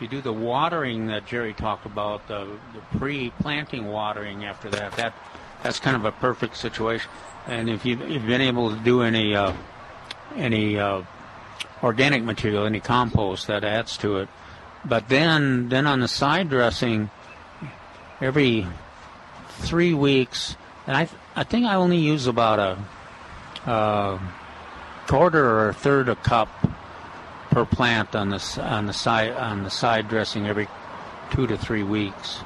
[0.00, 5.14] you do the watering that Jerry talked about, the, the pre-planting watering after that, that
[5.62, 7.10] that's kind of a perfect situation.
[7.46, 9.52] And if you you've been able to do any uh,
[10.36, 11.02] any uh,
[11.82, 14.28] organic material, any compost, that adds to it.
[14.84, 17.10] But then then on the side dressing,
[18.20, 18.66] every
[19.48, 20.56] three weeks,
[20.86, 24.20] and I I think I only use about a, a
[25.06, 26.48] quarter or a third a cup
[27.50, 30.68] per plant on the on the side on the side dressing every
[31.30, 32.40] two to three weeks.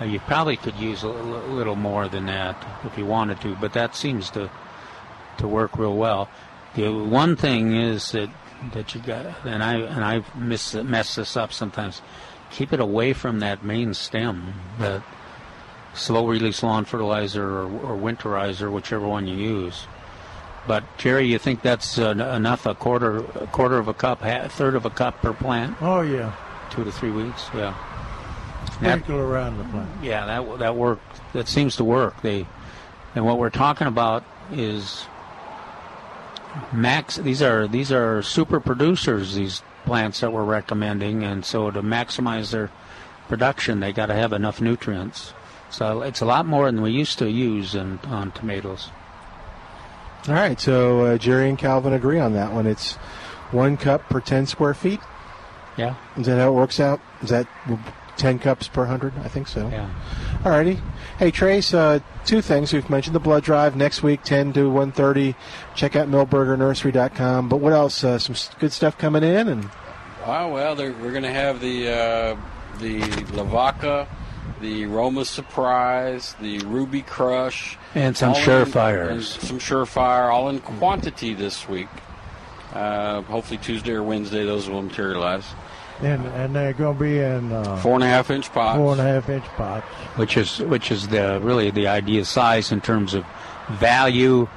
[0.00, 3.72] Uh, you probably could use a, little more than that if you wanted to, but
[3.72, 4.50] that seems to
[5.38, 6.28] to work real well.
[6.74, 8.30] The one thing is that
[8.72, 12.02] that you got, and I and I miss mess this up sometimes.
[12.50, 15.02] Keep it away from that main stem, that
[15.94, 19.86] slow release lawn fertilizer or, or winterizer, whichever one you use.
[20.70, 22.64] But Jerry, you think that's uh, enough?
[22.64, 25.76] A quarter, a quarter of a cup, a third of a cup per plant?
[25.80, 26.32] Oh yeah.
[26.70, 27.48] Two to three weeks.
[27.52, 27.74] Yeah.
[28.80, 29.90] That- Sprinkle around the plant.
[30.00, 31.00] yeah, that that work.
[31.32, 32.22] That seems to work.
[32.22, 32.46] They,
[33.16, 34.22] and what we're talking about
[34.52, 35.06] is
[36.72, 37.16] max.
[37.16, 39.34] These are these are super producers.
[39.34, 42.70] These plants that we're recommending, and so to maximize their
[43.26, 45.34] production, they got to have enough nutrients.
[45.68, 48.90] So it's a lot more than we used to use in, on tomatoes.
[50.28, 52.66] All right, so uh, Jerry and Calvin agree on that one.
[52.66, 52.94] It's
[53.52, 55.00] one cup per 10 square feet.
[55.76, 55.94] Yeah.
[56.16, 57.00] Is that how it works out?
[57.22, 57.46] Is that
[58.16, 59.14] 10 cups per 100?
[59.24, 59.68] I think so.
[59.68, 59.88] Yeah.
[60.44, 60.78] All righty.
[61.18, 62.72] Hey, Trace, uh, two things.
[62.72, 65.34] We've mentioned the blood drive next week, 10 to 1.30.
[65.74, 67.48] Check out milbergernursery.com.
[67.48, 68.04] But what else?
[68.04, 69.48] Uh, some good stuff coming in?
[69.48, 69.70] and
[70.26, 72.36] Oh well, we're going to have the uh,
[72.78, 73.00] the
[73.32, 74.06] Lavaca,
[74.60, 79.10] the Roma Surprise, the Ruby Crush, And some all in- Surefires.
[79.10, 81.88] and some Surefire, all in quantity this week.
[82.74, 85.44] Uh, hopefully Tuesday or Wednesday, those will materialize.
[86.02, 88.78] And and they're going to be in uh, Four and a half inch pots.
[88.78, 89.84] Four and a half inch pots.
[90.16, 93.24] which is which is the really the ideal size in terms of
[93.72, 94.48] value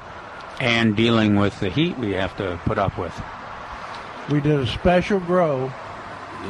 [0.60, 3.12] and dealing with the heat we have to put up with.
[4.30, 5.70] We did a special grow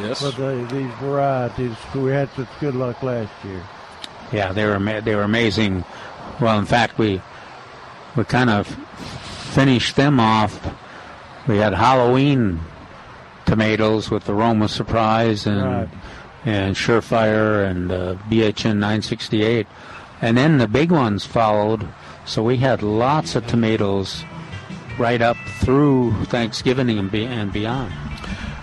[0.00, 0.20] Yes.
[0.20, 1.76] for the, these varieties.
[1.94, 3.62] We had such good luck last year.
[4.32, 5.84] Yeah, they were they were amazing.
[6.40, 7.20] Well, in fact, we
[8.16, 8.66] we kind of
[9.52, 10.60] finished them off.
[11.46, 12.60] We had Halloween
[13.46, 15.88] tomatoes with the Roma Surprise and Right.
[16.44, 19.66] and Surefire and uh, BHN 968,
[20.22, 21.86] and then the big ones followed.
[22.26, 24.24] So we had lots of tomatoes
[24.98, 27.92] right up through Thanksgiving and, be- and beyond.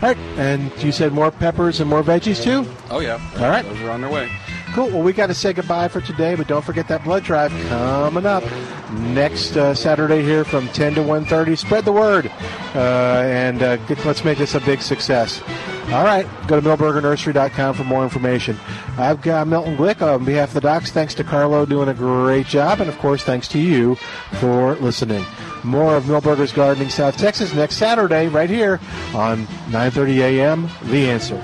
[0.01, 2.65] All right, and you said more peppers and more veggies too?
[2.89, 3.19] Oh yeah.
[3.35, 3.63] All right.
[3.63, 4.31] Those are on their way.
[4.73, 4.89] Cool.
[4.89, 8.25] Well, we got to say goodbye for today, but don't forget that blood drive coming
[8.25, 8.43] up
[8.91, 11.57] next uh, Saturday here from 10 to 1.30.
[11.57, 12.31] Spread the word,
[12.73, 15.41] uh, and uh, get, let's make this a big success.
[15.91, 18.57] All right, go to milbergernursery.com for more information.
[18.97, 20.91] I've got Milton Glick on behalf of the docs.
[20.91, 23.95] Thanks to Carlo doing a great job, and of course, thanks to you
[24.39, 25.25] for listening.
[25.63, 28.79] More of Milberger's Gardening South Texas next Saturday right here
[29.13, 30.69] on 9:30 a.m.
[30.83, 31.43] The Answer.